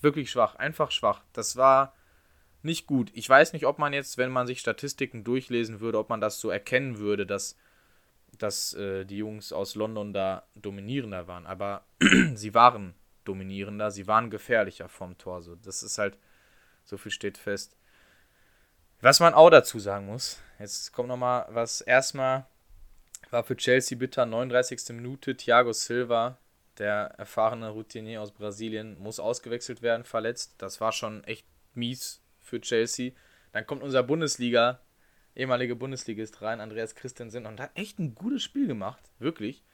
wirklich 0.01 0.31
schwach, 0.31 0.55
einfach 0.57 0.91
schwach. 0.91 1.23
Das 1.33 1.57
war 1.57 1.95
nicht 2.63 2.87
gut. 2.87 3.11
Ich 3.15 3.29
weiß 3.29 3.53
nicht, 3.53 3.67
ob 3.67 3.79
man 3.79 3.93
jetzt, 3.93 4.19
wenn 4.19 4.31
man 4.31 4.47
sich 4.47 4.61
Statistiken 4.61 5.25
durchlesen 5.25 5.81
würde, 5.81 5.99
ob 5.99 6.09
man 6.09 6.21
das 6.21 6.41
so 6.41 6.51
erkennen 6.51 6.99
würde, 6.99 7.27
dass, 7.27 7.57
dass 8.39 8.75
äh, 8.75 9.05
die 9.05 9.19
Jungs 9.19 9.53
aus 9.53 9.75
London 9.75 10.13
da 10.13 10.47
dominierender 10.55 11.27
waren. 11.27 11.47
Aber 11.47 11.85
sie 12.35 12.55
waren 12.55 12.95
dominierender, 13.25 13.91
sie 13.91 14.07
waren 14.07 14.31
gefährlicher 14.31 14.89
vom 14.89 15.17
Tor. 15.19 15.43
So. 15.43 15.57
Das 15.57 15.83
ist 15.83 15.99
halt, 15.99 16.19
so 16.85 16.97
viel 16.97 17.13
steht 17.13 17.39
fest. 17.39 17.77
Was 19.03 19.19
man 19.19 19.33
auch 19.33 19.49
dazu 19.49 19.79
sagen 19.79 20.07
muss, 20.07 20.39
jetzt 20.59 20.93
kommt 20.93 21.09
nochmal 21.09 21.47
was. 21.49 21.81
Erstmal 21.81 22.47
war 23.31 23.45
für 23.45 23.57
Chelsea 23.57 23.97
bitter, 23.97 24.27
39. 24.27 24.91
Minute, 24.91 25.35
Thiago 25.35 25.73
Silva, 25.73 26.37
der 26.77 27.15
erfahrene 27.17 27.71
Routinier 27.71 28.21
aus 28.21 28.31
Brasilien, 28.31 28.99
muss 28.99 29.19
ausgewechselt 29.19 29.81
werden, 29.81 30.05
verletzt. 30.05 30.55
Das 30.59 30.83
war 30.83 30.93
schon 30.93 31.25
echt 31.25 31.47
mies 31.75 32.21
für 32.41 32.61
Chelsea. 32.61 33.13
Dann 33.53 33.67
kommt 33.67 33.83
unser 33.83 34.03
Bundesliga, 34.03 34.81
ehemalige 35.35 35.77
Bundesligist 35.77 36.43
rein, 36.43 36.61
Andreas 36.61 36.95
Christensen, 36.95 37.47
und 37.47 37.59
hat 37.59 37.71
echt 37.77 37.99
ein 37.99 38.15
gutes 38.15 38.43
Spiel 38.43 38.67
gemacht, 38.67 39.03
wirklich. 39.19 39.65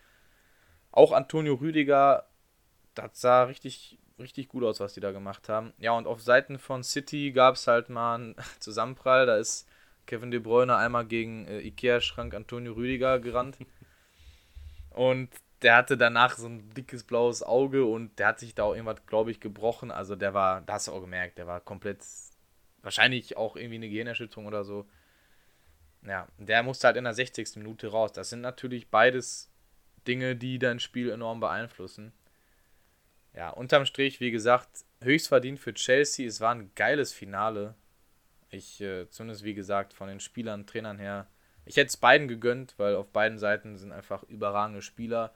Auch 0.92 1.10
Antonio 1.10 1.54
Rüdiger, 1.54 2.28
das 2.94 3.20
sah 3.20 3.42
richtig, 3.44 3.98
richtig 4.18 4.48
gut 4.48 4.64
aus, 4.64 4.80
was 4.80 4.94
die 4.94 5.00
da 5.00 5.12
gemacht 5.12 5.48
haben. 5.48 5.72
Ja, 5.78 5.92
und 5.92 6.06
auf 6.06 6.22
Seiten 6.22 6.58
von 6.58 6.82
City 6.82 7.32
gab 7.32 7.56
es 7.56 7.66
halt 7.66 7.88
mal 7.88 8.14
einen 8.16 8.36
Zusammenprall. 8.60 9.26
Da 9.26 9.36
ist 9.36 9.68
Kevin 10.06 10.30
De 10.30 10.40
Bruyne 10.40 10.76
einmal 10.76 11.06
gegen 11.06 11.46
äh, 11.46 11.60
Ikea-Schrank 11.60 12.34
Antonio 12.34 12.72
Rüdiger 12.72 13.18
gerannt. 13.20 13.58
Und 14.90 15.28
der 15.62 15.76
hatte 15.76 15.96
danach 15.96 16.36
so 16.36 16.46
ein 16.48 16.70
dickes 16.70 17.04
blaues 17.04 17.42
Auge 17.42 17.84
und 17.84 18.18
der 18.18 18.28
hat 18.28 18.38
sich 18.40 18.54
da 18.54 18.64
auch 18.64 18.74
irgendwas, 18.74 19.04
glaube 19.06 19.30
ich, 19.30 19.40
gebrochen. 19.40 19.90
Also 19.90 20.16
der 20.16 20.34
war, 20.34 20.60
da 20.62 20.74
hast 20.74 20.88
du 20.88 20.92
auch 20.92 21.00
gemerkt, 21.00 21.38
der 21.38 21.46
war 21.46 21.60
komplett, 21.60 22.04
wahrscheinlich 22.82 23.36
auch 23.36 23.56
irgendwie 23.56 23.76
eine 23.76 23.88
Gehirnerschütterung 23.88 24.46
oder 24.46 24.64
so. 24.64 24.86
Ja, 26.06 26.28
der 26.38 26.62
musste 26.62 26.86
halt 26.86 26.96
in 26.96 27.04
der 27.04 27.14
60. 27.14 27.56
Minute 27.56 27.88
raus. 27.88 28.12
Das 28.12 28.30
sind 28.30 28.42
natürlich 28.42 28.88
beides 28.90 29.50
Dinge, 30.06 30.36
die 30.36 30.58
dein 30.58 30.78
Spiel 30.78 31.10
enorm 31.10 31.40
beeinflussen. 31.40 32.12
Ja, 33.36 33.50
unterm 33.50 33.84
Strich, 33.84 34.18
wie 34.20 34.30
gesagt, 34.30 34.86
höchst 35.02 35.28
verdient 35.28 35.60
für 35.60 35.74
Chelsea. 35.74 36.26
Es 36.26 36.40
war 36.40 36.54
ein 36.54 36.70
geiles 36.74 37.12
Finale. 37.12 37.74
Ich, 38.50 38.80
äh, 38.80 39.08
zumindest 39.10 39.44
wie 39.44 39.52
gesagt, 39.54 39.92
von 39.92 40.08
den 40.08 40.20
Spielern, 40.20 40.66
Trainern 40.66 40.98
her, 40.98 41.28
Ich 41.68 41.76
hätte 41.76 41.88
es 41.88 41.96
beiden 41.96 42.28
gegönnt, 42.28 42.74
weil 42.78 42.94
auf 42.94 43.08
beiden 43.08 43.38
Seiten 43.38 43.76
sind 43.76 43.90
einfach 43.90 44.22
überragende 44.24 44.82
Spieler. 44.82 45.34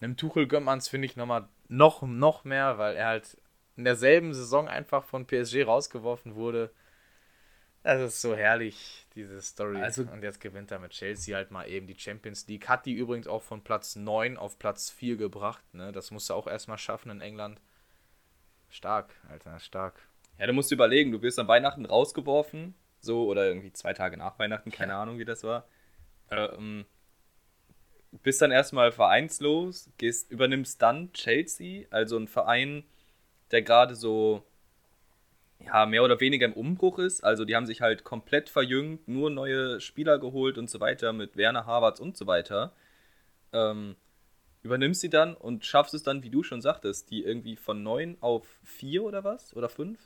Einem 0.00 0.16
Tuchel 0.16 0.48
gönnt 0.48 0.66
man 0.66 0.78
es, 0.78 0.88
finde 0.88 1.06
ich, 1.06 1.16
nochmal 1.16 1.48
noch, 1.68 2.02
noch 2.02 2.44
mehr, 2.44 2.76
weil 2.76 2.96
er 2.96 3.06
halt 3.06 3.36
in 3.76 3.84
derselben 3.84 4.34
Saison 4.34 4.68
einfach 4.68 5.04
von 5.04 5.26
PSG 5.26 5.64
rausgeworfen 5.64 6.34
wurde. 6.34 6.72
Das 7.88 8.02
ist 8.02 8.20
so 8.20 8.36
herrlich, 8.36 9.06
diese 9.14 9.40
Story. 9.40 9.80
Also- 9.80 10.02
und 10.02 10.22
jetzt 10.22 10.42
gewinnt 10.42 10.70
er 10.70 10.78
mit 10.78 10.90
Chelsea 10.90 11.34
halt 11.34 11.50
mal 11.50 11.66
eben 11.66 11.86
die 11.86 11.98
Champions 11.98 12.46
League. 12.46 12.68
Hat 12.68 12.84
die 12.84 12.92
übrigens 12.92 13.26
auch 13.26 13.42
von 13.42 13.64
Platz 13.64 13.96
9 13.96 14.36
auf 14.36 14.58
Platz 14.58 14.90
4 14.90 15.16
gebracht. 15.16 15.64
Ne? 15.72 15.90
Das 15.90 16.10
musst 16.10 16.28
du 16.28 16.34
auch 16.34 16.46
erstmal 16.46 16.76
schaffen 16.76 17.10
in 17.10 17.22
England. 17.22 17.62
Stark, 18.68 19.14
Alter, 19.30 19.58
stark. 19.58 20.02
Ja, 20.38 20.46
du 20.46 20.52
musst 20.52 20.70
überlegen, 20.70 21.12
du 21.12 21.22
wirst 21.22 21.38
an 21.38 21.48
Weihnachten 21.48 21.86
rausgeworfen, 21.86 22.74
so 23.00 23.26
oder 23.26 23.46
irgendwie 23.46 23.72
zwei 23.72 23.94
Tage 23.94 24.18
nach 24.18 24.38
Weihnachten, 24.38 24.70
keine 24.70 24.94
Ahnung, 24.94 25.18
wie 25.18 25.24
das 25.24 25.42
war. 25.42 25.66
Ähm, 26.30 26.84
bist 28.22 28.42
dann 28.42 28.50
erstmal 28.50 28.92
vereinslos, 28.92 29.88
gehst, 29.96 30.30
übernimmst 30.30 30.82
dann 30.82 31.10
Chelsea, 31.14 31.86
also 31.88 32.18
ein 32.18 32.28
Verein, 32.28 32.84
der 33.50 33.62
gerade 33.62 33.94
so 33.94 34.44
ja, 35.64 35.86
mehr 35.86 36.04
oder 36.04 36.20
weniger 36.20 36.46
im 36.46 36.52
Umbruch 36.52 36.98
ist. 36.98 37.22
Also 37.24 37.44
die 37.44 37.56
haben 37.56 37.66
sich 37.66 37.80
halt 37.80 38.04
komplett 38.04 38.48
verjüngt, 38.48 39.08
nur 39.08 39.30
neue 39.30 39.80
Spieler 39.80 40.18
geholt 40.18 40.56
und 40.58 40.70
so 40.70 40.80
weiter 40.80 41.12
mit 41.12 41.36
Werner 41.36 41.66
Havertz 41.66 42.00
und 42.00 42.16
so 42.16 42.26
weiter. 42.26 42.72
Ähm, 43.52 43.96
übernimmst 44.62 45.00
sie 45.00 45.10
dann 45.10 45.34
und 45.34 45.64
schaffst 45.64 45.94
es 45.94 46.02
dann, 46.02 46.22
wie 46.22 46.30
du 46.30 46.42
schon 46.42 46.60
sagtest, 46.60 47.10
die 47.10 47.24
irgendwie 47.24 47.56
von 47.56 47.82
9 47.82 48.18
auf 48.20 48.46
4 48.64 49.02
oder 49.02 49.24
was? 49.24 49.54
Oder 49.56 49.68
5? 49.68 49.98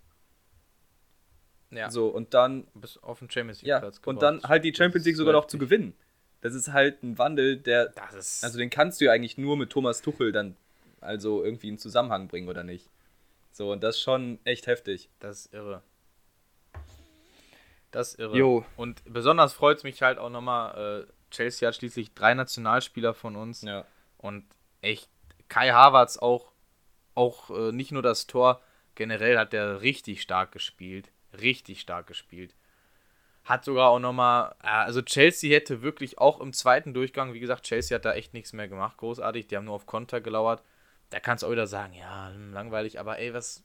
Ja, 1.71 1.91
So, 1.91 2.09
und 2.09 2.35
dann, 2.35 2.67
bis 2.75 2.99
auf 2.99 3.19
den 3.21 3.31
Champions 3.31 3.63
League 3.63 3.69
ja, 3.69 3.91
und 4.05 4.21
dann 4.21 4.43
halt 4.43 4.65
die 4.65 4.75
Champions 4.75 5.07
League 5.07 5.17
sogar 5.17 5.33
so 5.33 5.39
noch 5.41 5.47
zu 5.47 5.59
gewinnen. 5.59 5.95
Das 6.43 6.55
ist 6.55 6.73
halt 6.73 7.03
ein 7.03 7.19
Wandel, 7.19 7.57
der, 7.57 7.87
Das 7.87 8.15
ist. 8.15 8.45
also 8.45 8.59
den 8.59 8.69
kannst 8.69 9.01
du 9.01 9.07
ja 9.07 9.13
eigentlich 9.13 9.39
nur 9.39 9.57
mit 9.57 9.71
Thomas 9.71 10.03
Tuchel 10.03 10.33
dann 10.33 10.57
also 11.01 11.43
irgendwie 11.45 11.69
in 11.69 11.79
Zusammenhang 11.79 12.29
bringen, 12.29 12.49
oder 12.49 12.63
nicht? 12.63 12.89
So, 13.53 13.73
und 13.73 13.83
das 13.83 13.97
ist 13.97 14.03
schon 14.03 14.39
echt 14.45 14.67
heftig. 14.67 15.11
Das 15.21 15.47
ist 15.47 15.55
irre. 15.55 15.83
Das 17.91 18.09
ist 18.15 18.19
irre. 18.19 18.37
Jo. 18.37 18.65
Und 18.77 19.03
besonders 19.05 19.53
freut 19.53 19.79
es 19.79 19.85
mich 19.85 20.01
halt 20.01 20.19
auch 20.19 20.31
nochmal, 20.31 21.07
äh, 21.07 21.13
Chelsea 21.31 21.69
hat 21.69 21.77
schließlich 21.77 22.15
drei 22.15 22.35
Nationalspieler 22.35 23.13
von 23.13 23.37
uns. 23.37 23.63
Ja. 23.63 23.85
Und 24.17 24.45
echt, 24.81 25.11
Kai 25.49 25.71
Havertz 25.71 26.17
auch, 26.17 26.53
auch 27.15 27.51
äh, 27.51 27.73
nicht 27.73 27.93
nur 27.93 28.03
das 28.03 28.27
Tor, 28.27 28.63
generell 28.95 29.39
hat 29.39 29.53
der 29.53 29.83
richtig 29.83 30.23
stark 30.23 30.53
gespielt. 30.53 31.11
Richtig 31.39 31.81
stark 31.81 32.07
gespielt. 32.07 32.55
Hat 33.45 33.65
sogar 33.65 33.91
auch 33.91 33.99
nochmal, 33.99 34.55
also 34.61 35.03
Chelsea 35.03 35.55
hätte 35.55 35.83
wirklich 35.83 36.19
auch 36.19 36.41
im 36.41 36.53
zweiten 36.53 36.95
Durchgang, 36.95 37.35
wie 37.35 37.41
gesagt, 37.41 37.65
Chelsea 37.65 37.95
hat 37.97 38.05
da 38.05 38.15
echt 38.15 38.35
nichts 38.35 38.53
mehr 38.53 38.69
gemacht, 38.69 38.97
großartig. 38.99 39.49
Die 39.49 39.57
haben 39.57 39.65
nur 39.65 39.75
auf 39.75 39.87
Konter 39.87 40.21
gelauert. 40.21 40.63
Da 41.13 41.21
kannst 41.21 41.43
du 41.43 41.47
auch 41.47 41.53
wieder 41.53 41.67
sagen, 41.67 41.93
ja, 41.95 42.31
langweilig, 42.53 42.99
aber 42.99 43.19
ey, 43.19 43.35
was, 43.35 43.63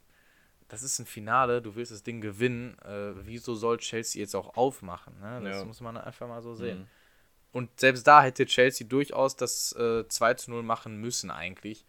das 0.68 0.84
ist 0.84 1.00
ein 1.00 1.06
Finale, 1.06 1.62
du 1.62 1.76
willst 1.76 1.91
das 1.93 2.04
Ding 2.04 2.20
gewinnen. 2.20 2.78
Äh, 2.86 3.14
wieso 3.26 3.56
soll 3.56 3.78
Chelsea 3.78 4.20
jetzt 4.20 4.36
auch 4.36 4.58
aufmachen? 4.58 5.14
Ne? 5.22 5.41
Das 5.43 5.60
Ja. 5.60 5.66
muss 5.66 5.80
man 5.82 5.95
einfach 5.98 6.28
mal 6.28 6.41
so 6.41 6.54
sehen. 6.54 6.80
Mhm. 6.80 6.88
Und 7.54 7.80
selbst 7.80 8.06
da 8.06 8.22
hätte 8.22 8.45
Chelsea 8.45 8.86
durchaus 8.86 9.38
das 9.38 9.72
äh, 9.74 10.06
2 10.08 10.34
zu 10.34 10.52
0 10.52 10.64
machen 10.64 10.98
müssen 10.98 11.32
eigentlich. 11.32 11.86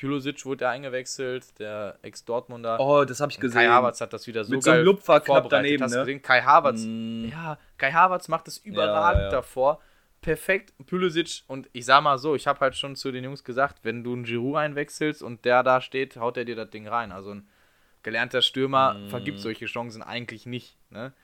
Pulisic 0.00 0.46
wurde 0.46 0.64
ja 0.64 0.70
eingewechselt, 0.70 1.58
der 1.58 1.98
Ex-Dortmunder. 2.02 2.78
Oh, 2.80 3.04
das 3.04 3.20
habe 3.20 3.32
ich 3.32 3.38
gesehen. 3.40 3.58
Kai 3.60 3.66
Havertz 3.68 4.00
hat 4.00 4.12
das 4.14 4.26
wieder 4.26 4.44
so 4.44 4.52
Mit 4.52 4.62
so 4.62 4.70
einem 4.70 4.78
geil 4.78 4.84
Lupfer 4.86 5.20
knapp 5.20 5.50
daneben, 5.50 5.84
ne? 5.90 5.98
gesehen? 5.98 6.22
Kai 6.22 6.40
Havertz, 6.40 6.82
Mm. 6.86 7.26
ja, 7.30 7.58
Kai 7.76 7.92
Havertz 7.92 8.28
macht 8.28 8.48
es 8.48 8.56
überragend 8.58 9.18
Ja, 9.22 9.24
ja. 9.26 9.30
davor. 9.30 9.80
Perfekt, 10.20 10.74
Pulisic 10.86 11.44
und 11.46 11.70
ich 11.72 11.86
sag 11.86 12.02
mal 12.02 12.18
so, 12.18 12.34
ich 12.34 12.46
habe 12.46 12.60
halt 12.60 12.76
schon 12.76 12.94
zu 12.94 13.10
den 13.10 13.24
Jungs 13.24 13.42
gesagt, 13.42 13.80
wenn 13.84 14.04
du 14.04 14.12
einen 14.12 14.24
Giroud 14.24 14.56
einwechselst 14.56 15.22
und 15.22 15.44
der 15.46 15.62
da 15.62 15.80
steht, 15.80 16.16
haut 16.16 16.36
er 16.36 16.44
dir 16.44 16.56
das 16.56 16.68
Ding 16.70 16.86
rein. 16.86 17.10
Also 17.10 17.34
ein 17.34 17.48
gelernter 18.02 18.42
Stürmer 18.42 18.96
Mm. 18.98 19.08
vergibt 19.08 19.40
solche 19.40 19.66
Chancen 19.66 20.02
eigentlich 20.02 20.44
nicht, 20.44 20.76
ne? 20.90 21.14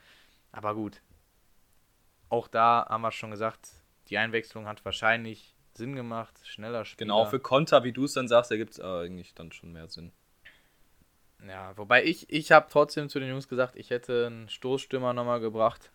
Aber 0.52 0.74
gut. 0.74 1.02
Auch 2.30 2.48
da 2.48 2.86
haben 2.88 3.02
wir 3.02 3.12
schon 3.12 3.30
gesagt, 3.30 3.68
die 4.08 4.16
Einwechslung 4.16 4.66
hat 4.66 4.84
wahrscheinlich 4.84 5.54
Sinn 5.74 5.94
gemacht, 5.94 6.34
schneller 6.44 6.84
Spieler. 6.86 7.06
Genau, 7.06 7.24
für 7.26 7.38
Konter, 7.38 7.84
wie 7.84 7.92
du 7.92 8.04
es 8.04 8.14
dann 8.14 8.28
sagst, 8.28 8.50
da 8.50 8.56
gibt 8.56 8.72
es 8.72 8.80
eigentlich 8.80 9.34
dann 9.34 9.52
schon 9.52 9.72
mehr 9.72 9.88
Sinn. 9.88 10.12
Ja, 11.46 11.76
wobei 11.76 12.02
ich, 12.04 12.30
ich 12.30 12.50
habe 12.50 12.66
trotzdem 12.70 13.08
zu 13.08 13.20
den 13.20 13.28
Jungs 13.28 13.46
gesagt, 13.46 13.76
ich 13.76 13.90
hätte 13.90 14.26
einen 14.26 14.48
Stoßstürmer 14.48 15.12
nochmal 15.12 15.40
gebracht, 15.40 15.90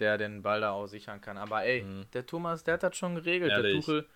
der 0.00 0.18
den 0.18 0.42
Ball 0.42 0.60
da 0.60 0.70
auch 0.72 0.86
sichern 0.86 1.20
kann. 1.20 1.36
Aber 1.38 1.62
ey, 1.64 1.82
Mhm. 1.82 2.06
der 2.12 2.26
Thomas, 2.26 2.64
der 2.64 2.74
hat 2.74 2.82
das 2.82 2.96
schon 2.96 3.14
geregelt, 3.14 3.50
der 3.50 3.58
Ehrlich. 3.58 3.84
Tuchel. 3.84 4.06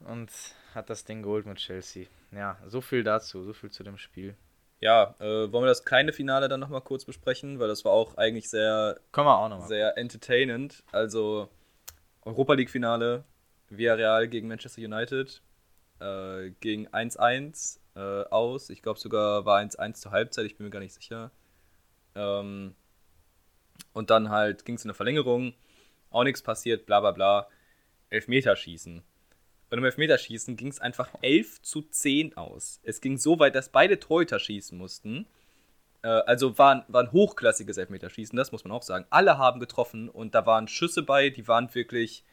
Und 0.00 0.30
hat 0.74 0.90
das 0.90 1.04
Ding 1.04 1.22
geholt 1.22 1.46
mit 1.46 1.58
Chelsea. 1.58 2.06
Ja, 2.30 2.56
so 2.66 2.80
viel 2.80 3.02
dazu, 3.02 3.42
so 3.42 3.52
viel 3.52 3.70
zu 3.70 3.82
dem 3.82 3.98
Spiel. 3.98 4.36
Ja, 4.80 5.14
äh, 5.18 5.50
wollen 5.50 5.64
wir 5.64 5.68
das 5.68 5.84
kleine 5.84 6.12
Finale 6.12 6.48
dann 6.48 6.60
nochmal 6.60 6.82
kurz 6.82 7.04
besprechen, 7.04 7.58
weil 7.58 7.66
das 7.66 7.84
war 7.84 7.90
auch 7.92 8.16
eigentlich 8.16 8.48
sehr, 8.48 9.00
Können 9.10 9.26
wir 9.26 9.36
auch 9.38 9.48
nochmal. 9.48 9.66
sehr 9.66 9.98
entertainend. 9.98 10.84
Also 10.92 11.48
Europa 12.22 12.52
League 12.54 12.70
Finale, 12.70 13.24
Villarreal 13.70 14.28
gegen 14.28 14.46
Manchester 14.46 14.80
United, 14.82 15.42
äh, 16.00 16.50
ging 16.60 16.86
1-1 16.88 17.80
äh, 17.96 18.22
aus. 18.30 18.70
Ich 18.70 18.82
glaube 18.82 19.00
sogar 19.00 19.44
war 19.44 19.58
1-1 19.58 19.94
zur 20.02 20.12
Halbzeit, 20.12 20.46
ich 20.46 20.56
bin 20.56 20.66
mir 20.66 20.70
gar 20.70 20.78
nicht 20.80 20.94
sicher. 20.94 21.32
Ähm, 22.14 22.76
und 23.98 24.10
dann 24.10 24.30
halt 24.30 24.64
ging 24.64 24.76
es 24.76 24.84
in 24.84 24.90
eine 24.90 24.94
Verlängerung, 24.94 25.54
auch 26.10 26.22
nichts 26.24 26.40
passiert, 26.40 26.86
bla 26.86 27.00
bla 27.00 27.10
bla. 27.10 27.48
Elfmeterschießen. 28.10 29.02
Und 29.70 29.78
im 29.78 29.84
Elfmeterschießen 29.84 30.56
ging 30.56 30.68
es 30.68 30.80
einfach 30.80 31.10
11 31.20 31.60
zu 31.60 31.82
10 31.82 32.36
aus. 32.36 32.80
Es 32.84 33.00
ging 33.02 33.18
so 33.18 33.38
weit, 33.38 33.54
dass 33.54 33.68
beide 33.68 33.98
Torhüter 34.00 34.38
schießen 34.38 34.78
mussten. 34.78 35.26
Äh, 36.02 36.08
also 36.08 36.56
war, 36.56 36.76
ein- 36.76 36.84
war 36.88 37.02
ein 37.02 37.12
hochklassiges 37.12 37.76
Elfmeterschießen, 37.76 38.36
das 38.36 38.52
muss 38.52 38.64
man 38.64 38.72
auch 38.72 38.82
sagen. 38.82 39.04
Alle 39.10 39.36
haben 39.36 39.60
getroffen 39.60 40.08
und 40.08 40.34
da 40.34 40.46
waren 40.46 40.68
Schüsse 40.68 41.02
bei, 41.02 41.28
die 41.28 41.46
waren 41.48 41.74
wirklich 41.74 42.24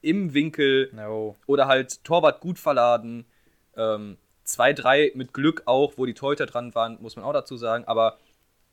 im 0.00 0.32
Winkel 0.34 0.90
No. 0.94 1.36
oder 1.46 1.66
halt 1.66 2.04
Torwart 2.04 2.40
gut 2.40 2.58
verladen. 2.58 3.26
Ähm, 3.76 4.16
zwei, 4.44 4.72
drei 4.72 5.10
mit 5.14 5.34
Glück 5.34 5.62
auch, 5.66 5.94
wo 5.96 6.06
die 6.06 6.14
Torhüter 6.14 6.46
dran 6.46 6.74
waren, 6.74 6.96
muss 7.02 7.16
man 7.16 7.24
auch 7.24 7.32
dazu 7.32 7.56
sagen. 7.56 7.84
Aber 7.86 8.18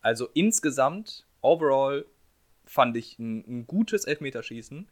also 0.02 0.30
insgesamt, 0.34 1.26
overall, 1.44 2.06
fand 2.66 2.98
ich 2.98 3.20
ein, 3.20 3.44
ein 3.48 3.68
gutes 3.68 4.06
Elfmeterschießen, 4.06 4.90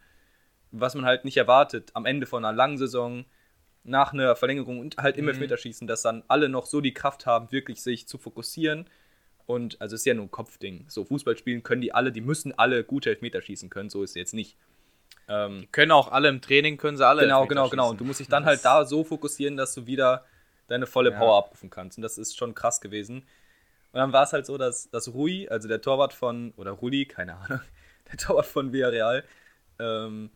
was 0.72 0.94
man 0.96 1.06
halt 1.06 1.26
nicht 1.26 1.38
erwartet 1.38 1.92
am 1.96 2.06
Ende 2.06 2.26
von 2.28 2.46
einer 2.46 2.56
langen 2.56 2.78
Saison, 2.78 3.26
nach 3.84 4.14
einer 4.14 4.36
Verlängerung 4.36 4.80
und 4.80 4.98
halt 4.98 5.18
im 5.18 5.26
Mhm. 5.26 5.30
Elfmeterschießen, 5.32 5.88
dass 5.88 6.04
dann 6.04 6.24
alle 6.28 6.50
noch 6.50 6.68
so 6.68 6.82
die 6.82 6.94
Kraft 6.94 7.26
haben, 7.26 7.52
wirklich 7.52 7.82
sich 7.82 8.08
zu 8.08 8.20
fokussieren. 8.20 8.88
Und 9.48 9.82
also 9.82 9.96
es 9.96 10.02
ist 10.02 10.06
ja 10.06 10.14
nur 10.14 10.26
ein 10.26 10.32
Kopfding. 10.32 10.86
So 10.88 11.04
Fußball 11.04 11.36
spielen 11.36 11.64
können 11.64 11.82
die 11.82 11.94
alle, 11.94 12.12
die 12.12 12.22
müssen 12.22 12.58
alle 12.60 12.84
gute 12.84 13.10
Elfmeter 13.10 13.42
schießen 13.42 13.70
können, 13.72 13.90
so 13.90 14.04
ist 14.04 14.12
es 14.12 14.16
jetzt 14.16 14.34
nicht. 14.36 14.56
Ähm, 15.28 15.68
Können 15.72 15.92
auch 15.92 16.12
alle 16.12 16.30
im 16.30 16.42
Training, 16.42 16.78
können 16.78 16.96
sie 16.98 17.06
alle. 17.08 17.24
Genau, 17.24 17.48
genau, 17.48 17.70
genau. 17.70 17.90
Und 17.90 18.00
du 18.00 18.06
musst 18.06 18.20
dich 18.20 18.28
dann 18.28 18.44
Das- 18.44 18.50
halt 18.58 18.66
da 18.66 18.86
so 18.86 19.04
fokussieren, 19.04 19.58
dass 19.58 19.74
du 19.74 19.88
wieder 19.88 20.26
deine 20.68 20.86
volle 20.88 21.12
Ja. 21.12 21.18
Power 21.18 21.38
abrufen 21.38 21.70
kannst. 21.70 21.98
Und 21.98 22.02
das 22.04 22.18
ist 22.18 22.38
schon 22.38 22.54
krass 22.54 22.82
gewesen. 22.82 23.24
Und 23.94 24.00
dann 24.00 24.14
war 24.14 24.24
es 24.24 24.34
halt 24.34 24.46
so, 24.46 24.58
dass, 24.58 24.90
dass 24.90 25.14
Rui, 25.14 25.48
also 25.50 25.68
der 25.68 25.82
Torwart 25.82 26.14
von, 26.14 26.54
oder 26.56 26.72
Rulli, 26.72 27.06
keine 27.06 27.36
Ahnung, 27.36 27.62
der 28.12 28.18
Torwart 28.18 28.46
von 28.46 28.72
Villarreal, 28.72 29.24
ähm, 29.80 30.32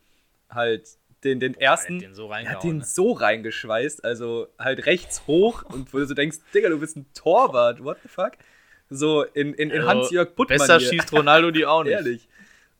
halt 0.49 0.89
den, 1.23 1.39
den 1.39 1.55
ersten, 1.55 1.99
den 1.99 2.13
so 2.13 2.33
hat 2.33 2.63
den 2.63 2.77
ne? 2.77 2.83
so 2.83 3.11
reingeschweißt, 3.13 4.03
also 4.03 4.47
halt 4.59 4.85
rechts 4.85 5.25
hoch 5.27 5.63
und 5.71 5.93
wo 5.93 5.97
du 5.97 6.05
so 6.05 6.13
denkst, 6.13 6.37
Digga, 6.53 6.69
du 6.69 6.79
bist 6.79 6.97
ein 6.97 7.05
Torwart, 7.13 7.83
what 7.83 7.97
the 8.03 8.09
fuck? 8.09 8.33
So 8.89 9.23
in, 9.23 9.53
in, 9.53 9.71
in 9.71 9.81
Also, 9.81 9.89
Hans-Jörg 9.89 10.35
Puttmann 10.35 10.59
Besser 10.59 10.77
hier. 10.77 10.89
schießt 10.89 11.11
Ronaldo 11.13 11.51
die 11.51 11.65
auch 11.65 11.83
nicht. 11.83 11.93
Ehrlich. 11.93 12.27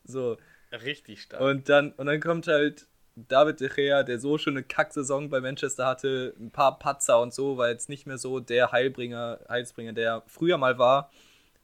So, 0.04 0.38
Richtig 0.72 1.24
stark. 1.24 1.42
und 1.42 1.68
dann, 1.70 1.94
und 1.94 2.06
dann 2.06 2.20
kommt 2.20 2.48
halt 2.48 2.86
David 3.16 3.62
De 3.62 3.70
Gea, 3.70 4.04
der 4.04 4.20
so 4.20 4.38
schon 4.38 4.56
eine 4.58 4.64
Kacksaison 4.64 5.30
bei 5.30 5.40
Manchester 5.40 5.86
hatte, 5.86 6.36
ein 6.38 6.52
paar 6.52 6.78
Patzer 6.80 7.22
und 7.22 7.34
so, 7.34 7.58
war 7.58 7.70
jetzt 7.70 7.88
nicht 7.90 8.06
mehr 8.06 8.18
so 8.18 8.40
der 8.40 8.72
Heilbringer, 8.72 9.40
Heilsbringer, 9.48 9.94
der 9.94 10.24
früher 10.28 10.58
mal 10.58 10.78
war, 10.78 11.12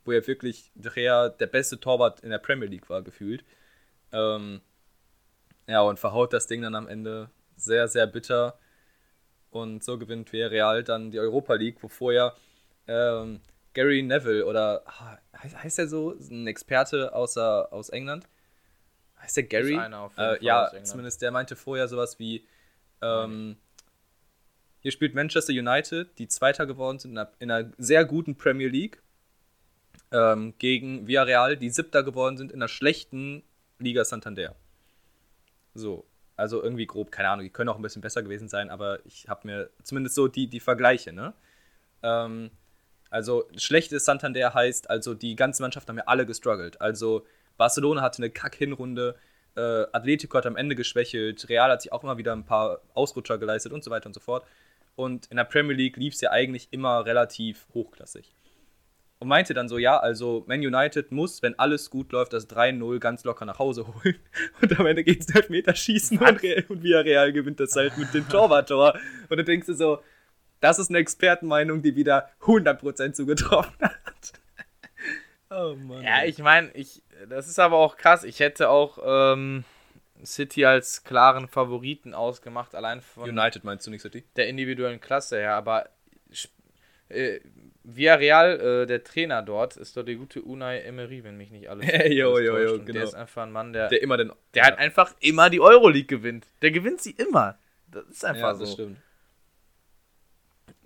wo 0.05 0.11
er 0.11 0.25
wirklich 0.27 0.71
De 0.75 0.91
Gea 0.91 1.29
der 1.29 1.47
beste 1.47 1.79
Torwart 1.79 2.21
in 2.21 2.29
der 2.29 2.37
Premier 2.37 2.69
League 2.69 2.89
war, 2.89 3.01
gefühlt. 3.01 3.43
Ähm, 4.13 4.61
ja, 5.67 5.81
und 5.81 5.99
verhaut 5.99 6.33
das 6.33 6.47
Ding 6.47 6.61
dann 6.61 6.75
am 6.75 6.87
Ende 6.87 7.29
sehr, 7.57 7.87
sehr 7.87 8.07
bitter. 8.07 8.57
Und 9.51 9.83
so 9.83 9.97
gewinnt 9.97 10.31
Villarreal 10.31 10.83
dann 10.83 11.11
die 11.11 11.19
Europa 11.19 11.55
League, 11.55 11.83
wo 11.83 11.89
vorher 11.89 12.35
ähm, 12.87 13.41
Gary 13.73 14.01
Neville 14.01 14.45
oder 14.45 14.83
ah, 14.85 15.17
heißt, 15.37 15.63
heißt 15.63 15.79
er 15.79 15.87
so, 15.87 16.15
ein 16.29 16.47
Experte 16.47 17.13
außer, 17.13 17.71
aus 17.71 17.89
England? 17.89 18.27
Heißt 19.21 19.37
der 19.37 19.43
Gary? 19.43 19.75
Äh, 20.17 20.43
ja, 20.43 20.71
zumindest 20.83 21.21
der 21.21 21.31
meinte 21.31 21.55
vorher 21.55 21.87
sowas 21.87 22.19
wie, 22.19 22.45
ähm, 23.01 23.57
hier 24.79 24.91
spielt 24.91 25.13
Manchester 25.13 25.53
United, 25.53 26.17
die 26.17 26.27
Zweiter 26.27 26.65
geworden 26.65 26.99
sind 26.99 27.11
in 27.11 27.17
einer, 27.17 27.31
in 27.39 27.51
einer 27.51 27.71
sehr 27.77 28.05
guten 28.05 28.35
Premier 28.35 28.67
League, 28.67 29.01
ähm, 30.11 30.53
gegen 30.57 31.07
Villarreal, 31.07 31.55
die 31.55 31.69
Siebter 31.69 32.03
geworden 32.03 32.37
sind 32.37 32.51
in 32.51 32.57
einer 32.57 32.67
schlechten 32.67 33.43
Liga 33.79 34.03
Santander. 34.03 34.55
So, 35.73 36.05
also 36.35 36.61
irgendwie 36.63 36.87
grob, 36.87 37.11
keine 37.11 37.29
Ahnung, 37.29 37.43
die 37.43 37.51
können 37.51 37.69
auch 37.69 37.77
ein 37.77 37.81
bisschen 37.81 38.01
besser 38.01 38.23
gewesen 38.23 38.49
sein, 38.49 38.69
aber 38.69 39.05
ich 39.05 39.29
habe 39.29 39.47
mir 39.47 39.69
zumindest 39.83 40.15
so 40.15 40.27
die, 40.27 40.47
die 40.47 40.59
Vergleiche, 40.59 41.13
ne? 41.13 41.33
Ähm, 42.03 42.51
also 43.11 43.47
schlecht 43.57 43.91
ist 43.91 44.05
Santander 44.05 44.53
heißt, 44.53 44.89
also 44.89 45.13
die 45.13 45.35
ganze 45.35 45.61
Mannschaft 45.61 45.87
haben 45.89 45.97
ja 45.97 46.05
alle 46.07 46.25
gestruggelt. 46.25 46.79
Also 46.81 47.25
Barcelona 47.61 48.01
hatte 48.01 48.23
eine 48.23 48.31
Kack-Hinrunde, 48.31 49.15
äh, 49.55 49.85
Atletico 49.91 50.35
hat 50.35 50.47
am 50.47 50.55
Ende 50.55 50.73
geschwächelt, 50.73 51.47
Real 51.47 51.69
hat 51.69 51.83
sich 51.83 51.91
auch 51.91 52.01
immer 52.01 52.17
wieder 52.17 52.33
ein 52.33 52.43
paar 52.43 52.81
Ausrutscher 52.95 53.37
geleistet 53.37 53.71
und 53.71 53.83
so 53.83 53.91
weiter 53.91 54.07
und 54.07 54.15
so 54.15 54.19
fort. 54.19 54.47
Und 54.95 55.27
in 55.27 55.37
der 55.37 55.43
Premier 55.43 55.75
League 55.75 55.95
lief 55.95 56.15
es 56.15 56.21
ja 56.21 56.31
eigentlich 56.31 56.69
immer 56.71 57.05
relativ 57.05 57.67
hochklassig. 57.75 58.33
Und 59.19 59.27
meinte 59.27 59.53
dann 59.53 59.69
so, 59.69 59.77
ja, 59.77 59.99
also 59.99 60.43
Man 60.47 60.61
United 60.61 61.11
muss, 61.11 61.43
wenn 61.43 61.59
alles 61.59 61.91
gut 61.91 62.11
läuft, 62.11 62.33
das 62.33 62.49
3-0 62.49 62.97
ganz 62.97 63.23
locker 63.25 63.45
nach 63.45 63.59
Hause 63.59 63.85
holen. 64.03 64.15
Und 64.59 64.79
am 64.79 64.87
Ende 64.87 65.03
geht 65.03 65.21
es 65.21 65.35
Elfmeterschießen 65.35 66.17
und, 66.17 66.41
Real, 66.41 66.65
und 66.67 66.81
Villarreal 66.81 67.31
gewinnt 67.31 67.59
das 67.59 67.75
halt 67.75 67.95
mit 67.99 68.11
dem 68.15 68.27
Torwarttor. 68.27 68.97
Und 69.29 69.37
dann 69.37 69.45
denkst 69.45 69.67
du 69.67 69.75
so, 69.75 69.99
das 70.61 70.79
ist 70.79 70.89
eine 70.89 70.97
Expertenmeinung, 70.97 71.83
die 71.83 71.95
wieder 71.95 72.31
100% 72.41 73.13
zugetroffen 73.13 73.75
hat. 73.81 74.33
oh 75.51 75.75
Mann. 75.75 76.01
Ja, 76.01 76.23
ich 76.25 76.39
meine, 76.39 76.71
ich, 76.73 77.03
das 77.29 77.47
ist 77.47 77.59
aber 77.59 77.77
auch 77.77 77.97
krass. 77.97 78.23
Ich 78.23 78.39
hätte 78.39 78.69
auch 78.69 78.99
ähm, 79.03 79.63
City 80.23 80.65
als 80.65 81.03
klaren 81.03 81.47
Favoriten 81.47 82.13
ausgemacht, 82.13 82.75
allein 82.75 83.01
von. 83.01 83.29
United 83.29 83.63
meinst 83.63 83.87
du 83.87 83.91
nicht 83.91 84.01
City? 84.01 84.23
Der 84.35 84.47
individuellen 84.47 85.01
Klasse 85.01 85.37
her, 85.37 85.55
aber. 85.55 85.89
Äh, 87.09 87.39
Villarreal, 87.83 88.59
äh, 88.59 88.85
der 88.85 89.03
Trainer 89.03 89.41
dort, 89.41 89.75
ist 89.75 89.97
doch 89.97 90.03
der 90.03 90.13
gute 90.15 90.43
Unai 90.43 90.81
Emery, 90.81 91.23
wenn 91.23 91.35
mich 91.35 91.49
nicht 91.49 91.67
alles. 91.67 91.85
jo, 92.09 92.37
jo, 92.39 92.57
jo, 92.59 92.77
genau. 92.77 92.91
Der 92.91 93.03
ist 93.03 93.15
einfach 93.15 93.43
ein 93.43 93.51
Mann, 93.51 93.73
der. 93.73 93.87
Der 93.87 94.01
immer 94.01 94.17
den. 94.17 94.31
Der 94.53 94.63
ja. 94.63 94.69
halt 94.69 94.77
einfach 94.77 95.15
immer 95.19 95.49
die 95.49 95.59
Euroleague 95.59 96.05
gewinnt. 96.05 96.45
Der 96.61 96.71
gewinnt 96.71 97.01
sie 97.01 97.11
immer. 97.11 97.57
Das 97.87 98.05
ist 98.05 98.23
einfach 98.23 98.49
ja, 98.49 98.53
so. 98.53 98.65
Das 98.65 98.73
stimmt. 98.73 98.97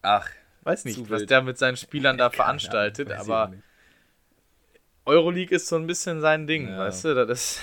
Ach, 0.01 0.29
weiß 0.61 0.85
nicht, 0.85 1.09
was 1.09 1.25
der 1.25 1.41
mit 1.41 1.57
seinen 1.57 1.77
Spielern 1.77 2.17
da 2.17 2.29
veranstaltet, 2.31 3.11
aber 3.11 3.53
Euroleague 5.05 5.55
ist 5.55 5.67
so 5.67 5.75
ein 5.75 5.87
bisschen 5.87 6.21
sein 6.21 6.47
Ding, 6.47 6.67
ja. 6.67 6.79
weißt 6.79 7.05
du? 7.05 7.25
Das, 7.25 7.29
ist 7.29 7.61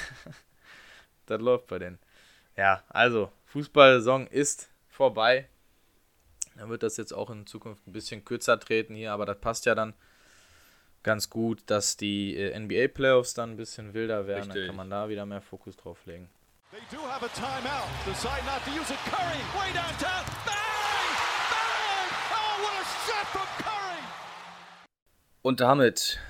das 1.27 1.41
läuft 1.41 1.67
bei 1.67 1.79
denen. 1.79 1.99
Ja, 2.57 2.83
also, 2.89 3.33
Fußballsaison 3.47 4.27
ist 4.27 4.69
vorbei. 4.89 5.49
Dann 6.57 6.69
wird 6.69 6.83
das 6.83 6.97
jetzt 6.97 7.13
auch 7.13 7.31
in 7.31 7.47
Zukunft 7.47 7.87
ein 7.87 7.93
bisschen 7.93 8.25
kürzer 8.25 8.61
treten 8.61 8.95
hier, 8.95 9.13
aber 9.13 9.25
das 9.27 9.41
passt 9.41 9.65
ja 9.67 9.75
dann 9.75 9.95
ganz 11.03 11.31
gut, 11.31 11.63
dass 11.67 11.97
die 11.97 12.37
äh, 12.37 12.59
NBA-Playoffs 12.59 13.35
dann 13.35 13.53
ein 13.53 13.57
bisschen 13.57 13.95
wilder 13.95 14.27
werden. 14.27 14.45
Richtig. 14.45 14.63
Dann 14.63 14.67
kann 14.67 14.77
man 14.77 14.91
da 14.91 15.09
wieder 15.09 15.27
mehr 15.27 15.41
Fokus 15.41 15.77
drauf 15.77 16.05
legen. 16.07 16.29
They 16.71 16.81
do 16.91 17.03
have 17.03 17.25
a 17.25 17.29
timeout. 17.29 17.89
Decide 18.07 18.45
not 18.45 18.65
to 18.65 18.71
use 18.71 18.93
it. 18.93 18.99
Curry, 19.11 19.41
way 19.55 19.73
downtown. 19.75 20.23
Und 25.43 25.59
damit 25.59 26.21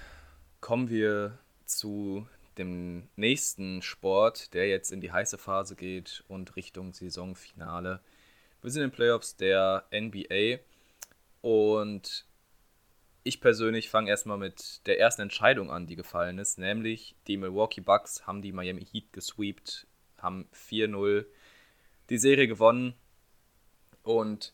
kommen 0.63 0.89
wir 0.89 1.39
zu 1.67 2.27
dem 2.57 3.09
nächsten 3.17 3.83
Sport, 3.83 4.55
der 4.55 4.69
jetzt 4.69 4.93
in 4.93 5.01
die 5.01 5.13
heiße 5.13 5.37
Phase 5.37 5.75
geht 5.77 6.25
und 6.29 6.57
Richtung 6.57 6.95
Saisonfinale. 6.95 8.01
Wir 8.63 8.71
sind 8.71 8.83
in 8.83 8.89
den 8.89 8.95
Playoffs 8.95 9.37
der 9.37 9.85
NBA 9.93 10.61
und 11.41 12.25
ich 13.25 13.41
persönlich 13.41 13.91
fange 13.91 14.09
erstmal 14.09 14.39
mit 14.39 14.87
der 14.87 15.01
ersten 15.01 15.23
Entscheidung 15.23 15.71
an, 15.71 15.87
die 15.87 15.97
gefallen 15.97 16.39
ist, 16.39 16.59
nämlich 16.59 17.17
die 17.27 17.37
Milwaukee 17.37 17.81
Bucks 17.81 18.27
haben 18.27 18.41
die 18.41 18.53
Miami 18.53 18.85
Heat 18.85 19.13
gesweept, 19.13 19.87
haben 20.19 20.49
4-0 20.55 21.27
die 22.09 22.19
Serie 22.19 22.47
gewonnen 22.47 22.95
und 24.05 24.53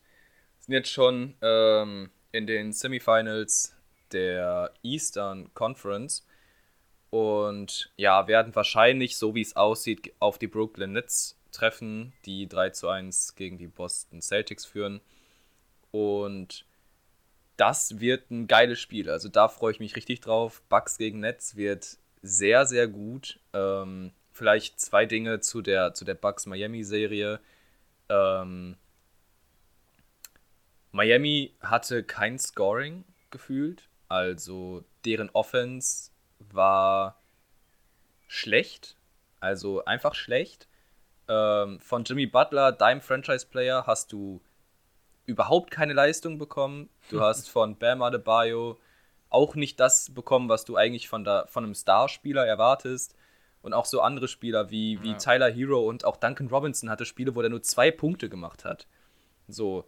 sind 0.58 0.72
jetzt 0.72 0.90
schon 0.90 1.34
ähm, 1.42 2.10
in 2.32 2.46
den 2.46 2.72
Semifinals 2.72 3.77
der 4.12 4.72
Eastern 4.82 5.52
Conference 5.54 6.26
und 7.10 7.90
ja, 7.96 8.26
werden 8.26 8.54
wahrscheinlich, 8.54 9.16
so 9.16 9.34
wie 9.34 9.40
es 9.40 9.56
aussieht, 9.56 10.12
auf 10.18 10.38
die 10.38 10.46
Brooklyn 10.46 10.92
Nets 10.92 11.38
treffen, 11.52 12.12
die 12.26 12.48
3 12.48 12.70
zu 12.70 12.88
1 12.88 13.34
gegen 13.34 13.58
die 13.58 13.66
Boston 13.66 14.20
Celtics 14.20 14.66
führen. 14.66 15.00
Und 15.90 16.66
das 17.56 18.00
wird 18.00 18.30
ein 18.30 18.46
geiles 18.46 18.78
Spiel. 18.78 19.10
Also 19.10 19.28
da 19.28 19.48
freue 19.48 19.72
ich 19.72 19.80
mich 19.80 19.96
richtig 19.96 20.20
drauf. 20.20 20.62
Bucks 20.68 20.98
gegen 20.98 21.20
Nets 21.20 21.56
wird 21.56 21.96
sehr, 22.22 22.66
sehr 22.66 22.86
gut. 22.88 23.40
Ähm, 23.52 24.12
vielleicht 24.32 24.80
zwei 24.80 25.06
Dinge 25.06 25.40
zu 25.40 25.62
der, 25.62 25.94
zu 25.94 26.04
der 26.04 26.14
Bucks 26.14 26.46
Miami-Serie. 26.46 27.40
Ähm, 28.10 28.76
Miami 30.92 31.54
hatte 31.60 32.04
kein 32.04 32.38
Scoring 32.38 33.04
gefühlt. 33.30 33.88
Also 34.08 34.84
deren 35.04 35.30
Offense 35.30 36.10
war 36.38 37.20
schlecht, 38.26 38.96
also 39.40 39.84
einfach 39.84 40.14
schlecht. 40.14 40.68
Ähm, 41.28 41.78
von 41.80 42.04
Jimmy 42.04 42.26
Butler, 42.26 42.72
deinem 42.72 43.00
Franchise-Player, 43.00 43.86
hast 43.86 44.12
du 44.12 44.40
überhaupt 45.26 45.70
keine 45.70 45.92
Leistung 45.92 46.38
bekommen. 46.38 46.88
Du 47.10 47.20
hast 47.22 47.48
von 47.50 47.76
Bam 47.76 48.02
Adebayo 48.02 48.78
auch 49.30 49.54
nicht 49.54 49.78
das 49.78 50.14
bekommen, 50.14 50.48
was 50.48 50.64
du 50.64 50.76
eigentlich 50.76 51.08
von, 51.08 51.24
der, 51.24 51.46
von 51.48 51.64
einem 51.64 51.74
Starspieler 51.74 52.46
erwartest. 52.46 53.14
Und 53.60 53.74
auch 53.74 53.84
so 53.84 54.00
andere 54.00 54.28
Spieler 54.28 54.70
wie, 54.70 55.02
wie 55.02 55.10
ja. 55.10 55.18
Tyler 55.18 55.50
Hero 55.50 55.86
und 55.86 56.04
auch 56.04 56.16
Duncan 56.16 56.46
Robinson 56.46 56.88
hatte 56.88 57.04
Spiele, 57.04 57.34
wo 57.34 57.42
er 57.42 57.48
nur 57.48 57.62
zwei 57.62 57.90
Punkte 57.90 58.28
gemacht 58.28 58.64
hat. 58.64 58.86
So, 59.48 59.84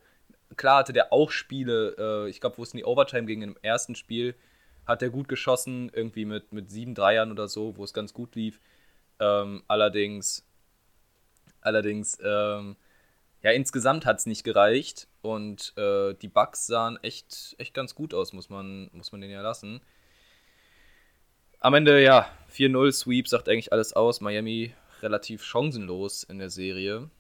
klar 0.57 0.79
hatte 0.79 0.93
der 0.93 1.13
auch 1.13 1.31
Spiele, 1.31 1.97
äh, 1.99 2.31
ich 2.31 2.41
glaube, 2.41 2.59
wo 2.59 2.63
es 2.63 2.73
in 2.73 2.79
die 2.79 2.85
Overtime 2.85 3.27
ging 3.27 3.43
im 3.43 3.57
ersten 3.63 3.95
Spiel, 3.95 4.35
hat 4.87 5.03
er 5.03 5.11
gut 5.11 5.29
geschossen, 5.29 5.91
irgendwie 5.95 6.25
mit, 6.25 6.53
mit 6.53 6.71
sieben 6.71 6.95
Dreiern 6.95 7.31
oder 7.31 7.49
so, 7.49 7.77
wo 7.77 7.85
es 7.85 7.93
ganz 7.93 8.13
gut 8.13 8.35
lief. 8.35 8.61
Ähm, 9.19 9.63
allerdings, 9.69 10.47
allerdings, 11.61 12.19
ähm, 12.25 12.77
ja, 13.43 13.53
insgesamt 13.53 14.05
hat 14.07 14.19
es 14.19 14.27
nicht 14.27 14.45
gereicht 14.45 15.09
und 15.23 15.73
äh, 15.77 16.15
die 16.15 16.29
Bugs 16.29 16.67
sahen 16.67 16.99
echt, 17.03 17.55
echt 17.59 17.75
ganz 17.75 17.95
gut 17.95 18.13
aus, 18.13 18.33
muss 18.33 18.51
man, 18.51 18.91
muss 18.93 19.13
man 19.13 19.21
den 19.21 19.31
ja 19.31 19.43
lassen. 19.43 19.81
Am 21.63 21.75
Ende, 21.75 22.03
ja, 22.03 22.27
4-0 22.51 22.93
Sweep 22.93 23.29
sagt 23.29 23.49
eigentlich 23.49 23.73
alles 23.73 23.93
aus. 23.93 24.23
Miami 24.23 24.75
relativ 25.03 25.45
chancenlos 25.45 26.23
in 26.23 26.39
der 26.39 26.49
Serie. 26.49 27.11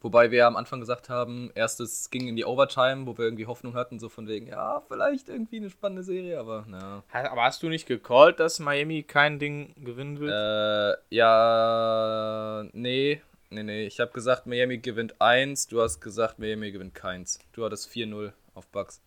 Wobei 0.00 0.30
wir 0.30 0.46
am 0.46 0.56
Anfang 0.56 0.80
gesagt 0.80 1.08
haben, 1.08 1.50
erstes 1.54 2.10
ging 2.10 2.28
in 2.28 2.36
die 2.36 2.44
Overtime, 2.44 3.06
wo 3.06 3.16
wir 3.16 3.24
irgendwie 3.24 3.46
Hoffnung 3.46 3.74
hatten, 3.74 3.98
so 3.98 4.08
von 4.08 4.28
wegen, 4.28 4.46
ja, 4.46 4.82
vielleicht 4.86 5.28
irgendwie 5.28 5.56
eine 5.56 5.70
spannende 5.70 6.02
Serie, 6.02 6.38
aber 6.38 6.64
na. 6.68 7.02
Aber 7.12 7.44
hast 7.44 7.62
du 7.62 7.68
nicht 7.68 7.86
gecallt, 7.86 8.38
dass 8.38 8.58
Miami 8.58 9.02
kein 9.02 9.38
Ding 9.38 9.74
gewinnen 9.82 10.20
wird? 10.20 10.32
Äh, 10.32 11.14
ja, 11.14 12.64
nee, 12.72 13.22
nee, 13.48 13.62
nee. 13.62 13.86
Ich 13.86 13.98
habe 13.98 14.12
gesagt, 14.12 14.46
Miami 14.46 14.78
gewinnt 14.78 15.20
1, 15.20 15.68
du 15.68 15.80
hast 15.80 16.00
gesagt, 16.00 16.38
Miami 16.38 16.72
gewinnt 16.72 16.94
keins. 16.94 17.38
Du 17.52 17.64
hattest 17.64 17.88
4-0 17.90 18.32
auf 18.54 18.66
Bucks. 18.66 19.00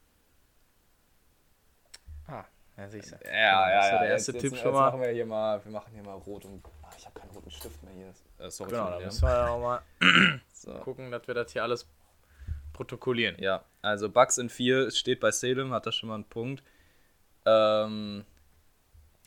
Ah, 2.27 2.45
ja, 2.77 2.87
siehst 2.89 3.11
du. 3.11 3.15
Ja, 3.25 3.31
ja, 3.31 3.91
ja. 3.91 3.99
Der 3.99 4.09
erste 4.09 4.31
jetzt, 4.31 4.41
Tipp 4.41 4.53
jetzt, 4.53 4.61
schon 4.61 4.73
mal. 4.73 4.89
Machen 4.89 5.01
wir, 5.01 5.09
hier 5.09 5.25
mal. 5.25 5.63
Wir 5.63 5.71
machen 5.71 5.91
hier 5.93 6.03
mal 6.03 6.13
rot 6.13 6.45
und. 6.45 6.63
Ach, 6.83 6.95
ich 6.97 7.05
habe 7.05 7.19
keinen 7.19 7.31
roten 7.31 7.51
Stift 7.51 7.83
mehr 7.83 7.93
hier. 7.93 8.13
Äh, 8.45 8.49
sorry, 8.49 8.71
genau, 8.71 8.89
da 8.89 8.99
müssen 8.99 9.21
wir 9.21 9.29
ja 9.29 9.47
auch 9.49 9.59
mal 9.59 9.81
so. 10.61 10.73
gucken, 10.79 11.11
dass 11.11 11.27
wir 11.27 11.33
das 11.33 11.51
hier 11.53 11.63
alles 11.63 11.87
protokollieren. 12.73 13.35
Ja, 13.39 13.65
also 13.81 14.09
Bugs 14.09 14.37
in 14.37 14.49
4 14.49 14.91
steht 14.91 15.19
bei 15.19 15.31
Salem, 15.31 15.73
hat 15.73 15.85
da 15.85 15.91
schon 15.91 16.09
mal 16.09 16.15
einen 16.15 16.25
Punkt. 16.25 16.63
Ähm, 17.45 18.25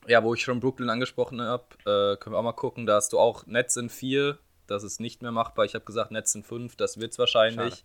ja, 0.07 0.23
wo 0.23 0.35
ich 0.35 0.43
schon 0.43 0.61
Brooklyn 0.61 0.91
angesprochen 0.91 1.41
habe, 1.41 1.65
äh, 1.81 2.17
können 2.17 2.35
wir 2.35 2.39
auch 2.39 2.43
mal 2.43 2.53
gucken. 2.53 2.87
Da 2.87 2.97
hast 2.97 3.13
du 3.13 3.19
auch 3.19 3.47
Netz 3.47 3.77
in 3.77 3.89
4, 3.89 4.39
das 4.67 4.83
ist 4.83 5.01
nicht 5.01 5.23
mehr 5.23 5.33
machbar. 5.33 5.65
Ich 5.65 5.75
habe 5.75 5.85
gesagt 5.85 6.11
Netz 6.11 6.35
in 6.35 6.43
5, 6.43 6.77
das 6.77 6.99
wird 6.99 7.13
es 7.13 7.19
wahrscheinlich. 7.19 7.85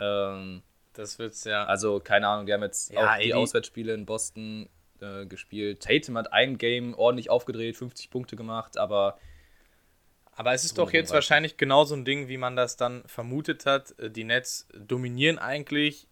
Ähm, 0.00 0.62
das 0.94 1.18
wird's 1.18 1.44
ja. 1.44 1.64
Also, 1.64 2.00
keine 2.00 2.28
Ahnung, 2.28 2.46
die 2.46 2.52
haben 2.52 2.62
jetzt 2.62 2.90
ja, 2.92 3.14
auch 3.14 3.18
die 3.18 3.34
Auswärtsspiele 3.34 3.94
in 3.94 4.06
Boston 4.06 4.68
äh, 5.00 5.26
gespielt. 5.26 5.82
Tatum 5.82 6.18
hat 6.18 6.32
ein 6.32 6.58
Game 6.58 6.94
ordentlich 6.94 7.30
aufgedreht, 7.30 7.76
50 7.76 8.10
Punkte 8.10 8.36
gemacht, 8.36 8.78
aber 8.78 9.18
aber 10.38 10.52
es 10.54 10.64
ist 10.64 10.78
doch 10.78 10.92
jetzt 10.92 11.12
wahrscheinlich 11.12 11.56
genau 11.56 11.84
so 11.84 11.96
ein 11.96 12.04
Ding, 12.04 12.28
wie 12.28 12.36
man 12.38 12.54
das 12.54 12.76
dann 12.76 13.02
vermutet 13.06 13.66
hat. 13.66 13.98
Äh, 13.98 14.10
die 14.10 14.22
Nets 14.24 14.68
dominieren 14.72 15.38
eigentlich. 15.38 16.06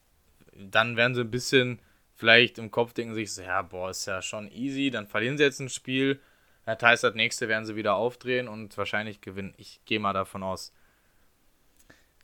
Dann 0.53 0.97
werden 0.97 1.15
sie 1.15 1.21
ein 1.21 1.31
bisschen 1.31 1.81
vielleicht 2.17 2.59
im 2.59 2.71
Kopf 2.71 2.93
denken 2.93 3.15
sich 3.15 3.33
so, 3.33 3.43
ja, 3.43 3.63
boah, 3.63 3.91
ist 3.91 4.07
ja 4.07 4.21
schon 4.23 4.51
easy. 4.51 4.91
Dann 4.91 5.07
verlieren 5.07 5.37
sie 5.39 5.45
jetzt 5.45 5.61
ein 5.61 5.69
Spiel. 5.69 6.21
Das 6.65 6.83
heißt, 6.83 7.05
das 7.05 7.15
nächste 7.15 7.47
werden 7.49 7.65
sie 7.67 7.77
wieder 7.77 7.95
aufdrehen 7.95 8.49
und 8.49 8.77
wahrscheinlich 8.77 9.21
gewinnen. 9.21 9.55
Ich 9.59 9.81
gehe 9.85 10.01
mal 10.01 10.13
davon 10.13 10.43
aus. 10.43 10.73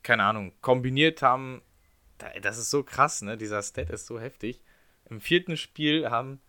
Keine 0.03 0.24
Ahnung. 0.24 0.53
Kombiniert 0.61 1.22
haben, 1.22 1.62
das 2.40 2.59
ist 2.59 2.70
so 2.70 2.82
krass, 2.82 3.22
ne? 3.22 3.36
Dieser 3.36 3.62
Stat 3.62 3.90
ist 3.90 4.07
so 4.07 4.18
heftig. 4.18 4.61
Im 5.09 5.20
vierten 5.20 5.57
Spiel 5.57 6.11
haben 6.11 6.40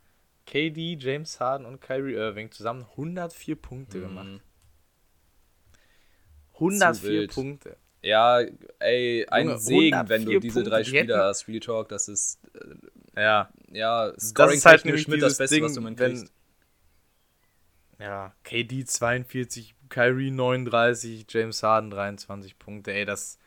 KD, 0.48 0.98
James 1.00 1.40
Harden 1.40 1.68
und 1.68 1.80
Kyrie 1.80 2.14
Irving 2.14 2.50
zusammen 2.50 2.86
104 2.98 3.56
Punkte 3.56 4.00
Mhm. 4.00 4.02
gemacht. 4.02 4.42
Zu 6.70 7.02
104 7.02 7.10
wild. 7.10 7.34
Punkte. 7.34 7.78
Ja, 8.02 8.40
ey, 8.80 9.26
ein 9.30 9.48
Junge, 9.48 9.58
Segen, 9.60 10.10
wenn 10.10 10.26
du 10.26 10.32
104 10.32 10.40
diese 10.40 10.64
Punkte, 10.64 10.70
drei 10.70 10.84
Spieler 10.84 11.26
hast. 11.26 11.48
Real 11.48 11.60
Talk, 11.60 11.90
das 11.90 12.08
ist, 12.10 12.40
äh, 13.16 13.22
Ja, 13.22 13.50
ja, 13.72 14.12
das 14.12 14.30
scoring 14.30 14.58
ist 14.58 14.66
halt 14.66 14.86
nämlich 14.86 15.08
mit 15.08 15.22
das 15.22 15.38
Beste, 15.38 15.56
Ding, 15.56 15.64
was 15.64 15.74
du 15.74 15.84
wenn, 15.84 15.96
kriegst. 15.96 16.34
ja, 18.00 18.34
KD 18.44 18.86
42, 18.86 19.76
Kyrie 19.90 20.32
39, 20.32 21.26
James 21.30 21.64
Harden 21.64 21.90
23 21.92 22.58
Punkte. 22.60 22.92
Ey, 22.94 23.06
das, 23.06 23.38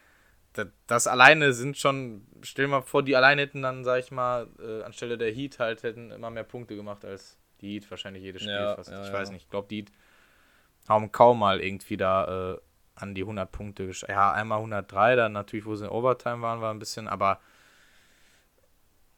das, 0.52 0.68
das 0.86 1.06
alleine 1.06 1.52
sind 1.52 1.76
schon, 1.76 2.26
stell 2.42 2.66
dir 2.66 2.70
mal 2.72 2.82
vor, 2.82 3.02
die 3.02 3.16
alleine 3.16 3.42
hätten 3.42 3.62
dann, 3.62 3.84
sag 3.84 4.00
ich 4.00 4.10
mal, 4.10 4.48
äh, 4.60 4.82
anstelle 4.84 5.18
der 5.18 5.32
Heat 5.32 5.58
halt 5.58 5.82
hätten 5.82 6.10
immer 6.10 6.30
mehr 6.30 6.44
Punkte 6.44 6.76
gemacht 6.76 7.04
als 7.04 7.38
die 7.60 7.74
Heat 7.74 7.90
wahrscheinlich 7.90 8.22
jedes 8.22 8.42
Spiel 8.42 8.54
Ja, 8.54 8.74
fast. 8.76 8.90
ja, 8.90 9.02
ich 9.02 9.08
ja. 9.08 9.12
weiß 9.12 9.30
nicht, 9.30 9.44
ich 9.44 9.50
glaube, 9.50 9.68
die 9.68 9.78
Heat 9.78 9.92
haben 10.88 11.12
kaum 11.12 11.40
mal 11.40 11.60
irgendwie 11.60 11.96
da 11.96 12.54
äh, 12.54 12.58
an 12.96 13.14
die 13.14 13.22
100 13.22 13.50
Punkte 13.52 13.84
gesch- 13.88 14.08
Ja, 14.08 14.32
einmal 14.32 14.58
103, 14.58 15.14
dann 15.16 15.32
natürlich, 15.32 15.64
wo 15.66 15.76
sie 15.76 15.84
in 15.84 15.90
Overtime 15.90 16.42
waren, 16.42 16.60
war 16.60 16.72
ein 16.74 16.78
bisschen, 16.78 17.06
aber 17.08 17.40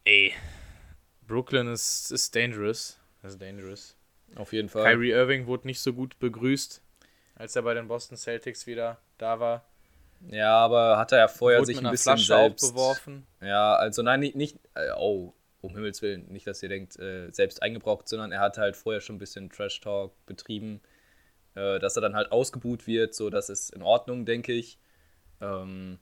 ey, 0.04 0.32
Brooklyn 1.26 1.68
ist, 1.72 2.10
ist 2.10 2.34
dangerous. 2.34 2.98
Ist 3.22 3.40
dangerous. 3.40 3.96
Auf 4.36 4.52
jeden 4.52 4.68
Fall. 4.68 4.84
Kyrie 4.84 5.10
Irving 5.10 5.46
wurde 5.46 5.66
nicht 5.66 5.80
so 5.80 5.92
gut 5.92 6.18
begrüßt, 6.18 6.82
als 7.36 7.56
er 7.56 7.62
bei 7.62 7.74
den 7.74 7.88
Boston 7.88 8.16
Celtics 8.16 8.66
wieder 8.66 8.98
da 9.16 9.40
war. 9.40 9.64
Ja, 10.28 10.58
aber 10.58 10.98
hat 10.98 11.12
er 11.12 11.18
ja 11.18 11.28
vorher 11.28 11.60
wurde 11.60 11.66
sich 11.66 11.76
mit 11.76 11.86
ein 11.86 11.90
bisschen 11.92 12.16
Flasche 12.16 12.26
selbst 12.26 12.64
aufgeworfen. 12.64 13.26
Ja, 13.40 13.76
also 13.76 14.02
nein, 14.02 14.20
nicht, 14.20 14.34
nicht 14.36 14.58
äh, 14.74 14.90
oh, 14.96 15.32
um 15.60 15.74
Himmels 15.74 16.02
Willen, 16.02 16.26
nicht, 16.28 16.46
dass 16.46 16.62
ihr 16.62 16.68
denkt, 16.68 16.98
äh, 16.98 17.30
selbst 17.30 17.62
eingebrockt, 17.62 18.08
sondern 18.08 18.32
er 18.32 18.40
hat 18.40 18.58
halt 18.58 18.76
vorher 18.76 19.00
schon 19.00 19.16
ein 19.16 19.20
bisschen 19.20 19.48
Trash-Talk 19.50 20.12
betrieben, 20.26 20.80
äh, 21.58 21.78
dass 21.78 21.96
er 21.96 22.02
dann 22.02 22.14
halt 22.14 22.30
ausgebuht 22.32 22.86
wird, 22.86 23.14
so 23.14 23.30
das 23.30 23.48
ist 23.48 23.70
in 23.70 23.82
Ordnung, 23.82 24.24
denke 24.24 24.52
ich. 24.52 24.78
Ähm, 25.40 25.98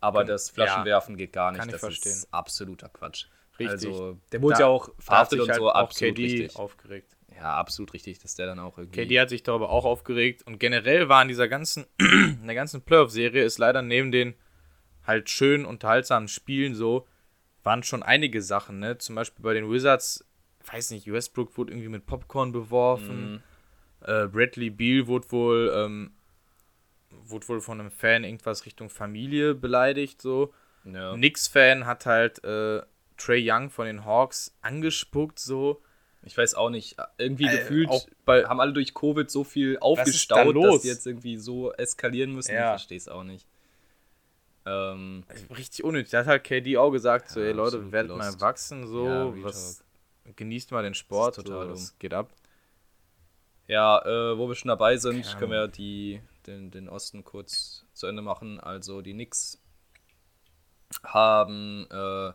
aber 0.00 0.24
das 0.24 0.50
Flaschenwerfen 0.50 1.16
geht 1.16 1.32
gar 1.32 1.50
nicht, 1.50 1.58
kann 1.60 1.68
ich 1.68 1.72
das 1.72 1.80
verstehen. 1.80 2.12
ist 2.12 2.32
absoluter 2.32 2.88
Quatsch. 2.88 3.26
Richtig. 3.58 3.68
Also, 3.90 4.18
der 4.32 4.40
wurde 4.40 4.54
Da- 4.54 4.60
ja 4.60 4.66
auch 4.66 4.88
verhaftet 4.98 5.40
und 5.40 5.48
halt 5.48 5.58
so, 5.58 5.70
auch 5.70 5.74
absolut 5.74 6.16
KD 6.16 6.22
richtig. 6.22 6.56
aufgeregt. 6.56 7.16
Ja, 7.36 7.54
absolut 7.56 7.92
richtig, 7.92 8.18
dass 8.18 8.34
der 8.34 8.46
dann 8.46 8.58
auch 8.58 8.78
irgendwie... 8.78 9.02
KD 9.02 9.20
hat 9.20 9.28
sich 9.28 9.42
darüber 9.42 9.70
auch 9.70 9.84
aufgeregt 9.84 10.42
und 10.46 10.58
generell 10.58 11.08
war 11.08 11.22
in 11.22 11.28
dieser 11.28 11.48
ganzen, 11.48 11.86
in 11.98 12.46
der 12.46 12.54
ganzen 12.54 12.82
Playoff-Serie 12.82 13.44
ist 13.44 13.58
leider 13.58 13.82
neben 13.82 14.10
den 14.10 14.34
halt 15.06 15.28
schönen, 15.30 15.64
unterhaltsamen 15.64 16.28
Spielen 16.28 16.74
so, 16.74 17.06
waren 17.62 17.82
schon 17.82 18.02
einige 18.02 18.40
Sachen, 18.42 18.78
ne? 18.78 18.96
Zum 18.98 19.14
Beispiel 19.14 19.42
bei 19.42 19.54
den 19.54 19.70
Wizards, 19.70 20.24
weiß 20.72 20.90
nicht, 20.92 21.10
Westbrook 21.10 21.56
wurde 21.58 21.72
irgendwie 21.72 21.88
mit 21.88 22.06
Popcorn 22.06 22.52
beworfen. 22.52 23.32
Mhm. 23.34 23.42
Äh, 24.02 24.26
Bradley 24.28 24.70
Beal 24.70 25.06
wurde 25.06 25.30
wohl, 25.30 25.72
ähm, 25.74 26.12
wurde 27.10 27.46
wohl 27.48 27.60
von 27.60 27.80
einem 27.80 27.90
Fan 27.90 28.24
irgendwas 28.24 28.64
Richtung 28.66 28.88
Familie 28.90 29.54
beleidigt, 29.54 30.22
so. 30.22 30.52
ja. 30.84 31.14
Knicks-Fan 31.14 31.86
hat 31.86 32.06
halt 32.06 32.42
äh, 32.44 32.82
Trey 33.16 33.42
Young 33.50 33.70
von 33.70 33.86
den 33.86 34.04
Hawks 34.04 34.54
angespuckt, 34.62 35.38
so. 35.38 35.82
Ich 36.22 36.36
weiß 36.36 36.54
auch 36.54 36.68
nicht, 36.70 36.96
irgendwie 37.18 37.46
Äh, 37.46 37.58
gefühlt 37.58 37.88
bei- 38.26 38.44
haben 38.44 38.60
alle 38.60 38.72
durch 38.74 38.92
Covid 38.94 39.30
so 39.30 39.42
viel 39.44 39.74
da 39.74 39.80
aufgestaut, 39.80 40.54
los? 40.54 40.74
dass 40.74 40.82
die 40.82 40.88
jetzt 40.88 41.06
irgendwie 41.06 41.36
so 41.38 41.72
eskalieren 41.72 42.32
müssen. 42.34 42.52
Ja. 42.54 42.74
Ich 42.74 42.80
verstehe 42.80 42.98
es 42.98 43.08
auch 43.08 43.24
nicht. 43.24 43.46
Ähm, 44.66 45.24
Richtig 45.56 45.82
unnötig. 45.84 46.10
Da 46.10 46.18
hat 46.20 46.26
halt 46.26 46.44
KD 46.44 46.76
auch 46.76 46.90
gesagt, 46.90 47.30
so, 47.30 47.40
Ja, 47.40 47.46
ey 47.46 47.52
Leute, 47.52 47.90
werdet 47.92 48.10
mal 48.16 48.26
lost. 48.26 48.34
erwachsen, 48.36 48.86
so, 48.86 49.06
Ja, 49.06 49.44
was, 49.44 49.82
genießt 50.36 50.70
mal 50.72 50.82
den 50.82 50.94
Sport, 50.94 51.38
Das 51.38 51.44
so, 51.44 51.54
was 51.70 51.98
geht 51.98 52.12
ab. 52.12 52.30
Ja, 53.70 54.04
äh, 54.04 54.36
wo 54.36 54.48
wir 54.48 54.56
schon 54.56 54.68
dabei 54.68 54.96
sind, 54.96 55.22
Keine 55.22 55.38
können 55.38 55.52
wir 55.52 55.68
die, 55.68 56.20
den, 56.48 56.72
den 56.72 56.88
Osten 56.88 57.22
kurz 57.22 57.86
zu 57.94 58.08
Ende 58.08 58.20
machen. 58.20 58.58
Also 58.58 59.00
die 59.00 59.12
Knicks 59.12 59.62
haben 61.04 61.86
äh, 61.88 62.32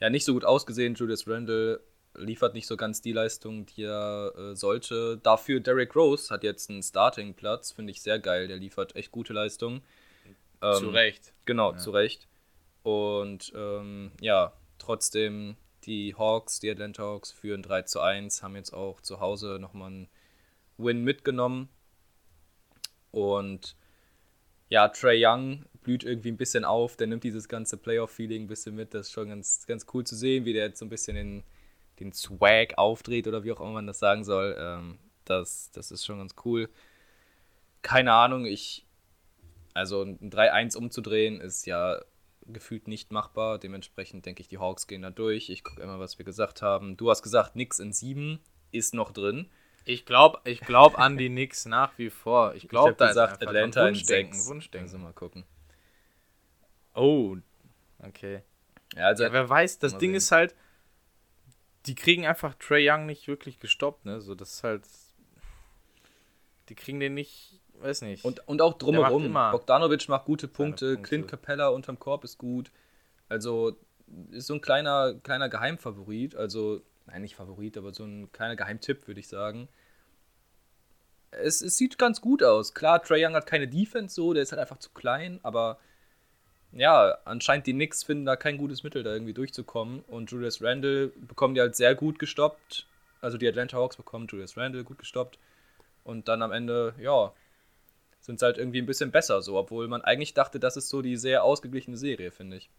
ja 0.00 0.10
nicht 0.10 0.26
so 0.26 0.34
gut 0.34 0.44
ausgesehen. 0.44 0.94
Julius 0.94 1.26
Randle 1.26 1.80
liefert 2.14 2.52
nicht 2.52 2.66
so 2.66 2.76
ganz 2.76 3.00
die 3.00 3.12
Leistung, 3.12 3.64
die 3.64 3.84
er 3.84 4.34
äh, 4.36 4.54
sollte. 4.54 5.16
Dafür 5.22 5.60
Derrick 5.60 5.96
Rose 5.96 6.28
hat 6.28 6.44
jetzt 6.44 6.68
einen 6.68 6.82
Starting-Platz, 6.82 7.72
finde 7.72 7.92
ich 7.92 8.02
sehr 8.02 8.18
geil. 8.18 8.46
Der 8.46 8.58
liefert 8.58 8.94
echt 8.96 9.12
gute 9.12 9.32
Leistung. 9.32 9.80
Ähm, 10.60 10.74
Zu 10.74 10.90
Recht. 10.90 11.32
Genau, 11.46 11.72
zu 11.72 11.90
Recht. 11.90 12.28
Und 12.82 13.50
ähm, 13.56 14.12
ja, 14.20 14.52
trotzdem 14.78 15.56
die 15.84 16.14
Hawks, 16.18 16.60
die 16.60 16.70
Atlanta 16.70 17.02
Hawks 17.02 17.32
führen 17.32 17.62
3 17.62 17.82
zu 17.82 18.00
1, 18.00 18.42
haben 18.42 18.56
jetzt 18.56 18.74
auch 18.74 19.00
zu 19.00 19.20
Hause 19.20 19.56
nochmal 19.58 19.88
einen 19.88 20.08
Win 20.82 21.04
mitgenommen. 21.04 21.68
Und 23.10 23.76
ja, 24.68 24.88
Trey 24.88 25.24
Young 25.24 25.64
blüht 25.82 26.04
irgendwie 26.04 26.30
ein 26.30 26.36
bisschen 26.36 26.64
auf, 26.64 26.96
der 26.96 27.06
nimmt 27.06 27.24
dieses 27.24 27.48
ganze 27.48 27.76
Playoff-Feeling 27.76 28.44
ein 28.44 28.48
bisschen 28.48 28.74
mit. 28.74 28.94
Das 28.94 29.08
ist 29.08 29.12
schon 29.12 29.28
ganz, 29.28 29.66
ganz 29.66 29.86
cool 29.92 30.04
zu 30.04 30.14
sehen, 30.14 30.44
wie 30.44 30.52
der 30.52 30.66
jetzt 30.66 30.78
so 30.78 30.86
ein 30.86 30.90
bisschen 30.90 31.16
den, 31.16 31.42
den 31.98 32.12
Swag 32.12 32.78
aufdreht 32.78 33.26
oder 33.26 33.44
wie 33.44 33.52
auch 33.52 33.60
immer 33.60 33.72
man 33.72 33.86
das 33.86 33.98
sagen 33.98 34.24
soll. 34.24 34.56
Ähm, 34.58 34.98
das, 35.24 35.70
das 35.72 35.90
ist 35.90 36.04
schon 36.04 36.18
ganz 36.18 36.34
cool. 36.44 36.68
Keine 37.82 38.12
Ahnung, 38.12 38.46
ich. 38.46 38.86
Also 39.72 40.02
ein 40.02 40.30
3-1 40.30 40.76
umzudrehen 40.76 41.40
ist 41.40 41.64
ja 41.64 42.00
gefühlt 42.46 42.88
nicht 42.88 43.12
machbar. 43.12 43.58
Dementsprechend 43.58 44.26
denke 44.26 44.42
ich, 44.42 44.48
die 44.48 44.58
Hawks 44.58 44.86
gehen 44.86 45.02
da 45.02 45.10
durch. 45.10 45.48
Ich 45.48 45.62
gucke 45.62 45.82
immer, 45.82 46.00
was 46.00 46.18
wir 46.18 46.24
gesagt 46.24 46.60
haben. 46.60 46.96
Du 46.96 47.08
hast 47.08 47.22
gesagt, 47.22 47.54
nix 47.56 47.78
in 47.78 47.92
7 47.92 48.40
ist 48.72 48.94
noch 48.94 49.12
drin. 49.12 49.48
Ich 49.84 50.04
glaube 50.06 50.40
ich 50.44 50.60
glaub 50.60 50.98
an 50.98 51.16
die 51.16 51.28
Knicks 51.28 51.66
nach 51.66 51.96
wie 51.98 52.10
vor. 52.10 52.54
Ich 52.54 52.68
glaube, 52.68 52.94
da 52.94 53.08
gesagt, 53.08 53.42
ist 53.42 53.48
Atlanta 53.48 53.88
in 53.88 53.94
Wunschdenken, 53.94 54.34
6. 54.34 54.48
Wunschdenken. 54.48 54.86
Also 54.88 54.98
mal 54.98 55.12
gucken. 55.12 55.44
Oh, 56.94 57.36
okay. 58.00 58.42
Ja, 58.94 59.06
also 59.06 59.24
Ja, 59.24 59.32
wer 59.32 59.48
weiß, 59.48 59.78
das 59.78 59.92
Ding 59.98 60.10
sehen. 60.10 60.16
ist 60.16 60.32
halt, 60.32 60.54
die 61.86 61.94
kriegen 61.94 62.26
einfach 62.26 62.54
Trey 62.56 62.88
Young 62.88 63.06
nicht 63.06 63.26
wirklich 63.28 63.58
gestoppt, 63.58 64.04
ne? 64.04 64.20
So, 64.20 64.34
das 64.34 64.54
ist 64.54 64.64
halt, 64.64 64.82
die 66.68 66.74
kriegen 66.74 67.00
den 67.00 67.14
nicht, 67.14 67.60
weiß 67.80 68.02
nicht. 68.02 68.24
Und, 68.24 68.46
und 68.48 68.60
auch 68.60 68.72
macht 68.72 68.82
drumherum. 68.82 69.24
immer 69.24 69.50
Bogdanovic 69.52 70.08
macht 70.08 70.26
gute 70.26 70.48
Punkte, 70.48 70.94
Punkte. 70.94 71.08
Clint 71.08 71.28
Capella 71.28 71.68
unterm 71.68 71.98
Korb 71.98 72.24
ist 72.24 72.38
gut. 72.38 72.70
Also 73.28 73.76
ist 74.30 74.48
so 74.48 74.54
ein 74.54 74.60
kleiner, 74.60 75.14
kleiner 75.22 75.48
Geheimfavorit. 75.48 76.34
Also, 76.34 76.82
nein, 77.10 77.22
nicht 77.22 77.36
Favorit, 77.36 77.76
aber 77.76 77.92
so 77.92 78.04
ein 78.04 78.30
kleiner 78.32 78.56
Geheimtipp, 78.56 79.06
würde 79.06 79.20
ich 79.20 79.28
sagen. 79.28 79.68
Es, 81.30 81.60
es 81.60 81.76
sieht 81.76 81.98
ganz 81.98 82.20
gut 82.20 82.42
aus. 82.42 82.74
Klar, 82.74 83.02
Trae 83.02 83.24
Young 83.24 83.34
hat 83.34 83.46
keine 83.46 83.68
Defense 83.68 84.14
so, 84.14 84.32
der 84.32 84.42
ist 84.42 84.52
halt 84.52 84.60
einfach 84.60 84.78
zu 84.78 84.90
klein, 84.90 85.40
aber 85.42 85.78
ja, 86.72 87.18
anscheinend 87.24 87.66
die 87.66 87.72
Knicks 87.72 88.04
finden 88.04 88.26
da 88.26 88.36
kein 88.36 88.56
gutes 88.56 88.82
Mittel, 88.82 89.02
da 89.02 89.12
irgendwie 89.12 89.34
durchzukommen. 89.34 90.00
Und 90.02 90.30
Julius 90.30 90.62
Randle 90.62 91.08
bekommen 91.08 91.54
die 91.54 91.60
halt 91.60 91.74
sehr 91.76 91.94
gut 91.94 92.18
gestoppt. 92.18 92.86
Also 93.20 93.38
die 93.38 93.48
Atlanta 93.48 93.76
Hawks 93.76 93.96
bekommen 93.96 94.28
Julius 94.28 94.56
Randle 94.56 94.84
gut 94.84 94.98
gestoppt. 94.98 95.38
Und 96.04 96.28
dann 96.28 96.42
am 96.42 96.52
Ende, 96.52 96.94
ja, 96.98 97.32
sind 98.20 98.36
es 98.36 98.42
halt 98.42 98.58
irgendwie 98.58 98.80
ein 98.80 98.86
bisschen 98.86 99.10
besser 99.10 99.42
so, 99.42 99.56
obwohl 99.56 99.88
man 99.88 100.02
eigentlich 100.02 100.34
dachte, 100.34 100.60
das 100.60 100.76
ist 100.76 100.88
so 100.88 101.02
die 101.02 101.16
sehr 101.16 101.42
ausgeglichene 101.42 101.96
Serie, 101.96 102.30
finde 102.30 102.58
ich. 102.58 102.70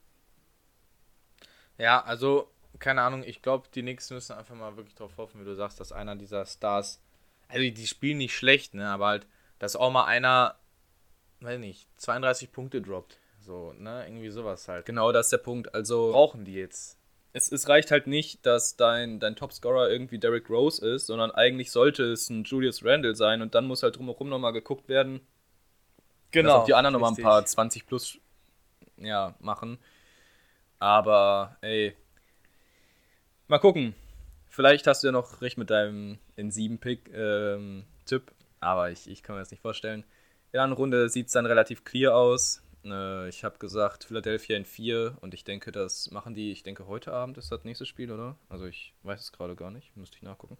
Ja, 1.77 2.03
also, 2.03 2.49
keine 2.79 3.01
Ahnung, 3.01 3.23
ich 3.23 3.41
glaube, 3.41 3.67
die 3.73 3.81
Knicks 3.81 4.09
müssen 4.09 4.33
einfach 4.33 4.55
mal 4.55 4.75
wirklich 4.77 4.95
darauf 4.95 5.17
hoffen, 5.17 5.41
wie 5.41 5.45
du 5.45 5.55
sagst, 5.55 5.79
dass 5.79 5.91
einer 5.91 6.15
dieser 6.15 6.45
Stars, 6.45 7.01
also 7.47 7.61
die 7.61 7.87
spielen 7.87 8.17
nicht 8.17 8.35
schlecht, 8.35 8.73
ne, 8.73 8.89
aber 8.89 9.07
halt, 9.07 9.27
dass 9.59 9.75
auch 9.75 9.91
mal 9.91 10.05
einer, 10.05 10.55
weiß 11.41 11.59
nicht, 11.59 11.87
32 11.97 12.51
Punkte 12.51 12.81
droppt. 12.81 13.17
So, 13.39 13.73
ne, 13.73 14.05
irgendwie 14.07 14.29
sowas 14.29 14.67
halt. 14.67 14.85
Genau, 14.85 15.11
das 15.11 15.27
ist 15.27 15.31
der 15.31 15.37
Punkt. 15.39 15.73
Also, 15.73 16.11
Brauchen 16.11 16.45
die 16.45 16.53
jetzt. 16.53 16.99
es, 17.33 17.51
es 17.51 17.67
reicht 17.67 17.89
halt 17.89 18.05
nicht, 18.05 18.45
dass 18.45 18.75
dein, 18.75 19.19
dein 19.19 19.35
Topscorer 19.35 19.89
irgendwie 19.89 20.19
Derrick 20.19 20.49
Rose 20.49 20.87
ist, 20.87 21.07
sondern 21.07 21.31
eigentlich 21.31 21.71
sollte 21.71 22.03
es 22.03 22.29
ein 22.29 22.43
Julius 22.43 22.85
Randle 22.85 23.15
sein 23.15 23.41
und 23.41 23.55
dann 23.55 23.65
muss 23.65 23.81
halt 23.81 23.97
drumherum 23.97 24.29
nochmal 24.29 24.53
geguckt 24.53 24.89
werden, 24.89 25.21
dass 26.31 26.45
auch 26.45 26.65
die 26.65 26.75
anderen 26.75 26.93
nochmal 26.93 27.11
ein 27.11 27.23
paar 27.23 27.43
20 27.43 27.87
plus 27.87 28.19
ja, 28.97 29.35
machen. 29.39 29.79
Aber, 30.79 31.57
ey, 31.61 31.95
mal 33.51 33.59
gucken. 33.59 33.93
Vielleicht 34.47 34.87
hast 34.87 35.03
du 35.03 35.07
ja 35.07 35.11
noch 35.11 35.41
recht 35.41 35.57
mit 35.57 35.69
deinem 35.69 36.17
in 36.35 36.51
7 36.51 36.77
Pick 36.79 37.11
ähm, 37.13 37.83
Tipp, 38.05 38.31
aber 38.61 38.91
ich, 38.91 39.09
ich 39.09 39.23
kann 39.23 39.35
mir 39.35 39.41
das 39.41 39.51
nicht 39.51 39.61
vorstellen. 39.61 40.01
In 40.01 40.53
der 40.53 40.63
anderen 40.63 40.81
Runde 40.81 41.09
sieht 41.09 41.27
es 41.27 41.33
dann 41.33 41.45
relativ 41.45 41.83
clear 41.83 42.15
aus. 42.15 42.63
Äh, 42.85 43.27
ich 43.29 43.43
habe 43.43 43.59
gesagt, 43.59 44.05
Philadelphia 44.05 44.55
in 44.57 44.65
4 44.65 45.17
und 45.21 45.33
ich 45.33 45.43
denke, 45.43 45.71
das 45.71 46.11
machen 46.11 46.33
die, 46.33 46.51
ich 46.51 46.63
denke, 46.63 46.87
heute 46.87 47.11
Abend 47.13 47.37
ist 47.37 47.51
das 47.51 47.63
nächste 47.65 47.85
Spiel, 47.85 48.11
oder? 48.11 48.37
Also 48.49 48.65
ich 48.65 48.93
weiß 49.03 49.19
es 49.19 49.31
gerade 49.33 49.55
gar 49.55 49.69
nicht, 49.71 49.95
müsste 49.97 50.15
ich 50.17 50.23
nachgucken. 50.23 50.57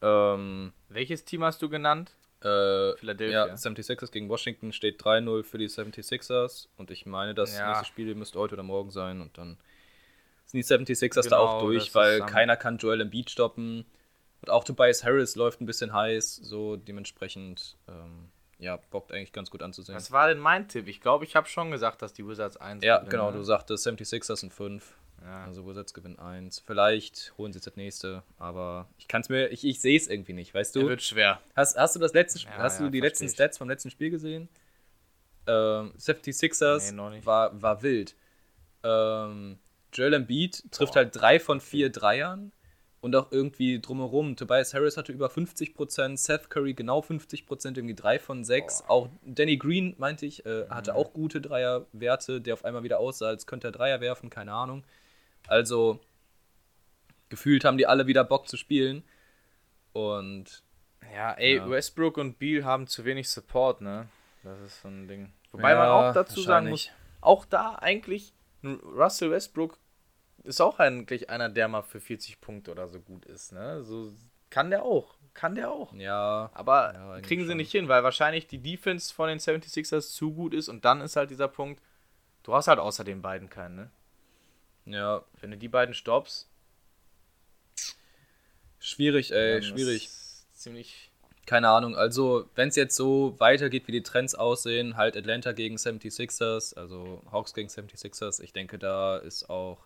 Ähm, 0.00 0.72
Welches 0.88 1.24
Team 1.24 1.44
hast 1.44 1.62
du 1.62 1.68
genannt? 1.68 2.14
äh, 2.40 2.96
Philadelphia. 2.96 3.46
ja, 3.46 3.54
76ers 3.54 4.10
gegen 4.10 4.28
Washington 4.28 4.72
steht 4.72 5.00
3-0 5.00 5.44
für 5.44 5.58
die 5.58 5.68
76ers 5.68 6.66
und 6.76 6.90
ich 6.90 7.06
meine, 7.06 7.34
das 7.34 7.56
Ja. 7.56 7.68
nächste 7.68 7.84
Spiel 7.84 8.12
müsste 8.16 8.40
heute 8.40 8.54
oder 8.54 8.64
morgen 8.64 8.90
sein 8.90 9.20
und 9.20 9.38
dann 9.38 9.58
sind 10.60 10.88
die 10.88 10.94
76ers 10.94 11.14
da 11.14 11.36
Genau, 11.36 11.36
auch 11.38 11.52
das 11.54 11.62
durch, 11.62 11.94
weil 11.94 12.20
keiner 12.26 12.56
kann 12.56 12.76
Joel 12.78 13.00
Embiid 13.00 13.30
stoppen. 13.30 13.84
Und 14.42 14.50
auch 14.50 14.64
Tobias 14.64 15.04
Harris 15.04 15.36
läuft 15.36 15.60
ein 15.60 15.66
bisschen 15.66 15.92
heiß, 15.92 16.36
so 16.36 16.76
dementsprechend, 16.76 17.76
ähm, 17.88 18.28
ja, 18.58 18.76
bockt 18.90 19.12
eigentlich 19.12 19.32
ganz 19.32 19.50
gut 19.50 19.62
anzusehen. 19.62 19.96
Was 19.96 20.10
war 20.10 20.28
denn 20.28 20.38
mein 20.38 20.68
Tipp? 20.68 20.88
Ich 20.88 21.00
glaube, 21.00 21.24
ich 21.24 21.36
habe 21.36 21.48
schon 21.48 21.70
gesagt, 21.70 22.02
dass 22.02 22.12
die 22.12 22.26
Wizards 22.26 22.56
1 22.56 22.84
ja, 22.84 22.96
gewinnen, 22.98 23.10
genau, 23.10 23.30
ne? 23.30 23.36
du 23.38 23.42
sagtest 23.44 23.86
76ers 23.86 24.36
sind 24.36 24.52
5. 24.52 24.96
Ja. 25.24 25.44
Also 25.44 25.64
Wizards 25.66 25.94
gewinnen 25.94 26.18
1. 26.18 26.58
Vielleicht 26.66 27.32
holen 27.38 27.52
sie 27.52 27.58
jetzt 27.58 27.66
das 27.68 27.76
nächste, 27.76 28.24
aber 28.38 28.88
ich 28.98 29.06
kann 29.06 29.20
es 29.20 29.28
mir, 29.28 29.48
ich, 29.52 29.64
ich 29.64 29.80
sehe 29.80 29.96
es 29.96 30.08
irgendwie 30.08 30.32
nicht, 30.32 30.52
weißt 30.52 30.74
Der 30.74 30.82
du? 30.82 30.88
wird 30.88 31.02
schwer. 31.02 31.40
Hast, 31.54 31.76
hast 31.78 31.94
du 31.94 32.00
das 32.00 32.12
letzte 32.12 32.40
Ja, 32.40 32.50
hast 32.58 32.80
du 32.80 32.84
ja, 32.84 32.90
die 32.90 32.98
versteh 32.98 33.08
letzten 33.08 33.24
ich. 33.26 33.30
Stats 33.32 33.58
vom 33.58 33.68
letzten 33.68 33.90
Spiel 33.90 34.10
gesehen? 34.10 34.48
Ähm, 35.46 35.92
76ers 35.96 36.92
Nee. 36.92 37.24
War, 37.24 37.60
war 37.62 37.82
wild. 37.82 38.16
Ähm, 38.82 39.58
Joel 39.92 40.14
Embiid 40.14 40.70
trifft 40.72 40.96
halt 40.96 41.14
drei 41.14 41.38
von 41.38 41.60
vier 41.60 41.90
Dreiern 41.90 42.52
und 43.00 43.14
auch 43.16 43.32
irgendwie 43.32 43.80
drumherum. 43.80 44.36
Tobias 44.36 44.72
Harris 44.74 44.96
hatte 44.96 45.12
über 45.12 45.28
50%, 45.28 46.16
Seth 46.16 46.50
Curry 46.50 46.74
genau 46.74 47.00
50%, 47.00 47.76
irgendwie 47.76 47.94
drei 47.94 48.18
von 48.18 48.44
sechs. 48.44 48.84
Auch 48.86 49.08
Danny 49.24 49.56
Green, 49.56 49.94
meinte 49.98 50.24
ich, 50.24 50.46
äh, 50.46 50.68
hatte 50.68 50.94
auch 50.94 51.12
gute 51.12 51.40
Dreierwerte, 51.40 52.40
der 52.40 52.54
auf 52.54 52.64
einmal 52.64 52.84
wieder 52.84 52.98
aussah, 53.00 53.26
als 53.26 53.46
könnte 53.46 53.68
er 53.68 53.72
Dreier 53.72 54.00
werfen, 54.00 54.30
keine 54.30 54.52
Ahnung. 54.52 54.84
Also 55.48 56.00
gefühlt 57.28 57.64
haben 57.64 57.76
die 57.76 57.86
alle 57.86 58.06
wieder 58.06 58.24
Bock 58.24 58.48
zu 58.48 58.56
spielen. 58.56 59.02
Und 59.92 60.62
Ja, 61.12 61.32
ey, 61.32 61.56
Ja. 61.56 61.68
Westbrook 61.68 62.16
und 62.16 62.38
Beal 62.38 62.64
haben 62.64 62.86
zu 62.86 63.04
wenig 63.04 63.28
Support, 63.28 63.80
ne? 63.80 64.08
Das 64.44 64.60
ist 64.60 64.80
so 64.80 64.88
ein 64.88 65.08
Ding. 65.08 65.32
Wobei 65.50 65.72
Ja, 65.72 65.78
man 65.78 65.88
auch 65.88 66.14
dazu 66.14 66.40
sagen 66.40 66.68
muss, 66.68 66.88
auch 67.20 67.44
da 67.44 67.74
eigentlich, 67.74 68.32
Russell 68.64 69.30
Westbrook 69.30 69.78
ist 70.44 70.60
auch 70.60 70.78
eigentlich 70.78 71.30
einer, 71.30 71.48
der 71.48 71.68
mal 71.68 71.82
für 71.82 72.00
40 72.00 72.40
Punkte 72.40 72.70
oder 72.70 72.88
so 72.88 73.00
gut 73.00 73.24
ist, 73.26 73.52
ne? 73.52 73.82
So 73.84 74.12
kann 74.50 74.70
der 74.70 74.84
auch. 74.84 75.16
Kann 75.34 75.54
der 75.54 75.70
auch. 75.70 75.94
ja, 75.94 76.50
Aber 76.52 76.94
Ja, 76.94 77.20
kriegen 77.22 77.46
sie 77.46 77.48
schon. 77.48 77.56
nicht 77.56 77.72
hin, 77.72 77.88
weil 77.88 78.04
wahrscheinlich 78.04 78.46
die 78.46 78.58
Defense 78.58 79.14
von 79.14 79.28
den 79.28 79.40
76ers 79.40 80.12
zu 80.14 80.32
gut 80.34 80.54
ist 80.54 80.68
und 80.68 80.84
dann 80.84 81.00
ist 81.00 81.16
halt 81.16 81.30
dieser 81.30 81.48
Punkt, 81.48 81.82
du 82.44 82.54
hast 82.54 82.68
halt 82.68 82.80
außer 82.80 83.04
den 83.04 83.22
beiden 83.22 83.50
keinen, 83.50 83.76
ne? 83.76 83.90
ja, 84.84 85.24
Wenn 85.40 85.50
du 85.50 85.58
die 85.58 85.68
beiden 85.68 85.94
stoppst, 85.94 86.48
schwierig, 88.80 89.30
ey, 89.32 89.62
schwierig. 89.62 90.10
ziemlich 90.52 91.10
Keine 91.46 91.68
Ahnung, 91.70 91.96
also 91.96 92.48
wenn 92.54 92.68
es 92.68 92.76
jetzt 92.76 92.94
so 92.96 93.34
weitergeht, 93.38 93.88
wie 93.88 93.92
die 93.92 94.02
Trends 94.04 94.34
aussehen, 94.36 94.96
halt 94.96 95.16
Atlanta 95.16 95.52
gegen 95.52 95.76
76ers, 95.76 96.74
also 96.76 97.22
Hawks 97.32 97.52
gegen 97.52 97.68
76ers, 97.68 98.40
ich 98.40 98.52
denke, 98.52 98.78
da 98.78 99.16
ist 99.18 99.50
auch 99.50 99.84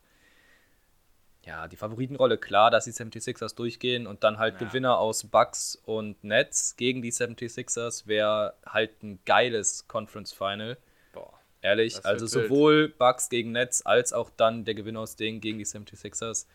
ja, 1.47 1.69
die 1.69 1.77
Favoritenrolle 1.77 2.39
klar, 2.39 2.71
dass 2.73 2.85
die 2.87 2.93
76ers 2.93 3.55
durchgehen 3.55 4.07
und 4.09 4.25
dann 4.25 4.39
halt 4.39 4.61
Ja. 4.61 4.67
Gewinner 4.67 4.99
aus 4.99 5.25
Bucks 5.25 5.77
und 5.85 6.23
Nets 6.25 6.77
gegen 6.77 7.03
die 7.03 7.13
76ers 7.13 8.07
wäre 8.07 8.55
halt 8.67 9.03
ein 9.03 9.21
geiles 9.25 9.87
Conference 9.87 10.33
Final, 10.33 10.77
boah. 11.13 11.33
ehrlich. 11.63 12.05
Also 12.05 12.23
wild. 12.23 12.49
sowohl 12.49 12.89
Bucks 12.89 13.29
gegen 13.29 13.53
Nets 13.53 13.87
als 13.87 14.13
auch 14.13 14.29
dann 14.37 14.65
der 14.65 14.75
Gewinner 14.75 15.01
aus 15.01 15.15
denen 15.15 15.41
gegen 15.41 15.59
die 15.59 15.67
76ers. 15.67 16.47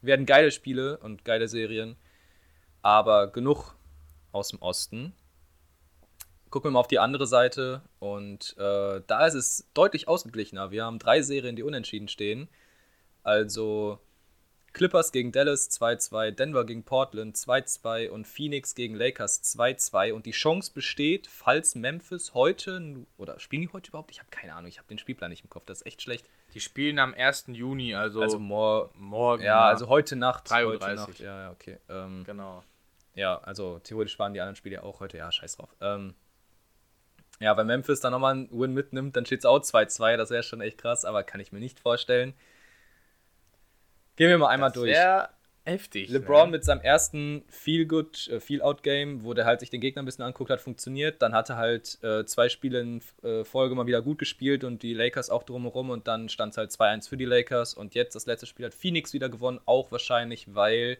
Werden 0.00 0.26
geile 0.26 0.52
Spiele 0.52 0.98
und 0.98 1.24
geile 1.24 1.48
Serien, 1.48 1.96
aber 2.82 3.26
genug 3.26 3.74
aus 4.32 4.48
dem 4.48 4.62
Osten. 4.62 5.12
Gucken 6.50 6.70
wir 6.70 6.72
mal 6.72 6.80
auf 6.80 6.88
die 6.88 6.98
andere 7.00 7.26
Seite 7.26 7.82
und 7.98 8.54
äh, 8.58 9.02
da 9.06 9.26
ist 9.26 9.34
es 9.34 9.68
deutlich 9.74 10.08
ausgeglichener. 10.08 10.70
Wir 10.70 10.84
haben 10.84 10.98
drei 11.00 11.20
Serien, 11.22 11.56
die 11.56 11.62
unentschieden 11.62 12.08
stehen. 12.08 12.48
Also 13.22 13.98
Clippers 14.72 15.10
gegen 15.12 15.32
Dallas 15.32 15.70
2-2, 15.70 16.30
Denver 16.30 16.64
gegen 16.64 16.84
Portland 16.84 17.36
2-2 17.36 18.08
und 18.08 18.26
Phoenix 18.26 18.74
gegen 18.74 18.94
Lakers 18.94 19.42
2-2. 19.42 20.12
Und 20.12 20.26
die 20.26 20.30
Chance 20.30 20.72
besteht, 20.72 21.26
falls 21.26 21.74
Memphis 21.74 22.34
heute, 22.34 23.04
oder 23.16 23.38
spielen 23.40 23.62
die 23.62 23.68
heute 23.72 23.88
überhaupt? 23.88 24.10
Ich 24.12 24.20
habe 24.20 24.30
keine 24.30 24.54
Ahnung, 24.54 24.68
ich 24.68 24.78
habe 24.78 24.88
den 24.88 24.98
Spielplan 24.98 25.30
nicht 25.30 25.42
im 25.42 25.50
Kopf, 25.50 25.64
das 25.66 25.80
ist 25.80 25.86
echt 25.86 26.02
schlecht. 26.02 26.26
Die 26.54 26.60
spielen 26.60 26.98
am 26.98 27.14
1. 27.14 27.46
Juni, 27.48 27.94
also, 27.94 28.22
Also 28.22 28.38
mor 28.38 28.90
morgen. 28.94 29.42
ja, 29.42 29.64
also 29.64 29.88
heute 29.88 30.16
Nacht. 30.16 30.46
3:30 30.50 30.66
Heute 30.66 30.94
Nacht, 30.94 31.18
ja, 31.20 31.42
ja, 31.42 31.50
okay. 31.50 31.78
Ähm, 31.88 32.24
genau. 32.24 32.62
ja, 33.14 33.38
also 33.38 33.80
theoretisch 33.80 34.18
waren 34.18 34.34
die 34.34 34.40
anderen 34.40 34.56
Spiele 34.56 34.76
ja 34.76 34.82
auch 34.82 35.00
heute, 35.00 35.16
ja, 35.18 35.30
scheiß 35.30 35.56
drauf. 35.56 35.74
Ähm, 35.80 36.14
ja, 37.40 37.56
wenn 37.56 37.66
Memphis 37.66 38.00
dann 38.00 38.12
nochmal 38.12 38.34
einen 38.34 38.48
Win 38.50 38.74
mitnimmt, 38.74 39.16
dann 39.16 39.24
steht 39.26 39.40
es 39.40 39.44
auch 39.46 39.60
2-2, 39.60 40.16
das 40.16 40.30
wäre 40.30 40.42
schon 40.42 40.60
echt 40.60 40.78
krass, 40.78 41.04
aber 41.04 41.22
kann 41.24 41.40
ich 41.40 41.52
mir 41.52 41.60
nicht 41.60 41.80
vorstellen. 41.80 42.34
Gehen 44.20 44.28
wir 44.28 44.36
mal 44.36 44.48
einmal 44.48 44.70
durch. 44.70 44.94
Sehr 44.94 45.30
heftig. 45.64 46.10
LeBron 46.10 46.50
ne? 46.50 46.58
mit 46.58 46.62
seinem 46.62 46.82
ersten 46.82 47.42
Feel-Good, 47.48 48.28
äh, 48.28 48.38
Feel-Out-Game, 48.38 49.24
wo 49.24 49.32
der 49.32 49.46
halt 49.46 49.60
sich 49.60 49.70
den 49.70 49.80
Gegner 49.80 50.02
ein 50.02 50.04
bisschen 50.04 50.26
anguckt 50.26 50.50
hat, 50.50 50.60
funktioniert. 50.60 51.22
Dann 51.22 51.32
hat 51.32 51.48
er 51.48 51.56
halt 51.56 51.96
äh, 52.04 52.26
zwei 52.26 52.50
Spiele 52.50 52.80
in 52.80 53.02
äh, 53.22 53.44
Folge 53.44 53.74
mal 53.74 53.86
wieder 53.86 54.02
gut 54.02 54.18
gespielt 54.18 54.62
und 54.62 54.82
die 54.82 54.92
Lakers 54.92 55.30
auch 55.30 55.42
drumherum 55.42 55.88
und 55.88 56.06
dann 56.06 56.28
stand 56.28 56.52
es 56.52 56.58
halt 56.58 56.70
2-1 56.70 57.08
für 57.08 57.16
die 57.16 57.24
Lakers 57.24 57.72
und 57.72 57.94
jetzt 57.94 58.14
das 58.14 58.26
letzte 58.26 58.44
Spiel 58.44 58.66
hat 58.66 58.74
Phoenix 58.74 59.14
wieder 59.14 59.30
gewonnen, 59.30 59.58
auch 59.64 59.90
wahrscheinlich, 59.90 60.54
weil 60.54 60.98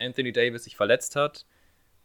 Anthony 0.00 0.32
Davis 0.32 0.64
sich 0.64 0.74
verletzt 0.74 1.14
hat. 1.14 1.46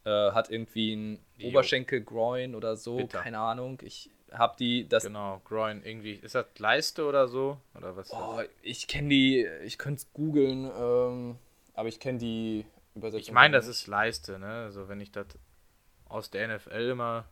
Äh, 0.04 0.12
hat 0.12 0.52
irgendwie 0.52 1.18
Jo. 1.38 1.48
Oberschenkel, 1.48 2.02
Groin 2.02 2.54
oder 2.54 2.76
so, 2.76 2.98
Bitter. 2.98 3.18
keine 3.20 3.40
Ahnung. 3.40 3.80
Ich 3.84 4.12
habe 4.38 4.56
die, 4.58 4.88
das 4.88 5.04
Genau, 5.04 5.42
Groin 5.46 5.82
irgendwie. 5.84 6.14
Ist 6.14 6.36
das 6.36 6.46
Leiste 6.58 7.06
oder 7.06 7.28
so? 7.28 7.58
Oder 7.76 7.96
was? 7.96 8.12
Oh, 8.12 8.42
ich 8.62 8.88
kenne 8.88 9.10
die, 9.10 9.48
ich 9.64 9.78
könnte 9.78 10.02
es 10.02 10.14
googeln, 10.14 10.70
ähm, 10.78 11.38
aber 11.74 11.88
ich 11.90 12.00
kenne 12.00 12.20
die 12.20 12.66
Übersetzung. 12.96 13.22
Ich 13.22 13.32
meine, 13.32 13.56
das 13.58 13.68
ist 13.68 13.88
Leiste, 13.88 14.40
ne? 14.40 14.64
Also 14.66 14.88
wenn 14.88 15.00
ich 15.02 15.12
das 15.12 15.28
aus 16.08 16.30
der 16.30 16.48
NFL 16.56 16.90
immer, 16.92 17.26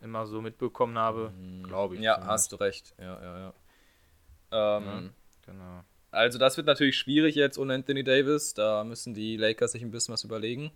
immer 0.00 0.26
so 0.26 0.40
mitbekommen 0.40 0.98
habe, 0.98 1.32
glaube 1.62 1.96
ich. 1.96 2.00
Ja, 2.00 2.14
zumindest. 2.14 2.30
hast 2.32 2.52
du 2.52 2.56
recht. 2.56 2.94
Ja, 2.98 3.22
ja, 3.22 3.38
ja. 3.38 3.52
Ähm, 4.78 4.84
Ja. 4.84 5.02
Genau. 5.46 5.84
Also, 6.12 6.38
das 6.38 6.56
wird 6.56 6.66
natürlich 6.66 6.98
schwierig 6.98 7.34
jetzt 7.36 7.56
ohne 7.58 7.74
Anthony 7.74 8.02
Davis. 8.02 8.54
Da 8.54 8.82
müssen 8.84 9.14
die 9.14 9.36
Lakers 9.36 9.72
sich 9.72 9.82
ein 9.82 9.90
bisschen 9.90 10.12
was 10.12 10.24
überlegen. 10.24 10.72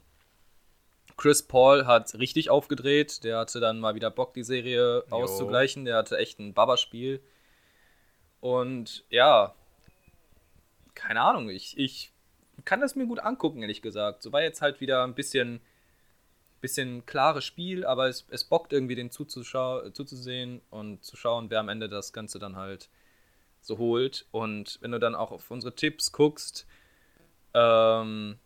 Chris 1.17 1.43
Paul 1.43 1.87
hat 1.87 2.15
richtig 2.15 2.51
aufgedreht. 2.51 3.25
Der 3.25 3.39
hatte 3.39 3.61
dann 3.61 3.81
mal 3.81 3.95
wieder 3.95 4.11
Bock, 4.11 4.35
die 4.35 4.43
Serie 4.43 5.05
Jo. 5.09 5.17
auszugleichen. 5.17 5.85
Der 5.85 5.97
hatte 5.97 6.19
echt 6.19 6.39
ein 6.41 6.55
Baba-Spiel. 6.55 7.21
Und 8.41 9.05
ja, 9.11 9.55
keine 10.95 11.21
Ahnung. 11.23 11.49
Ich, 11.49 11.79
ich 11.79 12.13
kann 12.65 12.81
das 12.81 12.95
mir 12.97 13.07
gut 13.07 13.21
angucken, 13.21 13.63
ehrlich 13.63 13.83
gesagt. 13.83 14.23
So 14.23 14.33
war 14.33 14.43
jetzt 14.43 14.63
halt 14.63 14.81
wieder 14.81 15.05
ein 15.05 15.15
bisschen, 15.15 15.61
bisschen 16.61 17.07
klares 17.07 17.45
Spiel, 17.45 17.85
aber 17.85 18.09
es, 18.09 18.27
es 18.31 18.45
bockt 18.45 18.73
irgendwie, 18.73 18.95
den 18.95 19.11
zuzusehen 19.11 20.61
und 20.71 21.05
zu 21.05 21.17
schauen, 21.17 21.51
wer 21.51 21.61
am 21.61 21.69
Ende 21.69 21.89
das 21.89 22.13
Ganze 22.13 22.39
dann 22.39 22.57
halt 22.57 22.89
so 23.61 23.79
holt. 23.79 24.27
Und 24.31 24.79
wenn 24.83 24.93
du 24.93 24.99
dann 24.99 25.15
auch 25.15 25.31
auf 25.31 25.51
unsere 25.51 25.75
Tipps 25.75 26.13
guckst, 26.13 26.67
ähm, 27.55 28.39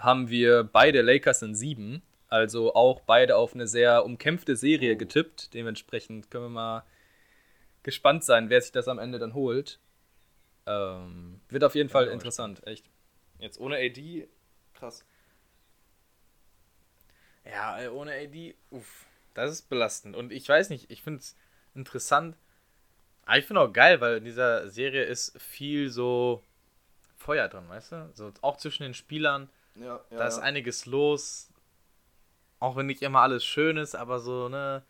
haben 0.00 0.28
wir 0.28 0.64
beide 0.64 1.02
Lakers 1.02 1.42
in 1.42 1.54
sieben. 1.54 2.02
Also 2.28 2.74
auch 2.74 3.00
beide 3.00 3.36
auf 3.36 3.54
eine 3.54 3.66
sehr 3.66 4.04
umkämpfte 4.04 4.56
Serie 4.56 4.96
getippt. 4.96 5.52
Dementsprechend 5.54 6.30
können 6.30 6.44
wir 6.44 6.50
mal 6.50 6.84
gespannt 7.82 8.24
sein, 8.24 8.50
wer 8.50 8.60
sich 8.60 8.72
das 8.72 8.88
am 8.88 8.98
Ende 8.98 9.18
dann 9.18 9.34
holt. 9.34 9.80
Ähm, 10.66 11.40
wird 11.48 11.64
auf 11.64 11.74
jeden 11.74 11.88
Fall 11.88 12.04
aber 12.04 12.12
interessant, 12.12 12.66
echt. 12.66 12.88
Jetzt 13.38 13.58
ohne 13.58 13.76
AD, 13.76 14.28
krass. 14.74 15.04
Ja, 17.44 17.90
ohne 17.90 18.12
AD, 18.12 18.54
uff, 18.70 19.06
das 19.34 19.50
ist 19.50 19.68
belastend. 19.68 20.14
Und 20.14 20.32
ich 20.32 20.48
weiß 20.48 20.70
nicht, 20.70 20.90
ich 20.90 21.02
finde 21.02 21.20
es 21.20 21.36
interessant. 21.74 22.36
Aber 23.24 23.38
ich 23.38 23.46
finde 23.46 23.62
auch 23.62 23.72
geil, 23.72 24.00
weil 24.00 24.18
in 24.18 24.24
dieser 24.24 24.68
Serie 24.68 25.04
ist 25.04 25.40
viel 25.40 25.90
so 25.90 26.44
Feuer 27.16 27.48
drin, 27.48 27.68
weißt 27.68 27.92
du? 27.92 28.10
So, 28.14 28.32
auch 28.42 28.56
zwischen 28.56 28.82
den 28.82 28.94
Spielern, 28.94 29.48
Ja, 29.76 30.00
da 30.10 30.26
ist 30.26 30.38
einiges 30.38 30.86
los. 30.86 31.50
Auch 32.58 32.76
wenn 32.76 32.86
nicht 32.86 33.02
immer 33.02 33.20
alles 33.20 33.44
schön 33.44 33.76
ist, 33.76 33.94
aber 33.94 34.20
so, 34.20 34.48
ne? 34.48 34.82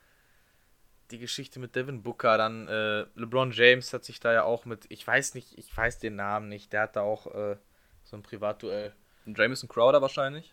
Die 1.10 1.18
Geschichte 1.18 1.58
mit 1.60 1.74
Devin 1.74 2.02
Booker, 2.02 2.38
dann 2.38 2.68
äh, 2.68 3.00
LeBron 3.14 3.52
James 3.52 3.92
hat 3.92 4.04
sich 4.04 4.20
da 4.20 4.32
ja 4.32 4.44
auch 4.44 4.64
mit, 4.64 4.86
ich 4.90 5.04
weiß 5.06 5.34
nicht, 5.34 5.58
ich 5.58 5.76
weiß 5.76 5.98
den 5.98 6.16
Namen 6.16 6.48
nicht, 6.48 6.72
der 6.72 6.82
hat 6.82 6.96
da 6.96 7.02
auch 7.02 7.26
äh, 7.34 7.56
so 8.04 8.16
ein 8.16 8.22
Privatduell. 8.22 8.92
Jamison 9.26 9.68
Crowder 9.68 10.02
wahrscheinlich. 10.02 10.52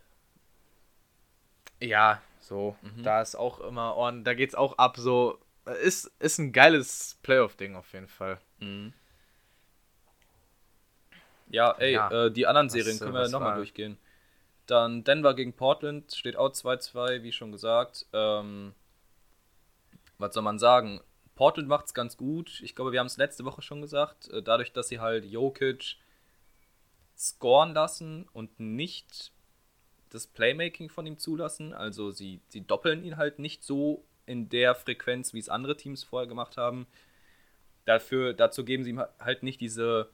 Ja, 1.79 2.21
so. 2.39 2.75
Mhm. 2.81 3.03
Da 3.03 3.21
ist 3.21 3.35
auch 3.35 3.59
immer 3.59 3.95
ordentlich, 3.95 4.25
da 4.25 4.33
geht's 4.33 4.55
auch 4.55 4.77
ab, 4.77 4.97
so. 4.97 5.39
Ist, 5.83 6.05
ist 6.19 6.37
ein 6.39 6.53
geiles 6.53 7.19
Playoff-Ding 7.23 7.75
auf 7.75 7.91
jeden 7.93 8.07
Fall. 8.07 8.39
Ja, 11.49 11.71
ey, 11.73 11.93
Ja. 11.93 12.25
Äh, 12.25 12.31
die 12.31 12.47
anderen 12.47 12.67
Was, 12.67 12.73
Serien 12.73 12.95
äh, 12.95 12.99
können 12.99 13.13
wir 13.13 13.21
was 13.21 13.31
nochmal 13.31 13.55
durchgehen. 13.55 13.97
Dann 14.67 15.03
Denver 15.03 15.33
gegen 15.33 15.53
Portland 15.53 16.13
steht 16.13 16.35
auch 16.35 16.49
2-2, 16.49 17.23
wie 17.23 17.31
schon 17.31 17.51
gesagt. 17.51 18.05
Ähm, 18.13 18.73
was 20.17 20.33
soll 20.33 20.43
man 20.43 20.59
sagen? 20.59 21.01
Portland 21.35 21.69
macht 21.69 21.85
es 21.87 21.93
ganz 21.93 22.17
gut. 22.17 22.61
Ich 22.61 22.75
glaube, 22.75 22.91
wir 22.91 22.99
haben 22.99 23.07
es 23.07 23.17
letzte 23.17 23.45
Woche 23.45 23.61
schon 23.61 23.81
gesagt. 23.81 24.29
Äh, 24.29 24.43
dadurch, 24.43 24.73
dass 24.73 24.89
sie 24.89 24.99
halt 24.99 25.25
Jokic 25.25 25.95
scoren 27.17 27.73
lassen 27.73 28.27
und 28.33 28.59
nicht 28.59 29.31
das 30.09 30.27
Playmaking 30.27 30.89
von 30.89 31.05
ihm 31.05 31.17
zulassen. 31.17 31.73
Also 31.73 32.11
sie, 32.11 32.41
sie 32.49 32.61
doppeln 32.61 33.03
ihn 33.03 33.17
halt 33.17 33.39
nicht 33.39 33.63
so 33.63 34.03
in 34.25 34.49
der 34.49 34.75
Frequenz, 34.75 35.33
wie 35.33 35.39
es 35.39 35.49
andere 35.49 35.77
Teams 35.77 36.03
vorher 36.03 36.27
gemacht 36.27 36.57
haben. 36.57 36.87
Dafür, 37.85 38.33
dazu 38.33 38.65
geben 38.65 38.83
sie 38.83 38.91
ihm 38.91 39.01
halt 39.19 39.43
nicht 39.43 39.61
diese, 39.61 40.09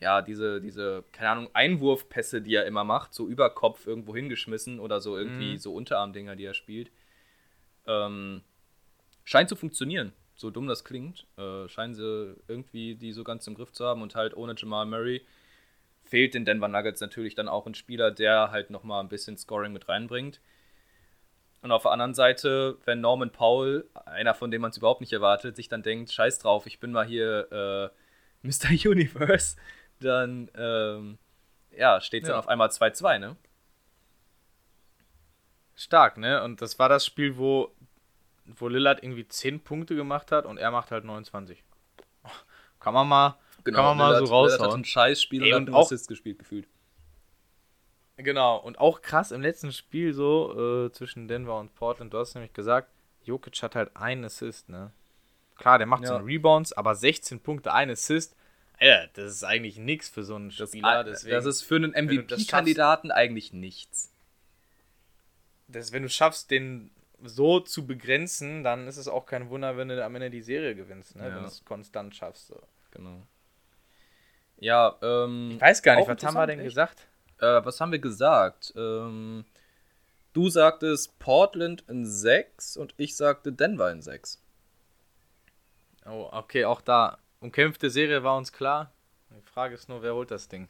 ja, 0.00 0.22
diese, 0.22 0.60
diese, 0.60 1.04
keine 1.12 1.30
Ahnung, 1.30 1.50
Einwurfpässe, 1.54 2.42
die 2.42 2.54
er 2.54 2.66
immer 2.66 2.84
macht, 2.84 3.14
so 3.14 3.26
über 3.26 3.50
Kopf 3.50 3.86
irgendwo 3.86 4.14
hingeschmissen 4.14 4.80
oder 4.80 5.00
so 5.00 5.16
irgendwie 5.16 5.52
Mhm. 5.52 5.58
so 5.58 5.74
Unterarmdinger, 5.74 6.36
die 6.36 6.44
er 6.44 6.54
spielt. 6.54 6.90
Ähm, 7.86 8.42
scheint 9.24 9.48
zu 9.48 9.56
funktionieren. 9.56 10.12
So 10.36 10.50
dumm 10.50 10.66
das 10.66 10.84
klingt, 10.84 11.26
äh, 11.38 11.68
scheinen 11.68 11.94
sie 11.94 12.34
irgendwie 12.48 12.96
die 12.96 13.12
so 13.12 13.22
ganz 13.22 13.46
im 13.46 13.54
Griff 13.54 13.72
zu 13.72 13.84
haben 13.86 14.02
und 14.02 14.14
halt 14.16 14.36
ohne 14.36 14.54
Jamal 14.56 14.84
Murray 14.84 15.22
fehlt 16.02 16.34
den 16.34 16.44
Denver 16.44 16.68
Nuggets 16.68 17.00
natürlich 17.00 17.34
dann 17.34 17.48
auch 17.48 17.66
ein 17.66 17.74
Spieler, 17.74 18.10
der 18.10 18.50
halt 18.50 18.68
nochmal 18.70 19.00
ein 19.00 19.08
bisschen 19.08 19.36
Scoring 19.38 19.72
mit 19.72 19.88
reinbringt. 19.88 20.40
Und 21.62 21.70
auf 21.70 21.82
der 21.82 21.92
anderen 21.92 22.12
Seite, 22.14 22.76
wenn 22.84 23.00
Norman 23.00 23.30
Powell, 23.30 23.88
einer 24.04 24.34
von 24.34 24.50
dem 24.50 24.60
man 24.60 24.70
es 24.70 24.76
überhaupt 24.76 25.00
nicht 25.00 25.14
erwartet, 25.14 25.56
sich 25.56 25.68
dann 25.68 25.82
denkt, 25.82 26.12
scheiß 26.12 26.40
drauf, 26.40 26.66
ich 26.66 26.78
bin 26.78 26.92
mal 26.92 27.06
hier 27.06 27.50
äh, 27.50 27.88
Mr. 28.46 28.90
Universe, 28.90 29.56
dann 30.04 30.50
ähm, 30.56 31.18
ja, 31.76 32.00
steht 32.00 32.22
es 32.22 32.28
dann 32.28 32.36
Ja. 32.36 32.38
auf 32.38 32.48
einmal 32.48 32.68
2-2, 32.68 33.18
ne? 33.18 33.36
Stark, 35.74 36.18
ne? 36.18 36.42
Und 36.42 36.62
das 36.62 36.78
war 36.78 36.88
das 36.88 37.04
Spiel, 37.04 37.36
wo, 37.36 37.72
wo 38.46 38.68
Lillard 38.68 39.02
irgendwie 39.02 39.26
10 39.26 39.60
Punkte 39.60 39.96
gemacht 39.96 40.30
hat 40.30 40.46
und 40.46 40.56
er 40.58 40.70
macht 40.70 40.90
halt 40.90 41.04
29. 41.04 41.64
Kann 42.78 42.94
man 42.94 43.08
mal, 43.08 43.36
kann 43.64 43.74
man 43.74 43.96
mal 43.96 44.14
so 44.18 44.24
Lillard- 44.24 44.44
Lillard 44.44 44.52
hat 44.52 44.60
raushauen. 44.60 44.80
ein 44.80 44.84
Scheißspiel 44.84 45.42
Ey, 45.42 45.54
und 45.54 45.68
und 45.70 45.74
auch- 45.74 45.80
Assists 45.86 46.06
gespielt, 46.06 46.38
gefühlt. 46.38 46.68
Genau, 48.16 48.58
und 48.58 48.78
auch 48.78 49.02
krass 49.02 49.32
im 49.32 49.42
letzten 49.42 49.72
Spiel 49.72 50.14
so 50.14 50.86
äh, 50.86 50.92
zwischen 50.92 51.26
Denver 51.26 51.58
und 51.58 51.74
Portland, 51.74 52.14
du 52.14 52.18
hast 52.18 52.34
nämlich 52.34 52.52
gesagt, 52.52 52.88
Jokic 53.24 53.60
hat 53.62 53.74
halt 53.74 53.96
einen 53.96 54.24
Assist, 54.24 54.68
ne? 54.68 54.92
Klar, 55.56 55.78
der 55.78 55.86
macht 55.88 56.06
so 56.06 56.12
Ja. 56.12 56.18
einen 56.18 56.26
Rebounds, 56.26 56.72
aber 56.72 56.94
16 56.94 57.40
Punkte, 57.40 57.72
ein 57.72 57.90
Assist, 57.90 58.36
Alter, 58.78 59.08
das 59.14 59.32
ist 59.32 59.44
eigentlich 59.44 59.78
nichts 59.78 60.08
für 60.08 60.24
so 60.24 60.34
einen 60.36 60.52
Das, 60.56 60.68
Spieler. 60.70 61.04
das 61.04 61.22
deswegen, 61.22 61.46
ist 61.48 61.62
für 61.62 61.76
einen 61.76 61.92
das 61.92 62.02
MVP-Kandidaten 62.02 63.10
eigentlich 63.10 63.52
nichts. 63.52 64.12
das, 65.68 65.92
wenn 65.92 66.02
du 66.02 66.08
schaffst, 66.08 66.50
den 66.50 66.90
so 67.22 67.60
zu 67.60 67.86
begrenzen, 67.86 68.64
dann 68.64 68.86
ist 68.86 68.96
es 68.98 69.08
auch 69.08 69.24
kein 69.26 69.48
Wunder, 69.48 69.76
wenn 69.76 69.88
du 69.88 70.04
am 70.04 70.14
Ende 70.14 70.30
die 70.30 70.42
Serie 70.42 70.74
gewinnst, 70.74 71.16
ne? 71.16 71.28
Ja. 71.28 71.34
wenn 71.34 71.42
du 71.42 71.48
es 71.48 71.64
konstant 71.64 72.14
schaffst. 72.14 72.48
So. 72.48 72.60
Genau. 72.90 73.22
Ja, 74.58 74.96
ähm. 75.02 75.52
Ich 75.54 75.60
weiß 75.60 75.82
gar 75.82 75.96
nicht, 75.96 76.08
was 76.08 76.22
haben 76.22 76.34
wir 76.34 76.46
denn 76.46 76.58
echt. 76.60 76.68
gesagt? 76.68 77.06
Äh, 77.38 77.64
was 77.64 77.80
haben 77.80 77.92
wir 77.92 77.98
gesagt? 77.98 78.72
Ähm, 78.76 79.44
du 80.32 80.48
sagtest 80.50 81.18
Portland 81.18 81.84
in 81.88 82.04
6 82.06 82.76
und 82.76 82.94
ich 82.98 83.16
sagte 83.16 83.52
Denver 83.52 83.90
in 83.90 84.02
6. 84.02 84.40
Oh, 86.06 86.28
okay, 86.32 86.64
auch 86.66 86.80
da. 86.82 87.18
Umkämpfte 87.44 87.90
Serie 87.90 88.22
war 88.24 88.38
uns 88.38 88.52
klar. 88.54 88.90
Die 89.30 89.42
Frage 89.42 89.74
ist 89.74 89.86
nur, 89.90 90.02
wer 90.02 90.14
holt 90.14 90.30
das 90.30 90.48
Ding? 90.48 90.66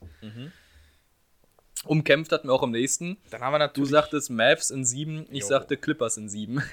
Umkämpft 1.85 2.33
hatten 2.33 2.49
wir 2.49 2.53
auch 2.53 2.65
am 2.65 2.73
nächsten. 2.73 3.17
Dann 3.31 3.43
haben 3.43 3.53
wir 3.53 3.59
Du 3.61 3.65
natürlich. 3.67 3.91
sagtest 3.91 4.31
Mavs 4.31 4.71
in 4.71 4.85
7, 4.85 5.27
ich 5.31 5.43
Jo. 5.43 5.47
sagte 5.47 5.77
Clippers 5.77 6.17
in 6.17 6.29
7. 6.29 6.61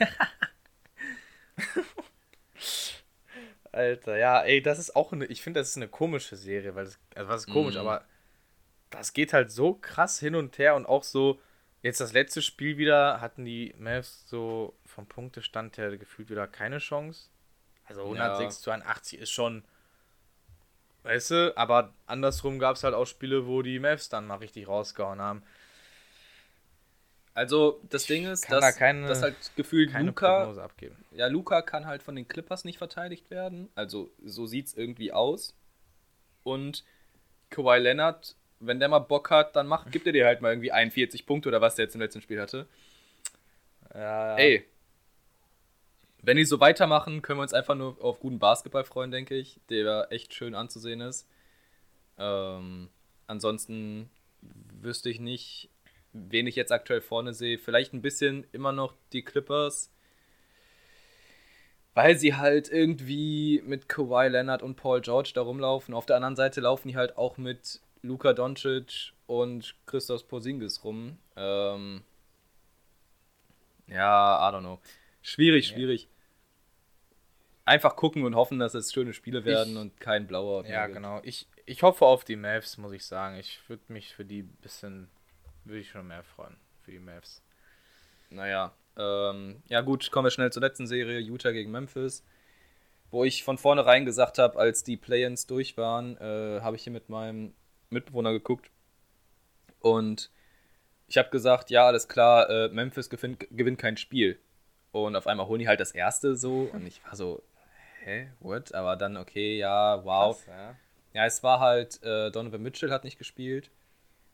Alter, 3.71 4.17
ja, 4.17 4.41
ey, 4.41 4.61
das 4.61 4.79
ist 4.79 4.95
auch 4.95 5.13
eine. 5.13 5.25
Ich 5.27 5.41
finde, 5.41 5.59
das 5.59 5.69
ist 5.69 5.77
eine 5.77 5.87
komische 5.87 6.35
Serie, 6.35 6.75
weil 6.75 6.85
das. 6.85 6.99
Also, 7.15 7.29
was 7.29 7.41
ist 7.45 7.53
komisch, 7.53 7.75
Mhm. 7.75 7.81
aber 7.81 8.03
das 8.89 9.13
geht 9.13 9.33
halt 9.33 9.51
so 9.51 9.75
krass 9.75 10.19
hin 10.19 10.35
und 10.35 10.57
her 10.57 10.75
und 10.75 10.85
auch 10.87 11.03
so. 11.03 11.39
Jetzt 11.83 11.99
das 12.01 12.13
letzte 12.13 12.41
Spiel 12.41 12.77
wieder 12.77 13.21
hatten 13.21 13.43
die 13.45 13.73
Mavs 13.77 14.27
so 14.27 14.75
vom 14.85 15.07
Punktestand 15.07 15.77
her 15.77 15.95
gefühlt 15.97 16.29
wieder 16.29 16.47
keine 16.47 16.77
Chance. 16.79 17.29
Also 17.85 18.03
106 18.03 18.61
zu 18.61 18.71
81 18.71 19.19
ist 19.19 19.31
schon. 19.31 19.63
Weißt 21.03 21.31
du, 21.31 21.53
aber 21.57 21.93
andersrum 22.05 22.59
gab 22.59 22.75
es 22.75 22.83
halt 22.83 22.93
auch 22.93 23.05
Spiele, 23.05 23.47
wo 23.47 23.61
die 23.61 23.79
Mavs 23.79 24.09
dann 24.09 24.27
mal 24.27 24.35
richtig 24.35 24.67
rausgehauen 24.67 25.19
haben. 25.19 25.43
Also, 27.33 27.79
das 27.89 28.05
Ding 28.05 28.27
ist, 28.27 28.43
kann 28.43 28.59
dass, 28.59 28.73
da 28.73 28.79
keine- 28.79 29.07
dass 29.07 29.23
halt 29.23 29.35
gefühlt 29.55 29.93
Luca. 29.97 30.53
Ja, 31.15 31.27
Luca 31.27 31.61
kann 31.61 31.85
halt 31.85 32.03
von 32.03 32.15
den 32.15 32.27
Clippers 32.27 32.65
nicht 32.65 32.77
verteidigt 32.77 33.31
werden. 33.31 33.69
Also, 33.73 34.11
so 34.23 34.45
sieht's 34.45 34.73
irgendwie 34.73 35.11
aus. 35.13 35.55
Und 36.43 36.83
Kawhi 37.49 37.79
Leonard, 37.79 38.35
wenn 38.59 38.79
der 38.79 38.89
mal 38.89 38.99
Bock 38.99 39.29
hat, 39.29 39.55
dann 39.55 39.67
macht, 39.67 39.91
gibt 39.91 40.07
er 40.07 40.13
dir 40.13 40.25
halt 40.25 40.41
mal 40.41 40.49
irgendwie 40.51 40.71
41 40.71 41.25
Punkte 41.25 41.49
oder 41.49 41.61
was 41.61 41.75
der 41.75 41.85
jetzt 41.85 41.95
im 41.95 42.01
letzten 42.01 42.21
Spiel 42.21 42.39
hatte. 42.41 42.67
Ja, 43.93 44.37
Ey, 44.37 44.65
wenn 46.21 46.37
die 46.37 46.45
so 46.45 46.59
weitermachen, 46.59 47.21
können 47.21 47.39
wir 47.39 47.43
uns 47.43 47.53
einfach 47.53 47.75
nur 47.75 48.03
auf 48.03 48.19
guten 48.19 48.39
Basketball 48.39 48.83
freuen, 48.83 49.11
denke 49.11 49.35
ich, 49.35 49.59
der 49.69 50.11
echt 50.11 50.33
schön 50.33 50.53
anzusehen 50.53 51.01
ist. 51.01 51.27
Ähm, 52.17 52.89
ansonsten 53.27 54.09
wüsste 54.81 55.09
ich 55.09 55.19
nicht, 55.19 55.69
wen 56.13 56.47
ich 56.47 56.55
jetzt 56.55 56.71
aktuell 56.71 57.01
vorne 57.01 57.33
sehe. 57.33 57.57
Vielleicht 57.57 57.93
ein 57.93 58.01
bisschen 58.01 58.45
immer 58.51 58.71
noch 58.71 58.93
die 59.13 59.23
Clippers, 59.23 59.91
weil 61.93 62.15
sie 62.17 62.35
halt 62.35 62.69
irgendwie 62.69 63.61
mit 63.65 63.89
Kawhi 63.89 64.27
Leonard 64.27 64.61
und 64.61 64.75
Paul 64.75 65.01
George 65.01 65.31
da 65.33 65.41
rumlaufen. 65.41 65.93
Auf 65.93 66.05
der 66.05 66.17
anderen 66.17 66.35
Seite 66.35 66.61
laufen 66.61 66.87
die 66.87 66.95
halt 66.95 67.17
auch 67.17 67.37
mit 67.37 67.81
Luka 68.03 68.33
Doncic 68.33 69.13
und 69.25 69.75
Christos 69.85 70.23
Porzingis 70.23 70.83
rum. 70.83 71.17
Ähm, 71.35 72.03
ja, 73.87 74.49
I 74.49 74.55
don't 74.55 74.61
know. 74.61 74.79
Schwierig, 75.21 75.67
schwierig. 75.67 76.07
Einfach 77.71 77.95
gucken 77.95 78.25
und 78.25 78.35
hoffen, 78.35 78.59
dass 78.59 78.73
es 78.73 78.91
schöne 78.91 79.13
Spiele 79.13 79.45
werden 79.45 79.71
Ich- 79.71 79.79
und 79.79 80.01
kein 80.01 80.27
blauer. 80.27 80.65
Ja, 80.65 80.87
genau. 80.87 81.21
Ich, 81.23 81.47
ich 81.65 81.83
hoffe 81.83 82.05
auf 82.05 82.25
die 82.25 82.35
Mavs, 82.35 82.77
muss 82.77 82.91
ich 82.91 83.05
sagen. 83.05 83.37
Ich 83.37 83.61
würde 83.69 83.83
mich 83.87 84.13
für 84.13 84.25
die 84.25 84.41
ein 84.41 84.57
bisschen, 84.61 85.09
würde 85.63 85.79
ich 85.79 85.89
schon 85.89 86.05
mehr 86.05 86.21
freuen, 86.21 86.57
für 86.83 86.91
die 86.91 86.99
Mavs. 86.99 87.41
Naja, 88.29 88.73
ähm, 88.97 89.63
ja 89.69 89.79
gut, 89.79 90.11
kommen 90.11 90.25
wir 90.25 90.31
schnell 90.31 90.51
zur 90.51 90.61
letzten 90.61 90.85
Serie, 90.85 91.19
Utah 91.19 91.51
gegen 91.51 91.71
Memphis. 91.71 92.25
Wo 93.09 93.23
ich 93.23 93.45
von 93.45 93.57
vornherein 93.57 94.03
gesagt 94.03 94.37
habe, 94.37 94.59
als 94.59 94.83
die 94.83 94.97
Play-ins 94.97 95.47
durch 95.47 95.77
waren, 95.77 96.17
äh, 96.17 96.59
habe 96.59 96.75
ich 96.75 96.83
hier 96.83 96.91
mit 96.91 97.07
meinem 97.07 97.53
Mitbewohner 97.89 98.33
geguckt. 98.33 98.69
Und 99.79 100.29
ich 101.07 101.17
habe 101.17 101.29
gesagt, 101.29 101.69
ja, 101.69 101.85
alles 101.85 102.09
klar, 102.09 102.49
äh, 102.49 102.67
Memphis 102.67 103.09
gewinnt, 103.09 103.47
gewinnt 103.49 103.79
kein 103.79 103.95
Spiel. 103.95 104.41
Und 104.91 105.15
auf 105.15 105.25
einmal 105.25 105.47
holen 105.47 105.59
die 105.59 105.69
halt 105.69 105.79
das 105.79 105.91
erste 105.91 106.35
so. 106.35 106.69
Und 106.73 106.85
ich 106.85 107.01
war 107.05 107.15
so, 107.15 107.41
hä, 108.03 108.29
what? 108.39 108.73
Aber 108.73 108.95
dann, 108.95 109.17
okay, 109.17 109.57
ja, 109.57 110.03
wow. 110.03 110.35
Krass, 110.35 110.45
ja. 110.47 110.75
Ja, 111.13 111.25
es 111.25 111.43
war 111.43 111.59
halt, 111.59 112.01
äh, 112.03 112.31
Donovan 112.31 112.61
Mitchell 112.61 112.91
hat 112.91 113.03
nicht 113.03 113.17
gespielt. 113.17 113.69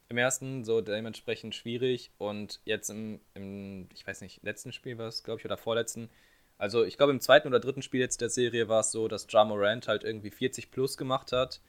Im 0.09 0.17
ersten, 0.17 0.63
so 0.63 0.81
dementsprechend 0.81 1.55
schwierig. 1.55 2.11
Und 2.17 2.61
jetzt 2.65 2.89
im, 2.89 3.19
im 3.33 3.89
ich 3.93 4.05
weiß 4.05 4.21
nicht, 4.21 4.43
letzten 4.43 4.71
Spiel 4.71 4.97
war 4.97 5.07
es, 5.07 5.23
glaube 5.23 5.39
ich, 5.39 5.45
oder 5.45 5.57
vorletzten. 5.57 6.09
Also 6.57 6.83
ich 6.83 6.97
glaube 6.97 7.11
im 7.11 7.19
zweiten 7.19 7.47
oder 7.47 7.59
dritten 7.59 7.81
Spiel 7.81 7.99
jetzt 7.99 8.21
der 8.21 8.29
Serie 8.29 8.67
war 8.69 8.79
es 8.79 8.91
so, 8.91 9.07
dass 9.07 9.27
Ja 9.29 9.43
Morant 9.43 9.87
halt 9.87 10.03
irgendwie 10.03 10.31
40 10.31 10.71
plus 10.71 10.97
gemacht 10.97 11.31
hat. 11.31 11.61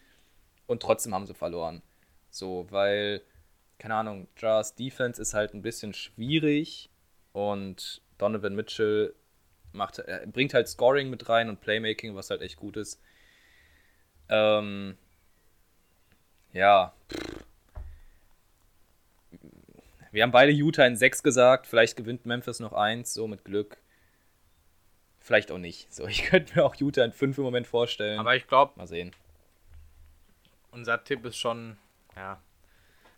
Und 0.67 0.83
trotzdem 0.83 1.15
haben 1.15 1.27
sie 1.27 1.35
verloren. 1.35 1.83
So, 2.31 2.67
weil, 2.71 3.23
keine 3.79 3.95
Ahnung, 3.95 4.29
Ja's 4.37 4.75
Defense 4.75 5.21
ist 5.21 5.35
halt 5.35 5.55
ein 5.55 5.63
bisschen 5.63 5.95
schwierig. 5.95 6.91
Und 7.33 8.03
Donovan 8.19 8.55
Mitchell 8.55 9.15
macht, 9.73 9.99
er 9.99 10.27
bringt 10.27 10.55
halt 10.55 10.69
Scoring 10.69 11.11
mit 11.11 11.29
rein 11.29 11.49
und 11.49 11.61
Playmaking, 11.61 12.15
was 12.15 12.31
halt 12.31 12.43
echt 12.43 12.57
gut 12.57 12.77
ist. 12.77 13.01
Ähm, 14.29 14.97
ja. 16.53 16.93
Wir 20.11 20.23
haben 20.23 20.33
beide 20.33 20.53
Utah 20.53 20.87
in 20.87 20.97
6 20.97 21.23
gesagt. 21.23 21.67
Vielleicht 21.67 21.97
gewinnt 21.97 22.27
Memphis 22.27 22.61
noch 22.61 22.73
1, 22.73 23.13
so 23.13 23.29
mit 23.29 23.45
Glück. 23.45 23.79
Vielleicht 25.19 25.51
auch 25.51 25.59
nicht. 25.59 25.93
So, 25.93 26.07
ich 26.09 26.25
könnte 26.25 26.57
mir 26.57 26.65
auch 26.65 26.75
Utah 26.77 27.05
in 27.05 27.13
5 27.13 27.39
im 27.39 27.45
Moment 27.45 27.67
vorstellen. 27.67 28.19
Aber 28.19 28.35
ich 28.37 28.47
glaube, 28.47 28.73
Mal 28.77 28.87
sehen. 28.87 29.13
unser 30.71 31.03
Tipp 31.05 31.25
ist 31.25 31.37
schon, 31.37 31.77
ja, 32.17 32.41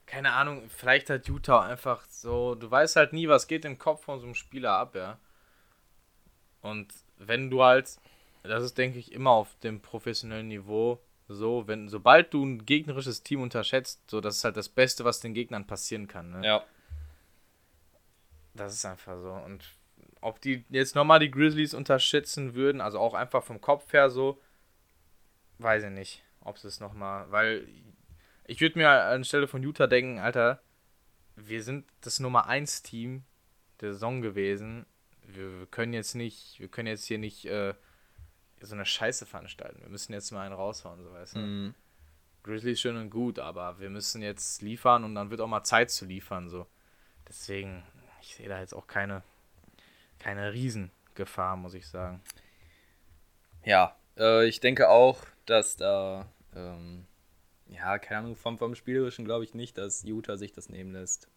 keine 0.06 0.32
Ahnung, 0.32 0.68
vielleicht 0.68 1.08
hat 1.08 1.28
Utah 1.28 1.62
einfach 1.62 2.04
so, 2.08 2.56
du 2.56 2.68
weißt 2.68 2.96
halt 2.96 3.12
nie, 3.12 3.28
was 3.28 3.46
geht 3.46 3.64
im 3.64 3.78
Kopf 3.78 4.04
von 4.04 4.18
so 4.18 4.26
einem 4.26 4.34
Spieler 4.34 4.72
ab, 4.72 4.96
ja. 4.96 5.18
Und 6.62 6.92
wenn 7.18 7.50
du 7.50 7.62
halt, 7.62 7.98
das 8.42 8.62
ist, 8.62 8.78
denke 8.78 8.98
ich, 8.98 9.12
immer 9.12 9.30
auf 9.30 9.56
dem 9.62 9.80
professionellen 9.80 10.48
Niveau 10.48 11.00
so, 11.32 11.68
wenn, 11.68 11.88
sobald 11.88 12.34
du 12.34 12.44
ein 12.44 12.66
gegnerisches 12.66 13.22
Team 13.22 13.40
unterschätzt, 13.40 14.00
so, 14.10 14.20
das 14.20 14.38
ist 14.38 14.44
halt 14.44 14.56
das 14.56 14.68
Beste, 14.68 15.04
was 15.04 15.20
den 15.20 15.32
Gegnern 15.32 15.66
passieren 15.66 16.08
kann, 16.08 16.30
ne? 16.30 16.44
Ja. 16.44 16.64
Das 18.54 18.74
ist 18.74 18.84
einfach 18.84 19.16
so. 19.20 19.32
Und 19.32 19.64
ob 20.20 20.40
die 20.40 20.64
jetzt 20.70 20.96
nochmal 20.96 21.20
die 21.20 21.30
Grizzlies 21.30 21.72
unterschätzen 21.72 22.54
würden, 22.54 22.80
also 22.80 22.98
auch 22.98 23.14
einfach 23.14 23.44
vom 23.44 23.60
Kopf 23.60 23.92
her 23.92 24.10
so, 24.10 24.40
weiß 25.58 25.84
ich 25.84 25.90
nicht, 25.90 26.24
ob 26.40 26.58
sie 26.58 26.66
es 26.66 26.80
nochmal, 26.80 27.30
weil 27.30 27.66
ich 28.44 28.60
würde 28.60 28.78
mir 28.78 28.88
anstelle 28.88 29.46
von 29.46 29.62
Utah 29.62 29.86
denken, 29.86 30.18
Alter, 30.18 30.60
wir 31.36 31.62
sind 31.62 31.86
das 32.00 32.18
Nummer 32.18 32.46
1 32.46 32.82
Team 32.82 33.22
der 33.80 33.92
Saison 33.92 34.20
gewesen. 34.20 34.84
Wir, 35.26 35.60
wir, 35.60 35.66
können 35.66 35.92
jetzt 35.92 36.14
nicht, 36.14 36.58
wir 36.58 36.68
können 36.68 36.88
jetzt 36.88 37.04
hier 37.04 37.18
nicht 37.18 37.44
äh, 37.44 37.74
so 38.60 38.74
eine 38.74 38.84
Scheiße 38.84 39.26
veranstalten. 39.26 39.80
Wir 39.80 39.88
müssen 39.88 40.12
jetzt 40.12 40.30
mal 40.30 40.44
einen 40.44 40.54
raushauen, 40.54 41.02
so 41.02 41.12
weißt 41.12 41.36
du. 41.36 41.40
Mm. 41.40 41.74
Grizzlies 42.42 42.80
schön 42.80 42.96
und 42.96 43.10
gut, 43.10 43.38
aber 43.38 43.78
wir 43.80 43.90
müssen 43.90 44.22
jetzt 44.22 44.62
liefern 44.62 45.04
und 45.04 45.14
dann 45.14 45.30
wird 45.30 45.40
auch 45.40 45.46
mal 45.46 45.64
Zeit 45.64 45.90
zu 45.90 46.06
liefern, 46.06 46.48
so. 46.48 46.66
Deswegen, 47.28 47.82
ich 48.22 48.34
sehe 48.34 48.48
da 48.48 48.60
jetzt 48.60 48.74
auch 48.74 48.86
keine, 48.86 49.22
keine 50.18 50.52
Riesengefahr, 50.52 51.56
muss 51.56 51.74
ich 51.74 51.86
sagen. 51.86 52.22
Ja, 53.64 53.94
äh, 54.16 54.46
ich 54.46 54.60
denke 54.60 54.88
auch, 54.88 55.22
dass 55.44 55.76
da, 55.76 56.26
ähm, 56.54 57.06
ja, 57.68 57.98
keine 57.98 58.20
Ahnung, 58.20 58.36
vom, 58.36 58.58
vom 58.58 58.74
Spielerischen 58.74 59.26
glaube 59.26 59.44
ich 59.44 59.54
nicht, 59.54 59.76
dass 59.76 60.02
Utah 60.02 60.38
sich 60.38 60.52
das 60.52 60.70
nehmen 60.70 60.92
lässt. 60.92 61.28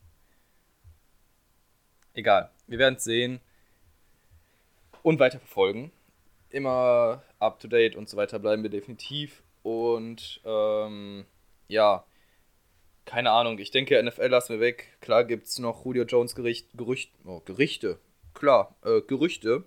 Egal, 2.14 2.50
wir 2.68 2.80
werden 2.80 2.96
es 2.96 3.04
sehen 3.04 3.42
und 5.04 5.20
weiter 5.20 5.40
verfolgen. 5.40 5.92
Immer 6.50 7.24
up 7.40 7.60
to 7.60 7.68
date 7.68 7.96
und 7.96 8.10
so 8.10 8.18
weiter 8.18 8.40
bleiben 8.40 8.64
wir 8.64 8.70
definitiv. 8.70 9.44
Und 9.62 10.42
ähm, 10.46 11.26
ja, 11.68 12.06
keine 13.06 13.32
Ahnung, 13.32 13.60
ich 13.60 13.72
denke, 13.72 14.02
NFL 14.02 14.28
lassen 14.28 14.54
wir 14.54 14.60
weg. 14.60 14.98
Klar 15.02 15.24
gibt 15.26 15.48
es 15.48 15.60
noch 15.60 15.86
Julio 15.86 16.04
Jones 16.06 16.36
Gericht, 16.36 16.70
Gerücht, 16.74 17.12
oh, 17.26 17.42
Gerichte. 17.46 18.00
Klar, 18.34 18.76
äh, 18.84 19.02
Gerüchte. 19.02 19.64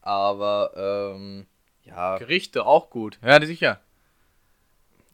Aber 0.00 1.12
ähm, 1.14 1.46
ja. 1.84 2.18
Gerichte 2.18 2.66
auch 2.66 2.90
gut. 2.90 3.18
Ja, 3.22 3.44
sicher. 3.44 3.80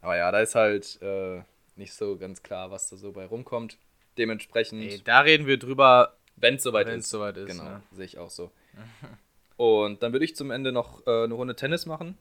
Aber 0.00 0.16
ja, 0.16 0.30
da 0.30 0.40
ist 0.40 0.54
halt 0.54 0.98
äh, 1.02 1.42
nicht 1.76 1.92
so 1.92 2.16
ganz 2.16 2.42
klar, 2.42 2.70
was 2.70 2.88
da 2.88 2.96
so 2.96 3.12
bei 3.12 3.26
rumkommt. 3.26 3.76
Dementsprechend. 4.16 4.80
Nee, 4.80 5.00
da 5.04 5.20
reden 5.20 5.46
wir 5.46 5.58
drüber, 5.58 6.16
wenn 6.36 6.54
es 6.54 6.62
soweit 6.62 6.88
ist. 6.88 7.10
soweit 7.10 7.36
ist. 7.36 7.46
Genau, 7.46 7.64
ne? 7.64 7.82
sehe 7.92 8.06
ich 8.06 8.18
auch 8.18 8.30
so. 8.30 8.50
Und 9.58 10.04
dann 10.04 10.12
würde 10.12 10.24
ich 10.24 10.36
zum 10.36 10.52
Ende 10.52 10.70
noch 10.70 11.04
äh, 11.06 11.24
eine 11.24 11.34
Runde 11.34 11.56
Tennis 11.56 11.84
machen. 11.84 12.16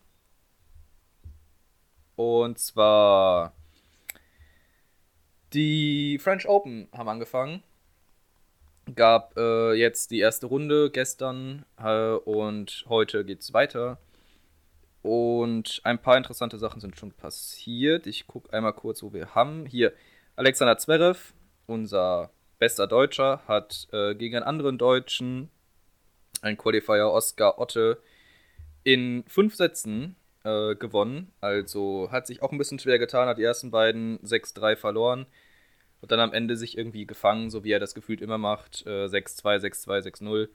Und 2.15 2.57
zwar 2.57 3.53
die 5.53 6.17
French 6.17 6.49
Open 6.49 6.89
haben 6.91 7.07
angefangen. 7.07 7.61
Gab 8.95 9.37
äh, 9.37 9.73
jetzt 9.73 10.09
die 10.09 10.19
erste 10.19 10.47
Runde 10.47 10.89
gestern 10.89 11.63
äh, 11.77 12.13
und 12.13 12.85
heute 12.89 13.23
geht 13.23 13.41
es 13.41 13.53
weiter. 13.53 13.99
Und 15.03 15.79
ein 15.83 16.01
paar 16.01 16.17
interessante 16.17 16.57
Sachen 16.57 16.81
sind 16.81 16.97
schon 16.97 17.11
passiert. 17.11 18.07
Ich 18.07 18.25
gucke 18.25 18.51
einmal 18.51 18.73
kurz, 18.73 19.03
wo 19.03 19.13
wir 19.13 19.35
haben. 19.35 19.67
Hier, 19.67 19.93
Alexander 20.35 20.79
Zverev, 20.79 21.33
unser 21.67 22.31
bester 22.57 22.87
Deutscher, 22.87 23.43
hat 23.47 23.87
äh, 23.91 24.15
gegen 24.15 24.37
einen 24.37 24.45
anderen 24.45 24.79
Deutschen, 24.79 25.51
ein 26.41 26.57
Qualifier 26.57 27.09
Oscar 27.09 27.59
Otte, 27.59 28.01
in 28.83 29.23
fünf 29.27 29.55
Sätzen 29.55 30.15
äh, 30.43 30.75
gewonnen. 30.75 31.31
Also 31.41 32.09
hat 32.11 32.27
sich 32.27 32.41
auch 32.41 32.51
ein 32.51 32.57
bisschen 32.57 32.79
schwer 32.79 32.99
getan, 32.99 33.27
hat 33.27 33.37
die 33.37 33.43
ersten 33.43 33.71
beiden 33.71 34.19
6-3 34.19 34.75
verloren. 34.75 35.25
Und 35.99 36.11
dann 36.11 36.19
am 36.19 36.33
Ende 36.33 36.55
sich 36.55 36.77
irgendwie 36.77 37.07
gefangen, 37.07 37.49
so 37.49 37.63
wie 37.63 37.71
er 37.71 37.79
das 37.79 37.95
gefühlt 37.95 38.21
immer 38.21 38.37
macht. 38.37 38.85
Äh, 38.85 39.05
6-2, 39.05 39.59
6-2, 39.59 40.07
6-0 40.21 40.49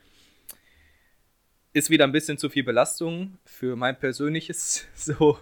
ist 1.73 1.91
wieder 1.91 2.05
ein 2.05 2.13
bisschen 2.13 2.39
zu 2.39 2.51
viel 2.51 2.65
Belastung 2.65 3.39
für 3.45 3.77
mein 3.77 3.99
persönliches 3.99 4.87
so 4.95 5.39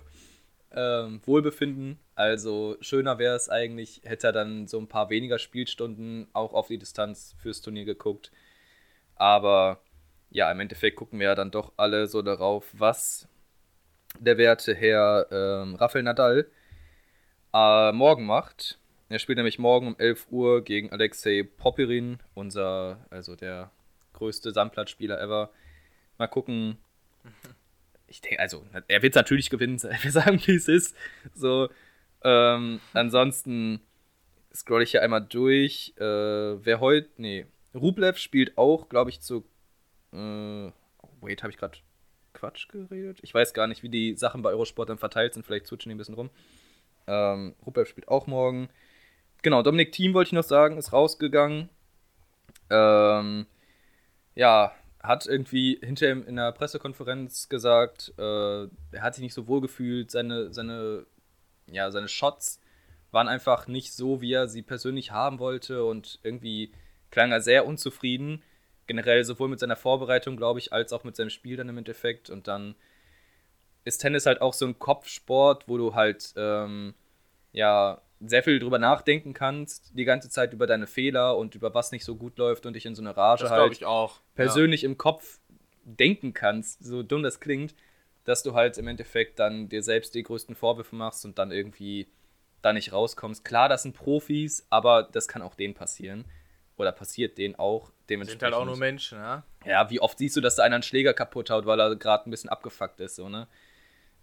ähm, 0.72 1.20
Wohlbefinden. 1.24 1.98
Also 2.14 2.76
schöner 2.80 3.18
wäre 3.18 3.36
es 3.36 3.48
eigentlich, 3.48 4.02
hätte 4.04 4.28
er 4.28 4.32
dann 4.32 4.68
so 4.68 4.78
ein 4.78 4.88
paar 4.88 5.10
weniger 5.10 5.38
Spielstunden 5.38 6.28
auch 6.32 6.54
auf 6.54 6.68
die 6.68 6.78
Distanz 6.78 7.34
fürs 7.38 7.60
Turnier 7.60 7.84
geguckt. 7.84 8.30
Aber 9.16 9.82
ja, 10.30 10.50
im 10.50 10.60
Endeffekt 10.60 10.96
gucken 10.96 11.18
wir 11.18 11.28
ja 11.28 11.34
dann 11.34 11.50
doch 11.50 11.72
alle 11.76 12.06
so 12.06 12.22
darauf, 12.22 12.66
was 12.72 13.28
der 14.18 14.38
werte 14.38 14.74
Herr 14.74 15.26
ähm, 15.30 15.74
Rafael 15.74 16.02
Nadal 16.02 16.50
äh, 17.52 17.92
morgen 17.92 18.26
macht. 18.26 18.78
Er 19.08 19.18
spielt 19.18 19.36
nämlich 19.36 19.58
morgen 19.58 19.88
um 19.88 19.98
11 19.98 20.28
Uhr 20.30 20.62
gegen 20.62 20.92
Alexei 20.92 21.42
Popirin, 21.42 22.18
unser, 22.34 23.04
also 23.10 23.34
der 23.34 23.70
größte 24.12 24.52
Sandplatzspieler 24.52 25.20
ever. 25.20 25.50
Mal 26.18 26.28
gucken. 26.28 26.78
Ich 28.06 28.20
denke, 28.20 28.40
also, 28.40 28.64
er 28.88 29.02
wird 29.02 29.14
es 29.14 29.16
natürlich 29.16 29.50
gewinnen. 29.50 29.82
Wir 30.02 30.12
sagen, 30.12 30.40
wie 30.44 30.54
es 30.54 30.68
ist. 30.68 30.96
So, 31.34 31.70
ähm, 32.22 32.80
ansonsten 32.92 33.80
scroll 34.54 34.82
ich 34.82 34.90
hier 34.90 35.02
einmal 35.02 35.22
durch. 35.22 35.94
Äh, 35.96 36.02
wer 36.02 36.80
heute, 36.80 37.08
nee, 37.16 37.46
Rublev 37.74 38.18
spielt 38.18 38.58
auch, 38.58 38.88
glaube 38.88 39.10
ich, 39.10 39.20
zu. 39.20 39.44
Äh, 40.12 40.72
wait, 41.20 41.42
habe 41.42 41.50
ich 41.50 41.58
gerade 41.58 41.78
Quatsch 42.32 42.68
geredet? 42.68 43.18
Ich 43.22 43.34
weiß 43.34 43.54
gar 43.54 43.66
nicht, 43.66 43.82
wie 43.82 43.88
die 43.88 44.16
Sachen 44.16 44.42
bei 44.42 44.50
Eurosport 44.50 44.88
dann 44.88 44.98
verteilt 44.98 45.34
sind. 45.34 45.44
Vielleicht 45.44 45.66
switchen 45.66 45.90
die 45.90 45.94
ein 45.94 45.98
bisschen 45.98 46.14
rum. 46.14 46.30
Ähm, 47.06 47.54
Rublev 47.64 47.88
spielt 47.88 48.08
auch 48.08 48.26
morgen. 48.26 48.68
Genau, 49.42 49.62
Dominik 49.62 49.92
Thiem 49.92 50.14
wollte 50.14 50.28
ich 50.28 50.32
noch 50.32 50.44
sagen, 50.44 50.76
ist 50.76 50.92
rausgegangen. 50.92 51.68
Ähm, 52.68 53.46
ja, 54.34 54.72
hat 55.02 55.26
irgendwie 55.26 55.78
hinterher 55.82 56.26
in 56.26 56.36
der 56.36 56.52
Pressekonferenz 56.52 57.48
gesagt, 57.48 58.12
äh, 58.18 58.64
er 58.92 59.02
hat 59.02 59.14
sich 59.14 59.22
nicht 59.22 59.34
so 59.34 59.48
wohl 59.48 59.60
gefühlt, 59.60 60.10
seine, 60.10 60.52
seine, 60.52 61.06
ja, 61.66 61.90
seine 61.90 62.08
Shots 62.08 62.60
waren 63.10 63.28
einfach 63.28 63.66
nicht 63.66 63.92
so, 63.92 64.20
wie 64.20 64.32
er 64.32 64.46
sie 64.46 64.62
persönlich 64.62 65.10
haben 65.10 65.38
wollte 65.38 65.84
und 65.84 66.20
irgendwie 66.22 66.72
klang 67.10 67.32
er 67.32 67.40
sehr 67.40 67.66
unzufrieden. 67.66 68.42
Generell 68.90 69.22
sowohl 69.22 69.48
mit 69.48 69.60
seiner 69.60 69.76
Vorbereitung, 69.76 70.36
glaube 70.36 70.58
ich, 70.58 70.72
als 70.72 70.92
auch 70.92 71.04
mit 71.04 71.14
seinem 71.14 71.30
Spiel 71.30 71.56
dann 71.56 71.68
im 71.68 71.78
Endeffekt. 71.78 72.28
Und 72.28 72.48
dann 72.48 72.74
ist 73.84 73.98
Tennis 73.98 74.26
halt 74.26 74.40
auch 74.40 74.52
so 74.52 74.66
ein 74.66 74.80
Kopfsport, 74.80 75.68
wo 75.68 75.78
du 75.78 75.94
halt 75.94 76.34
ähm, 76.34 76.94
ja 77.52 78.02
sehr 78.18 78.42
viel 78.42 78.58
drüber 78.58 78.80
nachdenken 78.80 79.32
kannst, 79.32 79.96
die 79.96 80.04
ganze 80.04 80.28
Zeit 80.28 80.52
über 80.52 80.66
deine 80.66 80.88
Fehler 80.88 81.36
und 81.36 81.54
über 81.54 81.72
was 81.72 81.92
nicht 81.92 82.04
so 82.04 82.16
gut 82.16 82.36
läuft 82.36 82.66
und 82.66 82.74
dich 82.74 82.84
in 82.84 82.96
so 82.96 83.02
eine 83.02 83.16
Rage 83.16 83.44
das 83.44 83.52
halt 83.52 83.70
ich 83.70 83.84
auch. 83.84 84.18
persönlich 84.34 84.82
ja. 84.82 84.88
im 84.88 84.98
Kopf 84.98 85.38
denken 85.84 86.32
kannst, 86.32 86.82
so 86.82 87.04
dumm 87.04 87.22
das 87.22 87.38
klingt, 87.38 87.76
dass 88.24 88.42
du 88.42 88.54
halt 88.54 88.76
im 88.76 88.88
Endeffekt 88.88 89.38
dann 89.38 89.68
dir 89.68 89.84
selbst 89.84 90.16
die 90.16 90.24
größten 90.24 90.56
Vorwürfe 90.56 90.96
machst 90.96 91.24
und 91.24 91.38
dann 91.38 91.52
irgendwie 91.52 92.08
da 92.60 92.72
nicht 92.72 92.92
rauskommst. 92.92 93.44
Klar, 93.44 93.68
das 93.68 93.84
sind 93.84 93.94
Profis, 93.94 94.66
aber 94.68 95.04
das 95.04 95.28
kann 95.28 95.42
auch 95.42 95.54
denen 95.54 95.74
passieren. 95.74 96.24
Oder 96.80 96.92
passiert 96.92 97.38
denen 97.38 97.54
auch 97.56 97.90
dementsprechend. 98.08 98.40
Sind 98.40 98.52
halt 98.52 98.54
auch 98.54 98.66
nur 98.66 98.76
Menschen, 98.76 99.18
ja? 99.18 99.44
Ja, 99.64 99.90
wie 99.90 100.00
oft 100.00 100.18
siehst 100.18 100.36
du, 100.36 100.40
dass 100.40 100.56
da 100.56 100.62
einer 100.62 100.76
einen 100.76 100.82
Schläger 100.82 101.14
kaputt 101.14 101.50
haut, 101.50 101.66
weil 101.66 101.80
er 101.80 101.94
gerade 101.96 102.28
ein 102.28 102.30
bisschen 102.30 102.50
abgefuckt 102.50 103.00
ist, 103.00 103.16
so, 103.16 103.28
ne? 103.28 103.46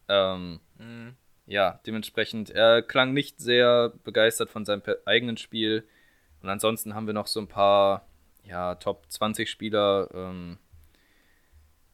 Ähm, 0.09 0.59
mhm 0.77 1.15
ja, 1.47 1.79
dementsprechend, 1.87 2.49
er 2.49 2.81
klang 2.81 3.13
nicht 3.13 3.39
sehr 3.39 3.93
begeistert 4.03 4.49
von 4.49 4.65
seinem 4.65 4.83
eigenen 5.05 5.37
Spiel. 5.37 5.87
Und 6.43 6.49
ansonsten 6.49 6.93
haben 6.93 7.07
wir 7.07 7.13
noch 7.13 7.27
so 7.27 7.39
ein 7.39 7.47
paar, 7.47 8.05
ja, 8.43 8.75
Top 8.75 9.05
20 9.09 9.49
Spieler, 9.49 10.09
ähm, 10.13 10.57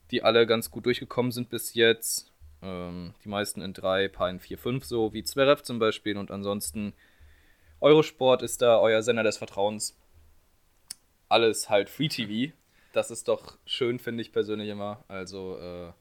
die 0.10 0.24
alle 0.24 0.48
ganz 0.48 0.72
gut 0.72 0.88
durchgekommen 0.88 1.32
sind 1.32 1.50
bis 1.50 1.76
jetzt. 1.76 2.32
Ähm, 2.64 3.14
die 3.24 3.30
meisten 3.30 3.62
in 3.62 3.74
3, 3.74 4.08
paar 4.08 4.30
in 4.30 4.40
4, 4.40 4.58
5, 4.58 4.86
so 4.86 5.14
wie 5.14 5.24
Zverev 5.24 5.62
zum 5.62 5.78
Beispiel. 5.78 6.18
Und 6.18 6.32
ansonsten, 6.32 6.94
Eurosport 7.80 8.42
ist 8.42 8.62
da 8.64 8.80
euer 8.80 9.04
Sender 9.04 9.24
des 9.24 9.38
Vertrauens. 9.38 9.96
Alles 11.34 11.70
halt 11.70 11.90
Free 11.90 12.10
TV. 12.10 12.54
Das 12.94 13.10
ist 13.10 13.28
doch 13.28 13.58
schön, 13.66 13.98
finde 13.98 14.22
ich 14.22 14.32
persönlich 14.32 14.70
immer. 14.70 15.04
Also, 15.08 15.58
äh, 15.58 15.92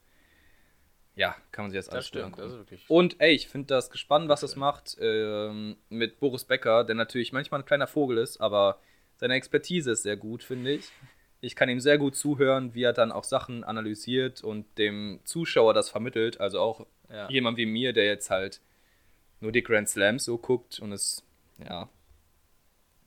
ja, 1.15 1.35
kann 1.51 1.65
man 1.65 1.71
sich 1.71 1.77
jetzt 1.77 1.91
alles 1.91 2.07
stimmt, 2.07 2.39
das 2.39 2.53
ist 2.53 2.59
wirklich 2.59 2.85
Und 2.89 3.17
ey, 3.19 3.33
ich 3.33 3.49
finde 3.49 3.67
das 3.67 3.91
gespannt, 3.91 4.29
was 4.29 4.43
es 4.43 4.57
macht 4.57 4.97
ähm, 5.01 5.77
mit 5.89 6.21
Boris 6.21 6.45
Becker, 6.45 6.85
der 6.85 6.95
natürlich 6.95 7.33
manchmal 7.33 7.61
ein 7.61 7.67
kleiner 7.67 7.87
Vogel 7.87 8.19
ist, 8.19 8.41
aber 8.41 8.79
seine 9.17 9.35
Expertise 9.35 9.93
ist 9.93 10.03
sehr 10.03 10.17
gut, 10.17 10.43
finde 10.43 10.73
ich. 10.73 10.91
Ich 11.41 11.57
kann 11.57 11.69
ihm 11.69 11.81
sehr 11.81 11.99
gut 11.99 12.15
zuhören, 12.15 12.75
wie 12.75 12.83
er 12.83 12.93
dann 12.93 13.11
auch 13.11 13.25
Sachen 13.25 13.65
analysiert 13.65 14.45
und 14.45 14.67
dem 14.79 15.21
Zuschauer 15.25 15.75
das 15.75 15.91
vermittelt. 15.91 16.41
Also 16.41 16.61
auch 16.61 16.87
ja. 17.11 17.29
jemand 17.29 17.57
wie 17.57 17.67
mir, 17.67 17.93
der 17.93 18.05
jetzt 18.05 18.31
halt 18.31 18.61
nur 19.41 19.53
die 19.53 19.63
Grand 19.63 19.89
Slams 19.89 20.25
so 20.25 20.39
guckt 20.39 20.79
und 20.79 20.93
es, 20.93 21.25
ja, 21.59 21.89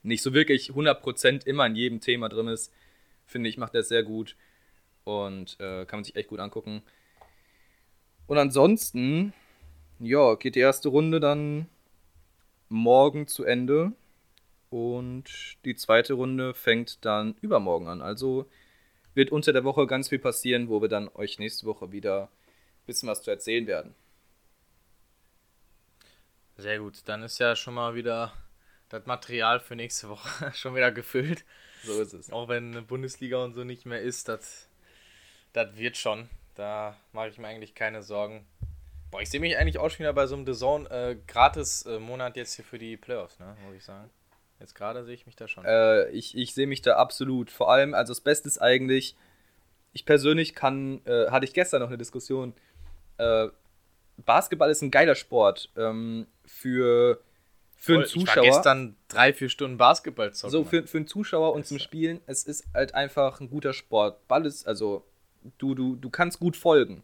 nicht 0.05 0.21
so 0.21 0.33
wirklich 0.33 0.71
100% 0.71 1.45
immer 1.45 1.65
in 1.65 1.75
jedem 1.75 1.99
Thema 1.99 2.29
drin 2.29 2.47
ist, 2.47 2.71
finde 3.25 3.49
ich, 3.49 3.57
macht 3.57 3.75
er 3.75 3.83
sehr 3.83 4.03
gut 4.03 4.35
und 5.03 5.59
äh, 5.59 5.85
kann 5.85 5.99
man 5.99 6.03
sich 6.03 6.15
echt 6.15 6.29
gut 6.29 6.39
angucken. 6.39 6.83
Und 8.27 8.37
ansonsten, 8.37 9.33
ja, 9.99 10.35
geht 10.35 10.55
die 10.55 10.59
erste 10.59 10.89
Runde 10.89 11.19
dann 11.19 11.67
morgen 12.69 13.27
zu 13.27 13.43
Ende. 13.43 13.93
Und 14.69 15.57
die 15.63 15.75
zweite 15.75 16.13
Runde 16.13 16.53
fängt 16.53 17.05
dann 17.05 17.35
übermorgen 17.41 17.87
an. 17.87 18.01
Also 18.01 18.49
wird 19.13 19.31
unter 19.31 19.53
der 19.53 19.63
Woche 19.63 19.87
ganz 19.87 20.09
viel 20.09 20.19
passieren, 20.19 20.69
wo 20.69 20.81
wir 20.81 20.89
dann 20.89 21.09
euch 21.13 21.39
nächste 21.39 21.65
Woche 21.65 21.91
wieder 21.91 22.23
ein 22.23 22.85
bisschen 22.85 23.07
was 23.07 23.21
zu 23.21 23.31
erzählen 23.31 23.67
werden. 23.67 23.95
Sehr 26.57 26.79
gut, 26.79 27.01
dann 27.05 27.23
ist 27.23 27.39
ja 27.39 27.55
schon 27.55 27.73
mal 27.73 27.95
wieder 27.95 28.33
das 28.89 29.05
Material 29.05 29.59
für 29.59 29.75
nächste 29.75 30.09
Woche 30.09 30.51
schon 30.53 30.75
wieder 30.75 30.91
gefüllt. 30.91 31.45
So 31.83 32.01
ist 32.01 32.13
es. 32.13 32.31
Auch 32.31 32.47
wenn 32.47 32.85
Bundesliga 32.87 33.43
und 33.43 33.53
so 33.53 33.63
nicht 33.63 33.85
mehr 33.85 34.01
ist, 34.01 34.27
das 34.27 34.67
wird 35.53 35.97
schon. 35.97 36.29
Da 36.55 36.95
mache 37.11 37.29
ich 37.29 37.37
mir 37.37 37.47
eigentlich 37.47 37.75
keine 37.75 38.01
Sorgen. 38.01 38.45
Boah, 39.11 39.21
ich 39.21 39.29
sehe 39.29 39.39
mich 39.39 39.57
eigentlich 39.57 39.77
auch 39.77 39.89
schon 39.89 39.99
wieder 39.99 40.13
bei 40.13 40.27
so 40.27 40.35
einem 40.35 40.45
The 40.45 40.53
Zone 40.53 40.89
äh, 40.89 41.15
Gratis-Monat 41.27 42.35
jetzt 42.37 42.55
hier 42.55 42.65
für 42.65 42.77
die 42.77 42.97
Playoffs, 42.97 43.39
ne, 43.39 43.55
muss 43.65 43.75
ich 43.75 43.83
sagen. 43.83 44.09
Jetzt 44.59 44.73
gerade 44.73 45.03
sehe 45.03 45.13
ich 45.13 45.25
mich 45.25 45.35
da 45.35 45.47
schon. 45.47 45.65
Äh, 45.65 46.09
ich 46.09 46.35
ich 46.35 46.53
sehe 46.53 46.67
mich 46.67 46.81
da 46.81 46.95
absolut. 46.95 47.51
Vor 47.51 47.71
allem, 47.71 47.93
also 47.93 48.11
das 48.11 48.21
Beste 48.21 48.47
ist 48.47 48.57
eigentlich, 48.57 49.15
ich 49.93 50.05
persönlich 50.05 50.55
kann, 50.55 51.01
äh, 51.05 51.29
hatte 51.29 51.45
ich 51.45 51.53
gestern 51.53 51.81
noch 51.81 51.89
eine 51.89 51.97
Diskussion, 51.97 52.53
äh, 53.17 53.47
Basketball 54.17 54.69
ist 54.69 54.81
ein 54.81 54.91
geiler 54.91 55.15
Sport 55.15 55.69
ähm, 55.75 56.27
für, 56.45 57.21
für 57.75 57.95
einen 57.95 58.05
Zuschauer. 58.05 58.43
Ich 58.43 58.49
war 58.51 58.55
gestern 58.55 58.95
drei, 59.07 59.33
vier 59.33 59.49
Stunden 59.49 59.77
Basketball 59.77 60.33
zocken. 60.33 60.51
So, 60.51 60.63
für, 60.63 60.87
für 60.87 60.97
einen 60.97 61.07
Zuschauer 61.07 61.53
und 61.53 61.65
zum 61.65 61.79
Spielen, 61.79 62.21
es 62.25 62.43
ist 62.43 62.65
halt 62.73 62.93
einfach 62.95 63.39
ein 63.39 63.49
guter 63.49 63.73
Sport. 63.73 64.27
Ball 64.27 64.45
ist, 64.45 64.67
also, 64.67 65.05
du, 65.57 65.75
du, 65.75 65.95
du 65.95 66.09
kannst 66.09 66.39
gut 66.39 66.55
folgen. 66.55 67.03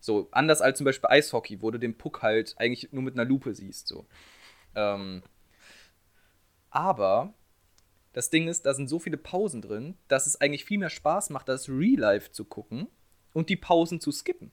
So, 0.00 0.28
anders 0.32 0.60
als 0.60 0.78
zum 0.78 0.84
Beispiel 0.84 1.08
Eishockey, 1.10 1.62
wo 1.62 1.70
du 1.70 1.78
den 1.78 1.96
Puck 1.96 2.22
halt 2.22 2.54
eigentlich 2.58 2.92
nur 2.92 3.02
mit 3.02 3.14
einer 3.14 3.24
Lupe 3.24 3.54
siehst. 3.54 3.88
So. 3.88 4.06
Ähm, 4.74 5.22
aber 6.70 7.32
das 8.12 8.30
Ding 8.30 8.48
ist, 8.48 8.66
da 8.66 8.74
sind 8.74 8.88
so 8.88 8.98
viele 8.98 9.16
Pausen 9.16 9.62
drin, 9.62 9.96
dass 10.08 10.26
es 10.26 10.40
eigentlich 10.40 10.64
viel 10.64 10.78
mehr 10.78 10.90
Spaß 10.90 11.30
macht, 11.30 11.48
das 11.48 11.68
Real 11.68 11.98
Life 11.98 12.32
zu 12.32 12.44
gucken 12.44 12.88
und 13.32 13.48
die 13.48 13.56
Pausen 13.56 14.00
zu 14.00 14.12
skippen. 14.12 14.52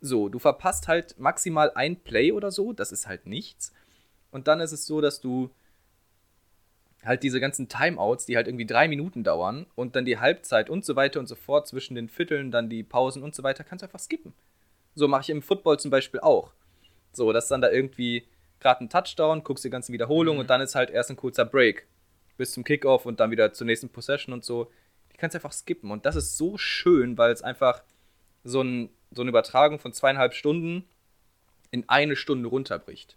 So, 0.00 0.28
du 0.28 0.38
verpasst 0.38 0.88
halt 0.88 1.18
maximal 1.18 1.72
ein 1.74 2.00
Play 2.00 2.32
oder 2.32 2.50
so, 2.50 2.72
das 2.72 2.92
ist 2.92 3.06
halt 3.06 3.26
nichts. 3.26 3.72
Und 4.30 4.48
dann 4.48 4.60
ist 4.60 4.72
es 4.72 4.86
so, 4.86 5.00
dass 5.00 5.20
du 5.20 5.50
halt 7.04 7.22
diese 7.22 7.40
ganzen 7.40 7.68
Timeouts, 7.68 8.26
die 8.26 8.36
halt 8.36 8.48
irgendwie 8.48 8.66
drei 8.66 8.88
Minuten 8.88 9.24
dauern 9.24 9.66
und 9.74 9.96
dann 9.96 10.04
die 10.04 10.18
Halbzeit 10.18 10.68
und 10.68 10.84
so 10.84 10.96
weiter 10.96 11.20
und 11.20 11.26
so 11.26 11.36
fort 11.36 11.66
zwischen 11.66 11.94
den 11.94 12.08
Vierteln, 12.08 12.50
dann 12.50 12.68
die 12.68 12.82
Pausen 12.82 13.22
und 13.22 13.34
so 13.34 13.42
weiter, 13.42 13.64
kannst 13.64 13.82
du 13.82 13.86
einfach 13.86 14.00
skippen. 14.00 14.34
So 14.94 15.08
mache 15.08 15.22
ich 15.22 15.30
im 15.30 15.42
Football 15.42 15.78
zum 15.78 15.90
Beispiel 15.90 16.20
auch. 16.20 16.52
So, 17.12 17.32
dass 17.32 17.48
dann 17.48 17.60
da 17.60 17.70
irgendwie 17.70 18.26
gerade 18.60 18.84
ein 18.84 18.90
Touchdown, 18.90 19.44
guckst 19.44 19.64
die 19.64 19.70
ganzen 19.70 19.92
Wiederholungen 19.92 20.38
mhm. 20.38 20.40
und 20.40 20.50
dann 20.50 20.60
ist 20.60 20.74
halt 20.74 20.90
erst 20.90 21.10
ein 21.10 21.16
kurzer 21.16 21.44
Break 21.44 21.86
bis 22.36 22.52
zum 22.52 22.64
Kickoff 22.64 23.06
und 23.06 23.20
dann 23.20 23.30
wieder 23.30 23.52
zur 23.52 23.66
nächsten 23.66 23.88
Possession 23.88 24.32
und 24.32 24.44
so. 24.44 24.70
Die 25.12 25.16
kannst 25.16 25.34
du 25.34 25.38
einfach 25.38 25.52
skippen 25.52 25.90
und 25.90 26.04
das 26.06 26.16
ist 26.16 26.36
so 26.36 26.58
schön, 26.58 27.16
weil 27.16 27.32
es 27.32 27.42
einfach 27.42 27.82
so, 28.44 28.62
ein, 28.62 28.90
so 29.10 29.22
eine 29.22 29.30
Übertragung 29.30 29.78
von 29.78 29.92
zweieinhalb 29.92 30.34
Stunden 30.34 30.84
in 31.70 31.88
eine 31.88 32.16
Stunde 32.16 32.48
runterbricht. 32.48 33.16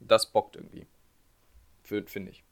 Das 0.00 0.32
bockt 0.32 0.56
irgendwie. 0.56 0.86
Finde 1.82 2.30
ich. 2.30 2.42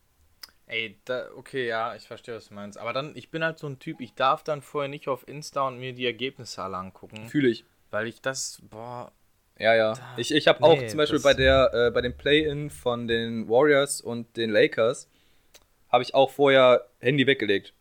Ey, 0.66 0.98
da, 1.04 1.28
okay, 1.34 1.66
ja, 1.66 1.94
ich 1.94 2.02
verstehe, 2.02 2.34
was 2.34 2.48
du 2.48 2.54
meinst. 2.54 2.76
Aber 2.76 2.92
dann, 2.92 3.16
ich 3.16 3.30
bin 3.30 3.42
halt 3.42 3.58
so 3.58 3.66
ein 3.66 3.78
Typ, 3.78 4.00
ich 4.00 4.14
darf 4.14 4.42
dann 4.42 4.60
vorher 4.60 4.88
nicht 4.88 5.08
auf 5.08 5.26
Insta 5.26 5.66
und 5.66 5.78
mir 5.78 5.94
die 5.94 6.04
Ergebnisse 6.04 6.62
alle 6.62 6.76
angucken. 6.76 7.28
Fühle 7.28 7.48
ich. 7.48 7.64
Weil 7.90 8.06
ich 8.06 8.20
das, 8.20 8.60
boah, 8.68 9.12
ja, 9.58 9.74
ja. 9.74 9.94
Ich, 10.16 10.32
ich 10.32 10.46
habe 10.46 10.62
nee, 10.62 10.68
auch 10.68 10.86
zum 10.86 10.98
Beispiel 10.98 11.20
bei, 11.20 11.34
der, 11.34 11.70
äh, 11.74 11.90
bei 11.90 12.00
dem 12.00 12.16
Play-In 12.16 12.70
von 12.70 13.08
den 13.08 13.48
Warriors 13.48 14.00
und 14.00 14.36
den 14.36 14.50
Lakers, 14.50 15.08
habe 15.88 16.02
ich 16.02 16.14
auch 16.14 16.30
vorher 16.30 16.86
Handy 17.00 17.26
weggelegt. 17.26 17.74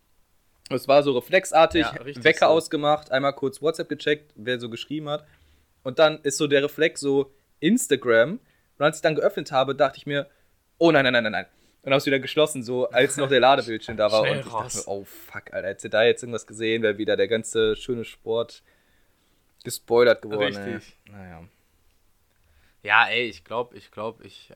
Es 0.69 0.87
war 0.87 1.03
so 1.03 1.13
reflexartig, 1.13 1.85
ja, 1.85 2.23
Wecker 2.23 2.47
so. 2.47 2.53
ausgemacht, 2.53 3.11
einmal 3.11 3.33
kurz 3.33 3.61
WhatsApp 3.61 3.89
gecheckt, 3.89 4.33
wer 4.35 4.59
so 4.59 4.69
geschrieben 4.69 5.07
hat. 5.07 5.25
Und 5.83 5.99
dann 5.99 6.19
ist 6.23 6.37
so 6.37 6.47
der 6.47 6.63
Reflex 6.63 6.99
so 6.99 7.31
Instagram. 7.59 8.39
Und 8.77 8.85
als 8.85 8.97
ich 8.97 9.01
dann 9.01 9.15
geöffnet 9.15 9.51
habe, 9.51 9.75
dachte 9.75 9.97
ich 9.97 10.05
mir, 10.05 10.29
oh 10.77 10.91
nein, 10.91 11.03
nein, 11.03 11.13
nein, 11.13 11.23
nein, 11.23 11.31
nein. 11.31 11.45
Und 11.83 11.91
habe 11.91 11.99
es 11.99 12.05
wieder 12.05 12.19
geschlossen, 12.19 12.63
so 12.63 12.89
als 12.89 13.17
noch 13.17 13.29
der 13.29 13.39
Ladebildschirm 13.39 13.95
da 13.97 14.11
war. 14.11 14.21
und 14.23 14.39
ich 14.39 14.51
raus. 14.51 14.73
dachte 14.73 14.89
mir, 14.89 14.95
oh 14.95 15.05
fuck, 15.05 15.53
Alter, 15.53 15.67
hätte 15.69 15.89
da 15.89 16.03
jetzt 16.03 16.21
irgendwas 16.21 16.45
gesehen, 16.45 16.83
wäre 16.83 16.97
wieder 16.97 17.15
der 17.15 17.27
ganze 17.27 17.75
schöne 17.75 18.03
Sport 18.03 18.61
gespoilert 19.63 20.21
geworden. 20.21 20.55
Richtig. 20.55 20.97
Ey. 21.05 21.11
Naja. 21.11 21.43
Ja, 22.83 23.07
ey, 23.07 23.27
ich 23.27 23.43
glaube, 23.43 23.75
ich 23.77 23.91
glaube, 23.91 24.25
ich. 24.25 24.53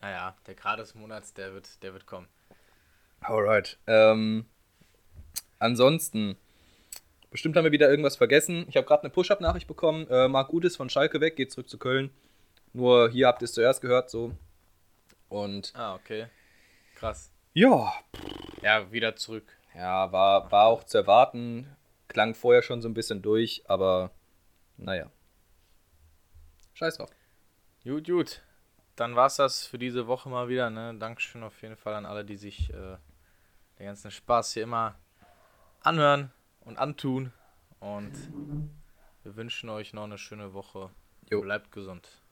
Naja, 0.00 0.36
der 0.46 0.54
Grad 0.54 0.78
des 0.78 0.94
Monats, 0.94 1.32
der 1.32 1.54
wird, 1.54 1.82
der 1.82 1.94
wird 1.94 2.06
kommen. 2.06 2.28
Alright. 3.20 3.78
Ähm, 3.86 4.44
ansonsten, 5.58 6.36
bestimmt 7.30 7.56
haben 7.56 7.64
wir 7.64 7.72
wieder 7.72 7.88
irgendwas 7.88 8.16
vergessen. 8.16 8.66
Ich 8.68 8.76
habe 8.76 8.86
gerade 8.86 9.04
eine 9.04 9.10
Push-Up-Nachricht 9.10 9.66
bekommen. 9.66 10.06
Äh, 10.10 10.28
Marc 10.28 10.48
Gutes 10.48 10.76
von 10.76 10.90
Schalke 10.90 11.22
weg, 11.22 11.36
geht 11.36 11.52
zurück 11.52 11.70
zu 11.70 11.78
Köln. 11.78 12.10
Nur 12.74 13.08
hier 13.08 13.28
habt 13.28 13.40
ihr 13.40 13.46
es 13.46 13.54
zuerst 13.54 13.80
gehört, 13.80 14.10
so. 14.10 14.32
Und. 15.28 15.72
Ah, 15.76 15.94
okay. 15.94 16.26
Krass. 16.96 17.30
Ja. 17.52 17.92
Ja, 18.62 18.90
wieder 18.90 19.14
zurück. 19.14 19.46
Ja, 19.74 20.10
war, 20.10 20.50
war 20.50 20.66
auch 20.66 20.82
zu 20.82 20.98
erwarten. 20.98 21.76
Klang 22.08 22.34
vorher 22.34 22.62
schon 22.62 22.82
so 22.82 22.88
ein 22.88 22.94
bisschen 22.94 23.22
durch, 23.22 23.62
aber 23.68 24.10
naja. 24.76 25.08
Scheiß 26.74 26.96
drauf. 26.96 27.10
Gut, 27.84 28.06
gut. 28.08 28.42
Dann 28.96 29.14
war's 29.14 29.36
das 29.36 29.66
für 29.66 29.78
diese 29.78 30.08
Woche 30.08 30.28
mal 30.28 30.48
wieder. 30.48 30.68
Ne? 30.68 30.96
Dankeschön 30.98 31.44
auf 31.44 31.62
jeden 31.62 31.76
Fall 31.76 31.94
an 31.94 32.06
alle, 32.06 32.24
die 32.24 32.36
sich 32.36 32.70
äh, 32.70 32.96
den 33.78 33.86
ganzen 33.86 34.10
Spaß 34.10 34.52
hier 34.52 34.64
immer 34.64 34.96
anhören 35.80 36.32
und 36.60 36.76
antun. 36.76 37.32
Und 37.78 38.12
wir 39.22 39.36
wünschen 39.36 39.68
euch 39.68 39.92
noch 39.92 40.04
eine 40.04 40.18
schöne 40.18 40.54
Woche. 40.54 40.90
Jo. 41.30 41.40
Bleibt 41.40 41.70
gesund. 41.70 42.23